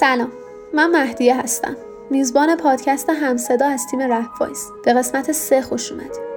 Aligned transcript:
سلام 0.00 0.32
من 0.74 0.90
مهدیه 0.90 1.40
هستم. 1.40 1.76
میزبان 2.10 2.56
پادکست 2.56 3.10
همصدا 3.10 3.66
از 3.66 3.86
تیم 3.90 4.00
Rap 4.00 4.40
Voice. 4.40 4.66
به 4.84 4.92
قسمت 4.92 5.32
سه 5.32 5.62
خوش 5.62 5.92
اومدید. 5.92 6.28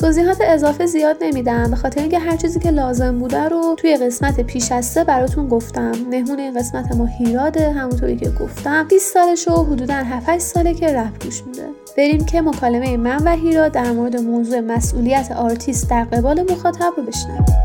توضیحات 0.00 0.40
اضافه 0.40 0.86
زیاد 0.86 1.16
نمیدم 1.20 1.70
به 1.70 1.76
خاطر 1.76 2.00
اینکه 2.00 2.18
هر 2.18 2.36
چیزی 2.36 2.60
که 2.60 2.70
لازم 2.70 3.18
بوده 3.18 3.48
رو 3.48 3.74
توی 3.78 3.96
قسمت 3.96 4.40
پیش 4.40 4.72
از 4.72 4.86
سه 4.86 5.04
براتون 5.04 5.48
گفتم. 5.48 5.92
مهمون 6.10 6.38
این 6.38 6.58
قسمت 6.58 6.94
ما 6.96 7.06
هیراده 7.06 7.72
همونطوری 7.72 8.16
که 8.16 8.30
گفتم. 8.30 8.88
20 8.88 9.14
سالشه 9.14 9.48
و 9.48 9.64
حدودا 9.64 9.94
7 9.94 10.38
ساله 10.38 10.74
که 10.74 10.86
رپ 10.86 11.24
گوش 11.24 11.42
میده. 11.42 11.68
بریم 11.96 12.24
که 12.24 12.40
مکالمه 12.40 12.96
من 12.96 13.22
و 13.24 13.36
هیرا 13.36 13.68
در 13.68 13.92
مورد 13.92 14.16
موضوع 14.16 14.60
مسئولیت 14.60 15.32
آرتیست 15.32 15.90
در 15.90 16.04
قبال 16.04 16.52
مخاطب 16.52 16.92
رو 16.96 17.02
بشنویم. 17.02 17.63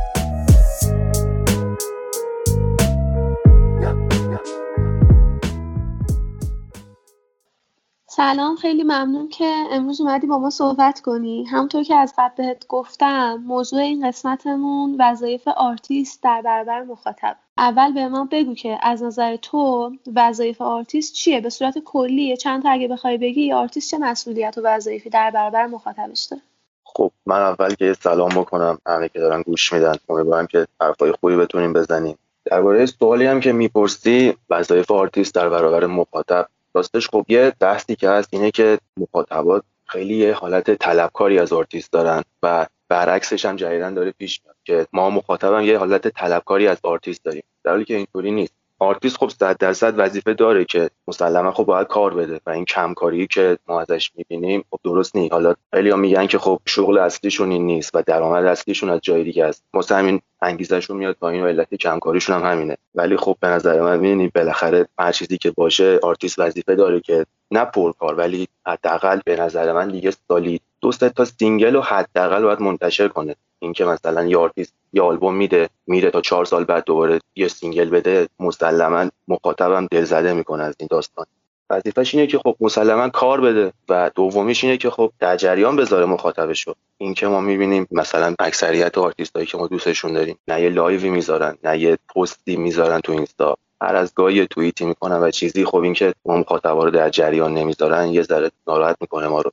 سلام 8.20 8.56
خیلی 8.56 8.84
ممنون 8.84 9.30
که 9.30 9.54
امروز 9.72 10.02
اومدی 10.02 10.28
با 10.28 10.40
ما 10.40 10.50
صحبت 10.50 11.02
کنی. 11.02 11.46
همونطور 11.46 11.84
که 11.84 11.96
از 11.96 12.14
قبل 12.18 12.34
بهت 12.38 12.68
گفتم 12.68 13.44
موضوع 13.46 13.80
این 13.80 14.08
قسمتمون 14.08 14.96
وظایف 15.00 15.48
آرتیست 15.48 16.24
در 16.24 16.42
برابر 16.42 16.84
مخاطب. 16.84 17.36
اول 17.58 17.94
به 17.94 18.08
ما 18.08 18.28
بگو 18.32 18.56
که 18.56 18.78
از 18.82 19.04
نظر 19.04 19.36
تو 19.36 19.92
وظایف 20.16 20.62
آرتیست 20.62 21.14
چیه؟ 21.14 21.42
به 21.42 21.50
صورت 21.50 21.78
کلی 21.78 22.38
چند 22.38 22.64
تا 22.64 22.70
اگه 22.70 22.88
بخوای 22.88 23.18
بگی 23.18 23.54
آرتیست 23.54 23.92
چه 23.92 23.98
مسئولیت 23.98 24.58
و 24.58 24.62
وظایفی 24.62 25.10
در 25.10 25.32
برابر 25.32 25.66
مخاطبش 25.66 26.24
داره؟ 26.24 26.44
خب 26.84 27.12
من 27.26 27.42
اول 27.42 27.74
که 27.74 27.94
سلام 27.94 28.30
بکنم 28.30 28.78
همه 28.88 29.10
که 29.10 29.20
دارن 29.20 29.42
گوش 29.42 29.74
میدن. 29.74 29.96
امیدوارم 30.10 30.48
که 30.48 30.68
حرفای 30.82 31.12
خوبی 31.12 31.36
بتونیم 31.36 31.74
بزنیم. 31.74 32.18
درباره 32.46 32.86
سوالی 32.86 33.26
هم 33.26 33.40
که 33.40 33.54
می‌پرسی 33.54 34.34
وظایف 34.50 34.92
آرتیست 34.92 35.36
در 35.36 35.50
برابر 35.50 35.86
مخاطب 35.86 36.48
راستش 36.80 37.10
خب 37.10 37.26
یه 37.30 37.54
بحثی 37.60 37.96
که 37.96 38.10
هست 38.10 38.30
اینه 38.32 38.52
که 38.52 38.80
مخاطبات 38.98 39.64
خیلی 39.86 40.16
یه 40.16 40.34
حالت 40.34 40.72
طلبکاری 40.72 41.40
از 41.40 41.54
آرتیست 41.54 41.92
دارن 41.92 42.24
و 42.44 42.68
برعکسش 42.90 43.46
هم 43.46 43.56
جدیدا 43.56 43.94
داره 43.94 44.12
پیش 44.12 44.42
میاد 44.44 44.56
که 44.64 44.88
ما 44.94 45.10
مخاطبم 45.10 45.62
یه 45.62 45.78
حالت 45.78 46.08
طلبکاری 46.08 46.68
از 46.68 46.78
آرتیست 46.84 47.24
داریم. 47.26 47.44
در 47.64 47.72
حالی 47.72 47.86
که 47.86 47.96
اینطوری 47.96 48.32
نیست. 48.32 48.54
آرتیست 48.80 49.18
خب 49.18 49.30
صد 49.30 49.58
درصد 49.58 49.94
وظیفه 49.98 50.34
داره 50.34 50.66
که 50.66 50.90
مسلما 51.08 51.52
خب 51.52 51.64
باید 51.64 51.88
کار 51.88 52.14
بده 52.14 52.40
و 52.46 52.50
این 52.50 52.66
کمکاری 52.66 53.28
که 53.28 53.58
ما 53.68 53.82
ازش 53.82 54.12
می‌بینیم 54.16 54.64
خب 54.72 54.80
درست 54.84 55.16
نیست. 55.16 55.34
حالا 55.34 55.54
خیلی 55.74 55.94
میگن 55.94 56.28
که 56.28 56.38
خب 56.38 56.60
شغل 56.66 56.98
اصلیشون 56.98 57.52
این 57.52 57.66
نیست 57.66 57.92
و 57.94 58.04
درآمد 58.06 58.46
اصلیشون 58.46 58.90
از 58.90 59.00
جای 59.04 59.24
دیگه 59.24 59.46
است. 59.46 59.64
مثلا 59.74 59.98
همین 59.98 60.22
انگیزشون 60.42 60.98
میاد 60.98 61.16
پایین 61.16 61.44
و 61.44 61.48
علت 61.48 61.76
کمکاریشون 61.76 62.36
هم 62.36 62.52
همینه. 62.52 62.78
ولی 62.96 63.18
خب 63.18 63.38
به 63.40 63.48
نظر 63.48 63.82
من 63.82 64.00
می‌بینی 64.00 64.28
بالاخره 64.28 64.88
هر 65.00 65.12
چیزی 65.12 65.38
که 65.38 65.52
باشه 65.52 66.00
آرتیست 66.04 66.40
وظیفه 66.40 66.76
داره 66.76 67.00
که 67.00 67.26
نه 67.52 67.66
پرکار 67.66 68.16
ولی 68.16 68.48
حداقل 68.68 69.20
به 69.26 69.36
نظر 69.36 69.74
من 69.74 69.88
دیگه 69.88 70.12
سالی 70.28 70.62
دو 70.82 70.92
تا 70.92 71.26
single 71.26 71.74
رو 71.74 71.82
حداقل 71.82 72.44
باید 72.44 72.62
منتشر 72.62 73.08
کنه. 73.08 73.36
اینکه 73.60 73.86
مثلا 73.86 74.26
یه 74.26 74.38
آرتیست 74.38 74.74
یه 74.94 75.02
آلبوم 75.02 75.36
میده 75.36 75.70
میره 75.88 76.12
تا 76.12 76.22
چهار 76.22 76.46
سال 76.46 76.64
بعد 76.64 76.84
دوباره 76.86 77.20
یه 77.36 77.48
single 77.48 77.90
بده 77.90 78.28
مسلما 78.40 79.10
مخاطبم 79.28 79.88
دلزده 79.92 80.34
می‌کنه 80.34 80.64
از 80.64 80.76
این 80.80 80.88
داستان. 80.92 81.26
وظیفش 81.70 82.16
اینه 82.16 82.28
که 82.28 82.38
خب 82.38 82.56
مسلما 82.60 83.10
کار 83.10 83.42
بده 83.42 83.74
و 83.90 84.12
دومیش 84.16 84.64
اینه 84.64 84.78
که 84.78 84.90
خب 84.90 85.12
در 85.20 85.38
جریان 85.38 85.76
بذاره 85.76 86.06
مخاطبش 86.06 86.68
رو 86.68 86.76
این 86.98 87.14
که 87.14 87.28
ما 87.28 87.42
می‌بینیم 87.42 87.88
مثلا 87.92 88.36
اکثریت 88.40 88.98
آرتیستایی 88.98 89.46
که 89.46 89.58
ما 89.58 89.68
دوستشون 89.68 90.14
داریم 90.14 90.40
نه 90.48 90.62
یه 90.62 90.70
live 90.70 91.02
ی 91.02 91.10
می‌ذارن 91.10 91.58
نه 91.64 91.80
یه 91.80 91.98
پستی 92.16 92.56
می‌ذارن 92.56 93.00
تو 93.00 93.12
اینستا. 93.12 93.58
هر 93.82 93.96
از 93.96 94.14
گاهی 94.16 94.48
توییتی 94.48 94.86
می‌کنن 94.86 95.20
و 95.20 95.32
چیزی 95.32 95.66
خب 95.66 95.78
این 95.78 95.94
که 95.94 96.14
ما 96.26 96.38
مخاطبا 96.38 96.84
رو 96.84 96.92
در 96.92 97.10
جریان 97.10 97.54
نمی‌ذارن 97.54 98.08
یه 98.08 98.22
ذره 98.22 98.52
ناراحت 98.68 98.98
می‌کنه 99.02 99.28
ما 99.28 99.42
رو. 99.42 99.52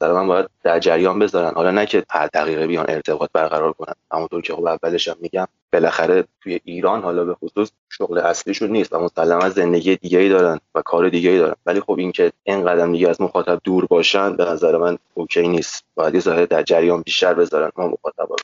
من 0.00 0.26
باید 0.26 0.46
در 0.62 0.78
جریان 0.78 1.18
بذارن. 1.18 1.54
حالا 1.54 1.70
نه 1.70 1.86
که 1.86 2.04
هر 2.10 2.26
دقیقه 2.26 2.66
بیان 2.66 2.86
ارتباط 2.88 3.30
برقرار 3.32 3.72
کنن. 3.72 3.94
همونطور 4.12 4.42
که 4.42 4.54
خب 4.54 4.66
اولش 4.66 5.08
هم 5.08 5.16
میگم 5.20 5.46
بالاخره 5.72 6.24
توی 6.40 6.60
ایران 6.64 7.02
حالا 7.02 7.24
به 7.24 7.34
خصوص 7.34 7.70
شغل 7.88 8.18
اصلیشون 8.18 8.70
نیست 8.70 8.92
و 8.92 8.98
مسلما 8.98 9.48
زندگی 9.48 9.96
دیگه 9.96 10.18
ای 10.18 10.28
دارن 10.28 10.60
و 10.74 10.82
کار 10.82 11.08
دیگه 11.08 11.30
ای 11.30 11.38
دارن. 11.38 11.54
ولی 11.66 11.80
خب 11.80 11.98
اینکه 11.98 12.32
این 12.44 12.64
قدم 12.64 12.92
دیگه 12.92 13.08
از 13.08 13.20
مخاطب 13.20 13.60
دور 13.64 13.86
باشن 13.86 14.36
به 14.36 14.44
نظر 14.44 14.76
من 14.76 14.98
اوکی 15.14 15.48
نیست. 15.48 15.84
باید 15.94 16.14
یه 16.14 16.46
در 16.46 16.62
جریان 16.62 17.02
بیشتر 17.02 17.34
بذارن. 17.34 17.70
ما 17.76 17.88
مخاطبا. 17.88 18.36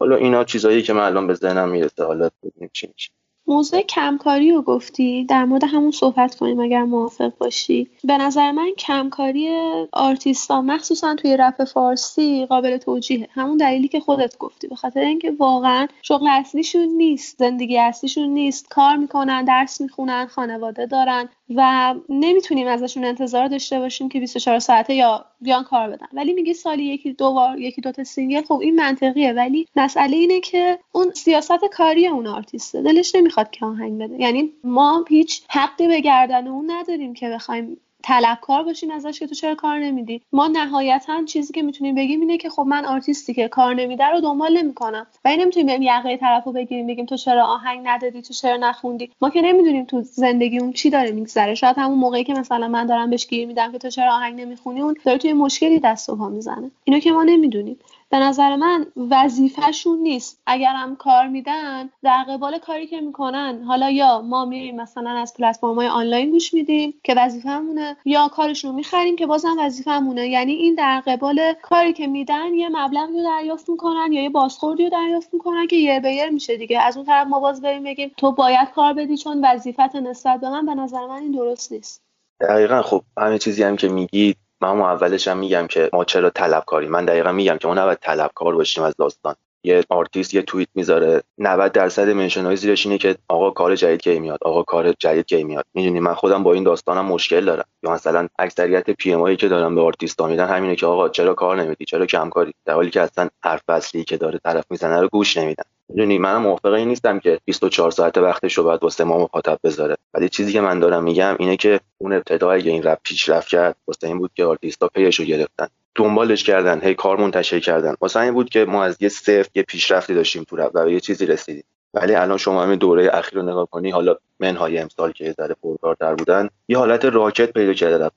حالا 0.00 0.16
اینا 0.16 0.44
چیزایی 0.44 0.82
که 0.82 0.92
من 0.92 1.04
الان 1.04 1.26
به 1.26 1.34
ذهنم 1.34 1.68
می‌رسه. 1.68 2.04
حالا 2.04 2.30
ببینیم 2.42 2.70
چی 2.72 2.88
میشه. 2.94 3.10
موضوع 3.48 3.80
کمکاری 3.80 4.52
رو 4.52 4.62
گفتی؟ 4.62 5.24
در 5.24 5.44
مورد 5.44 5.64
همون 5.64 5.90
صحبت 5.90 6.34
کنیم 6.34 6.60
اگر 6.60 6.82
موافق 6.82 7.32
باشی. 7.38 7.90
به 8.04 8.16
نظر 8.18 8.52
من 8.52 8.70
کمکاری 8.78 9.48
آرتیستا 9.92 10.62
مخصوصا 10.62 11.14
توی 11.14 11.36
رپ 11.36 11.64
فارسی 11.64 12.46
قابل 12.46 12.76
توجیهه. 12.76 13.28
همون 13.30 13.56
دلیلی 13.56 13.88
که 13.88 14.00
خودت 14.00 14.38
گفتی. 14.38 14.68
به 14.68 14.76
خاطر 14.76 15.00
اینکه 15.00 15.30
واقعا 15.38 15.86
شغل 16.02 16.28
اصلیشون 16.28 16.88
نیست 16.88 17.38
زندگی 17.38 17.78
اصلیشون 17.78 18.28
نیست. 18.28 18.68
کار 18.68 18.96
می‌کنن 18.96 19.44
درس 19.44 19.80
می‌خونن 19.80 20.26
خانواده 20.26 20.86
دارن. 20.86 21.28
و 21.54 21.94
نمی‌تونیم 22.08 22.66
ازشون 22.66 23.04
انتظار 23.04 23.48
داشته 23.48 23.78
باشیم 23.78 24.08
که 24.08 24.20
24 24.20 24.58
ساعته 24.58 24.94
یا 24.94 25.24
بیان 25.40 25.64
کار 25.64 25.88
بدن. 25.88 26.06
ولی 26.12 26.32
میگی 26.32 26.54
سالی 26.54 26.84
یکی 26.84 27.12
دو 27.12 27.32
بار 27.32 27.58
یکی 27.58 27.80
دوتا 27.80 28.04
single 28.04 28.42
خب 28.42 28.60
این 28.60 28.76
منطقیه. 28.76 29.32
ولی 29.32 29.66
مسئله 29.76 30.16
اینه 30.16 30.40
که 30.40 30.78
اون 30.92 31.10
سیاست 31.10 31.64
کاری 31.72 32.06
اون 32.06 32.26
آرتیسته. 32.26 32.82
دلش 32.82 33.14
نمی‌خواد 33.14 33.50
که 33.50 33.66
آهنگ 33.66 34.02
بده. 34.02 34.20
یعنی 34.20 34.52
ما 34.64 35.04
هیچ 35.08 35.42
حقی 35.48 35.86
به 35.86 36.00
گردن 36.00 36.48
اون 36.48 36.70
نداریم 36.70 37.14
که 37.14 37.28
بخوایم 37.28 37.80
طلبکار 38.02 38.62
باشیم 38.62 38.90
ازش 38.90 39.18
که 39.18 39.26
تو 39.26 39.34
چرا 39.34 39.54
کار 39.54 39.78
نمیدی؟ 39.78 40.22
ما 40.32 40.46
نهایتا 40.46 41.24
چیزی 41.24 41.52
که 41.52 41.62
می‌تونیم 41.62 41.94
بگیم 41.94 42.20
اینه 42.20 42.36
که 42.38 42.50
خب 42.50 42.62
من 42.62 42.84
آرتیستی 42.84 43.34
که 43.34 43.48
کار 43.48 43.74
نمیده 43.74 44.04
رو 44.06 44.20
دنبال 44.20 44.56
نمی‌کنم. 44.58 45.06
و 45.24 45.28
این 45.28 45.40
نمی‌تونیم 45.40 45.66
بریم 45.66 45.82
یقه 45.82 46.16
طرفو 46.16 46.52
بگیریم 46.52 46.86
بگیم 46.86 47.06
تو 47.06 47.16
چرا 47.16 47.44
آهنگ 47.44 47.80
ندادی 47.84 48.22
تو 48.22 48.34
چرا 48.34 48.56
نخوندی؟ 48.56 49.10
ما 49.20 49.30
که 49.30 49.42
نمی‌دونیم 49.42 49.84
تو 49.84 50.02
زندگی 50.02 50.58
اون 50.58 50.72
چی 50.72 50.90
داره 50.90 51.10
میگذره. 51.10 51.54
شاید 51.54 51.78
همون 51.78 51.98
موقعی 51.98 52.24
که 52.24 52.34
مثلا 52.34 52.68
من 52.68 52.86
دارم 52.86 53.10
بهش 53.10 53.26
گیر 53.26 53.46
میدم 53.48 53.72
که 53.72 53.78
تو 53.78 53.90
چرا 53.90 54.14
آهنگ 54.14 54.40
نمی‌خونی 54.40 54.80
اون 54.80 54.96
داره 55.04 55.18
توی 55.18 55.32
مشکلی 55.32 55.80
دست 55.80 56.08
و 56.08 56.16
پا 56.16 56.28
می‌زنه. 56.28 56.70
اینو 56.84 57.00
که 57.00 57.12
ما 57.12 57.22
نمی‌دونیم. 57.22 57.78
به 58.10 58.18
نظر 58.18 58.56
من 58.56 58.86
وظیفهشون 59.10 59.98
نیست. 59.98 60.42
اگرم 60.46 60.96
کار 60.96 61.26
میدن 61.26 61.90
در 62.02 62.24
قبال 62.28 62.58
کاری 62.58 62.86
که 62.86 63.00
می‌کنن. 63.00 63.62
حالا 63.62 63.90
یا 63.90 64.20
ما 64.20 64.44
میریم 64.44 64.76
مثلا 64.76 65.10
از 65.10 65.34
پلتفرم 65.34 65.74
های 65.74 65.86
آنلاین 65.86 66.30
گوش 66.30 66.54
میدیم 66.54 66.94
که 67.04 67.14
وظیفهمونه 67.16 67.96
یا 68.04 68.28
کارشون 68.28 68.74
می‌خریم 68.74 69.16
که 69.16 69.26
بازم 69.26 69.56
وظیفهمونه. 69.58 70.28
یعنی 70.28 70.52
این 70.52 70.74
در 70.74 71.02
قبال 71.06 71.54
کاری 71.62 71.92
که 71.92 72.06
میدن 72.06 72.54
یه 72.54 72.68
مبلغی 72.68 73.12
رو 73.12 73.22
دریافت 73.22 73.68
می‌کنن 73.68 74.12
یا 74.12 74.22
یه 74.22 74.30
بازخوردی 74.30 74.84
رو 74.84 74.90
دریافت 74.90 75.34
می‌کنن 75.34 75.66
که 75.66 75.76
یه 75.76 76.00
به 76.00 76.30
میشه 76.30 76.56
دیگه. 76.56 76.80
از 76.80 76.96
اون 76.96 77.06
طرف 77.06 77.26
ما 77.26 77.40
باز 77.40 77.62
بریم 77.62 77.84
بگیم 77.84 78.10
تو 78.16 78.32
باید 78.32 78.70
کار 78.70 78.92
بدی 78.92 79.16
چون 79.16 79.44
وظیفت 79.44 79.96
نسبت 79.96 80.40
به 80.40 80.50
من 80.50 80.66
به 80.66 80.74
نظر 80.74 81.06
من 81.06 81.22
این 81.22 81.32
درست 81.32 81.72
نیست. 81.72 82.02
دقیقا. 82.40 82.82
خب 82.82 83.02
همه 83.18 83.38
چیزی 83.38 83.62
هم 83.62 83.76
که 83.76 83.88
میگید 83.88 84.36
من 84.62 84.80
اولش 84.80 85.28
هم 85.28 85.38
میگم 85.38 85.66
که 85.66 85.90
ما 85.92 86.04
چرا 86.04 86.30
طلبکاری 86.30 86.88
من 86.88 87.04
دقیقا 87.04 87.32
میگم 87.32 87.58
که 87.58 87.68
ما 87.68 87.74
نباید 87.74 87.98
طلبکار 87.98 88.56
باشیم 88.56 88.84
از 88.84 88.94
داستان. 88.98 89.36
یه 89.68 89.84
آرتیست 89.88 90.34
یه 90.34 90.42
توییت 90.42 90.68
می‌ذاره. 90.74 91.22
90 91.38 91.72
درصد 91.72 92.08
mention 92.10 92.44
های 92.44 92.56
زیرش 92.56 92.86
اینه 92.86 92.98
که 92.98 93.16
آقا 93.28 93.50
کار 93.50 93.76
جدید 93.76 94.00
کی 94.00 94.18
میاد؟ 94.18 94.38
آقا 94.42 94.62
کار 94.62 94.92
جدید 94.92 95.26
کی 95.26 95.44
میاد؟ 95.44 95.64
می‌دونی 95.74 96.00
من 96.00 96.14
خودم 96.14 96.42
با 96.42 96.52
این 96.52 96.64
داستانم 96.64 97.04
مشکل 97.04 97.44
دارم. 97.44 97.64
یا 97.82 97.90
مثلا 97.90 98.28
اکثریت 98.38 98.90
PM 98.90 99.36
که 99.36 99.48
دارم 99.48 99.74
به 99.74 99.80
آرتیست 99.80 100.22
میدن 100.22 100.46
همینه 100.46 100.76
که 100.76 100.86
آقا 100.86 101.08
چرا 101.08 101.34
کار 101.34 101.62
نمیدی؟ 101.62 101.84
چرا 101.84 102.06
کم 102.06 102.30
کاری 102.30 102.52
در 102.64 102.74
حالی 102.74 102.90
که 102.90 103.00
اصلا 103.00 103.28
حرف 103.44 103.62
اصلی 103.68 104.04
که 104.04 104.16
داره 104.16 104.38
طرف 104.44 104.64
می‌زنه 104.70 105.00
رو 105.00 105.08
گوش 105.08 105.36
نمیدن. 105.36 105.64
می‌دونی 105.88 106.18
من 106.18 106.36
موافق 106.36 106.72
این 106.72 106.88
نیستم 106.88 107.18
که 107.18 107.38
24 107.44 107.90
ساعت 107.90 108.18
وقتش 108.18 108.58
رو 108.58 108.64
باید 108.64 108.82
واسه 108.82 109.04
ما 109.04 109.18
مخاطب 109.18 109.58
بذاره. 109.64 109.96
ولی 110.14 110.28
چیزی 110.28 110.52
که 110.52 110.60
من 110.60 110.80
دارم 110.80 111.02
میگم 111.02 111.36
اینه 111.38 111.56
که 111.56 111.80
اون 111.98 112.12
ابتدا 112.12 112.52
اگه 112.52 112.70
این 112.70 112.82
رپ 112.82 112.98
پیشرفت 113.02 113.48
کرد. 113.48 113.76
واسه 113.88 114.06
این 114.06 114.18
بود 114.18 114.30
که 114.34 114.44
آرتیستا 114.44 114.88
پیش 114.88 115.20
رو 115.20 115.24
گرفتن. 115.24 115.68
دنبالش 115.98 116.44
کردن 116.44 116.80
هی 116.82 116.94
کار 116.94 117.16
منتشر 117.16 117.60
کردن. 117.60 117.94
واسه 118.00 118.20
این 118.20 118.34
بود 118.34 118.48
که 118.48 118.64
ما 118.64 118.84
از 118.84 118.96
یه 119.00 119.08
صفر 119.08 119.48
یه 119.54 119.62
پیشرفتی 119.62 120.14
داشتیم 120.14 120.44
تو 120.44 120.56
رپ 120.56 120.70
و 120.74 120.90
یه 120.90 121.00
چیزی 121.00 121.26
رسیدیم. 121.26 121.64
ولی 121.94 122.14
الان 122.14 122.38
شما 122.38 122.62
همین 122.62 122.78
دوره 122.78 123.10
اخیر 123.12 123.38
رو 123.38 123.42
نگاه 123.42 123.66
کنی 123.66 123.90
حالا 123.90 124.16
منهای 124.40 124.78
امسال 124.78 125.12
که 125.12 125.32
ذره 125.32 125.56
پرکارتر 125.62 126.14
بودن 126.14 126.48
یه 126.68 126.78
حالت 126.78 127.04
راکد 127.04 127.52
پیدا 127.52 127.72
کرده 127.72 128.10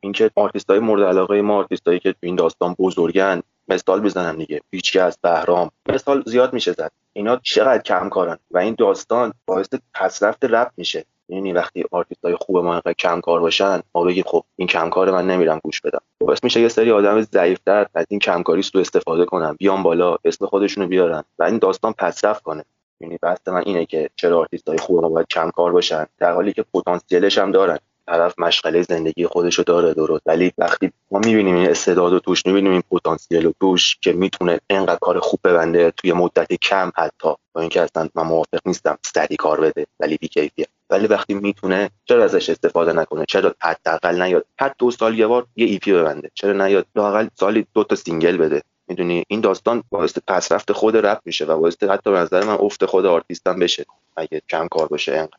اینکه 0.00 0.30
های 0.68 0.78
مورد 0.78 1.02
علاقه 1.02 1.42
ما 1.42 1.56
آرتیستایی 1.56 1.98
که 1.98 2.12
تو 2.12 2.18
این 2.20 2.36
داستان 2.36 2.74
بزرگن 2.78 3.42
مثال 3.68 4.00
بزنم 4.00 4.36
دیگه. 4.36 4.60
هیچکس 4.70 5.18
بهرام. 5.18 5.70
مثال 5.88 6.22
زیاد 6.26 6.52
میشه 6.52 6.72
زد. 6.72 6.92
اینا 7.12 7.36
چقدر 7.42 7.82
کم 7.82 8.08
کارن 8.08 8.38
و 8.50 8.58
این 8.58 8.74
داستان 8.78 9.32
باعث 9.46 9.68
پسرفت 9.94 10.44
رپ 10.44 10.70
میشه. 10.76 11.04
یعنی 11.28 11.52
وقتی 11.52 11.84
آرتیست 11.90 12.24
های 12.24 12.36
خوب 12.40 12.58
ما 12.58 12.72
اینقدر 12.72 12.92
کم 12.92 13.20
کار 13.20 13.40
باشن 13.40 13.80
ما 13.94 14.04
بگیم 14.04 14.24
خب 14.26 14.44
این 14.56 14.68
کم 14.68 14.90
کار 14.90 15.10
من 15.10 15.26
نمیرم 15.26 15.60
گوش 15.64 15.80
بدم. 15.80 16.00
باعث 16.20 16.44
میشه 16.44 16.60
یه 16.60 16.68
سری 16.68 16.90
آدم 16.90 17.20
ضعیفتر 17.20 17.86
از 17.94 18.06
این 18.08 18.20
کمکاری 18.20 18.62
سو 18.62 18.78
استفاده 18.78 19.24
کنن 19.24 19.56
بیان 19.58 19.82
بالا 19.82 20.16
اسم 20.24 20.46
خودشونو 20.46 20.86
بیارن 20.86 21.24
و 21.38 21.44
این 21.44 21.58
داستان 21.58 21.92
پسرفت 21.92 22.42
کنه. 22.42 22.64
یعنی 23.00 23.18
بحث 23.22 23.48
من 23.48 23.62
اینه 23.66 23.86
که 23.86 24.10
چرا 24.16 24.38
آرتیست 24.38 24.68
های 24.68 24.78
خوب 24.78 25.02
ما 25.02 25.08
باید 25.08 25.26
کم 25.26 25.50
کار 25.50 25.72
باشن 25.72 26.06
در 26.18 26.32
حالی 26.32 26.52
که 26.52 26.64
پتانسیلش 26.74 27.38
هم 27.38 27.52
دارن. 27.52 27.78
طرف 28.06 28.38
مشغله 28.38 28.82
زندگی 28.82 29.26
خودشو 29.26 29.62
داره 29.62 29.94
درست. 29.94 30.22
ولی 30.26 30.52
وقتی 30.58 30.92
ما 31.10 31.18
می‌بینیم 31.18 31.56
این 31.56 31.70
استعداد 31.70 32.12
و 32.12 32.18
توش 32.18 32.46
می‌بینیم 32.46 32.72
این 32.72 32.82
پتانسیل 32.90 33.46
و 33.46 33.52
توش 33.60 33.96
که 34.00 34.12
می‌تونه 34.12 34.60
اینقدر 34.70 34.98
کار 35.00 35.20
خوب 35.20 35.40
ببنده 35.44 35.90
توی 35.90 36.12
مدت 36.12 36.52
کم 36.52 36.92
حتی. 36.96 37.34
با 37.52 37.60
اینکه 37.60 37.80
اصلا 37.82 38.08
من 38.14 38.22
موافق 38.22 38.58
نیستم 38.66 38.98
سری 39.02 39.36
کار 39.36 39.60
بده 39.60 39.86
ولی 40.00 40.16
بیکیفیه 40.16 40.66
ولی 40.90 41.06
وقتی 41.06 41.34
می‌تونه 41.34 41.90
چرا 42.04 42.24
ازش 42.24 42.50
استفاده 42.50 42.92
نکنه؟ 42.92 43.24
چرا 43.28 43.54
حداقل 43.62 44.22
نیاد؟ 44.22 44.44
هر 44.58 44.72
دو 44.78 44.90
سال 44.90 45.18
یه 45.18 45.26
بار 45.26 45.46
یه 45.56 45.66
EP 45.66 45.92
ببنده. 45.92 46.30
چرا 46.34 46.66
نیاد؟ 46.66 46.86
لاقل 46.94 47.28
سالی 47.34 47.66
دو 47.74 47.84
تا 47.84 47.96
single 47.96 48.36
بده. 48.36 48.62
می‌دونی؟ 48.88 49.24
این 49.28 49.40
داستان 49.40 49.82
باعث 49.90 50.18
پسرفت 50.26 50.72
خود 50.72 50.96
رپ 50.96 51.20
میشه 51.24 51.44
و 51.44 51.60
باعث 51.60 51.82
حتی 51.82 52.10
به 52.10 52.18
نظر 52.18 52.44
من 52.44 52.56
افت 52.60 52.86
خود 52.86 53.06
آرتیستم 53.06 53.58
بشه. 53.58 53.86
اگه 54.16 54.42
کم 54.50 54.68
کار 54.68 54.88
باشه 54.88 55.12
اینقدر 55.12 55.38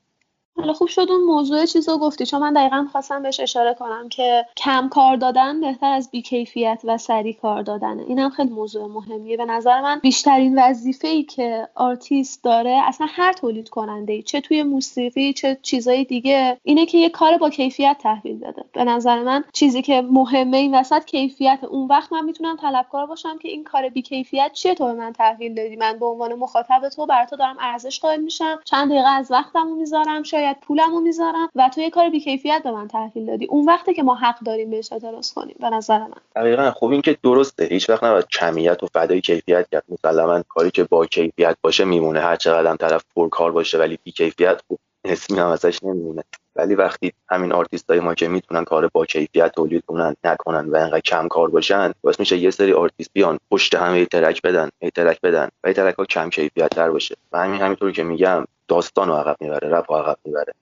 حالا 0.57 0.73
خوب 0.73 0.87
شد 0.87 1.07
اون 1.09 1.23
موضوع 1.23 1.65
چیز 1.65 1.89
رو 1.89 1.97
گفتی 1.97 2.25
چون 2.25 2.41
من 2.41 2.53
دقیقا 2.53 2.87
خواستم 2.91 3.23
بهش 3.23 3.39
اشاره 3.39 3.73
کنم 3.73 4.09
که 4.09 4.45
کم 4.57 4.89
کار 4.89 5.15
دادن 5.15 5.61
بهتر 5.61 5.91
از 5.91 6.11
بیکیفیت 6.11 6.81
و 6.83 6.97
سری 6.97 7.33
کار 7.33 7.61
دادنه 7.61 8.03
این 8.07 8.19
هم 8.19 8.29
خیلی 8.29 8.49
موضوع 8.49 8.87
مهمیه. 8.87 9.37
به 9.37 9.45
نظر 9.45 9.81
من 9.81 9.99
بیشترین 9.99 10.59
وظیفه 10.59 11.07
ای 11.07 11.23
که 11.23 11.67
آرتیست 11.75 12.43
داره 12.43 12.81
اصلا 12.83 13.07
هر 13.09 13.33
تولید 13.33 13.69
کننده 13.69 14.13
ای 14.13 14.23
چه 14.23 14.41
توی 14.41 14.63
موسیقی 14.63 15.33
چه 15.33 15.57
چیزای 15.61 16.03
دیگه 16.03 16.57
اینه 16.63 16.85
که 16.85 16.97
یه 16.97 17.09
کار 17.09 17.37
با 17.37 17.49
کیفیت 17.49 17.97
تحویل 17.99 18.37
بده. 18.37 18.63
به 18.73 18.83
نظر 18.83 19.23
من 19.23 19.43
چیزی 19.53 19.81
که 19.81 20.01
مهمه 20.01 20.57
این 20.57 20.75
وسط 20.75 21.05
کیفیت. 21.05 21.59
اون 21.69 21.87
وقت 21.87 22.13
من 22.13 22.25
می‌تونم 22.25 22.55
طلبکار 22.55 23.05
باشم 23.05 23.37
که 23.37 23.49
این 23.49 23.63
کار 23.63 23.89
بیکیفیت 23.89 24.51
چیه 24.53 24.75
تو 24.75 24.85
من 24.93 25.13
تحویل 25.13 25.55
دادی؟ 25.55 25.75
من 25.75 25.99
به 25.99 26.05
عنوان 26.05 26.33
مخاطب 26.33 26.89
تو 26.89 27.05
بر 27.05 27.25
تو 27.25 27.35
دارم 27.35 27.55
ارزش 27.59 27.99
قائل 27.99 28.21
میشم. 28.21 28.59
چند 28.65 28.89
دقیقه 28.91 29.09
از 29.09 29.31
وقتمو 29.31 29.75
می‌ذارم. 29.75 30.23
شاید 30.23 30.46
باید 30.47 30.59
پولمو 30.59 30.99
می‌ذارم 30.99 31.49
و 31.55 31.69
تو 31.75 31.81
یه 31.81 31.89
کار 31.89 32.09
بیکیفیت 32.09 32.61
به 32.63 32.71
من 32.71 32.87
تحویل 32.87 33.25
دادی. 33.25 33.45
اون 33.45 33.65
وقتی 33.65 33.93
که 33.93 34.03
ما 34.03 34.15
حق 34.15 34.39
داریم 34.39 34.69
بهش 34.69 34.93
اعتراض 34.93 35.33
کنیم 35.33 35.55
به 35.59 35.69
نظر 35.69 35.99
من. 35.99 36.21
دقیقا. 36.35 36.71
خب 36.71 36.85
این 36.85 37.01
که 37.01 37.17
درسته. 37.23 37.65
هیچ 37.65 37.89
وقت 37.89 38.03
نباید 38.03 38.27
کمیت 38.27 38.83
و 38.83 38.87
فدای 38.93 39.21
کیفیت 39.21 39.67
کرد. 39.71 39.83
مسلما 39.89 40.43
کاری 40.49 40.71
که 40.71 40.83
با 40.83 41.05
کیفیت 41.05 41.57
باشه 41.61 41.85
میمونه. 41.85 42.19
هر 42.19 42.35
چقدر 42.35 42.75
طرف 42.75 43.03
کار 43.31 43.51
باشه 43.51 43.77
ولی 43.77 43.99
بیکیفیت 44.03 44.61
خوب 44.67 44.79
اسمی 45.05 45.39
هم 45.39 45.47
ازش 45.47 45.83
نمیمونه. 45.83 46.23
ولی 46.55 46.75
وقتی 46.75 47.13
همین 47.29 47.51
آرتیست 47.51 47.89
های 47.89 47.99
ما 47.99 48.13
که 48.13 48.27
می‌تونن 48.27 48.63
کار 48.63 48.89
با 48.93 49.05
کیفیت 49.05 49.51
تولید 49.51 49.83
کنن 49.85 50.15
نکنن 50.23 50.69
و 50.69 50.75
انقدر 50.75 50.99
کم 50.99 51.27
کار 51.27 51.49
باشن 51.49 51.93
باعث 52.01 52.19
میشه 52.19 52.37
یه 52.37 52.51
سری 52.51 52.73
آرتیست 52.73 53.09
بیان 53.13 53.39
پشت 53.51 53.75
هم 53.75 54.05
track 54.05 54.41
بدن 54.41 54.69
track 54.95 55.21
بدن 55.21 55.49
و 55.63 55.73
track 55.73 55.95
ها 55.95 56.05
کم 56.05 56.29
کیفیت 56.29 56.69
تر 56.69 56.89
باشه. 56.89 57.15
و 57.31 57.39
همین 57.39 57.61
همینطوری 57.61 57.93
که 57.93 58.03
میگم 58.03 58.45
داستان 58.69 59.07
رو 59.09 59.15
عقب 59.15 59.37
می‌بره 59.41 59.69
رپ 59.69 59.93
عقب 59.93 60.19
می‌بره. 60.25 60.53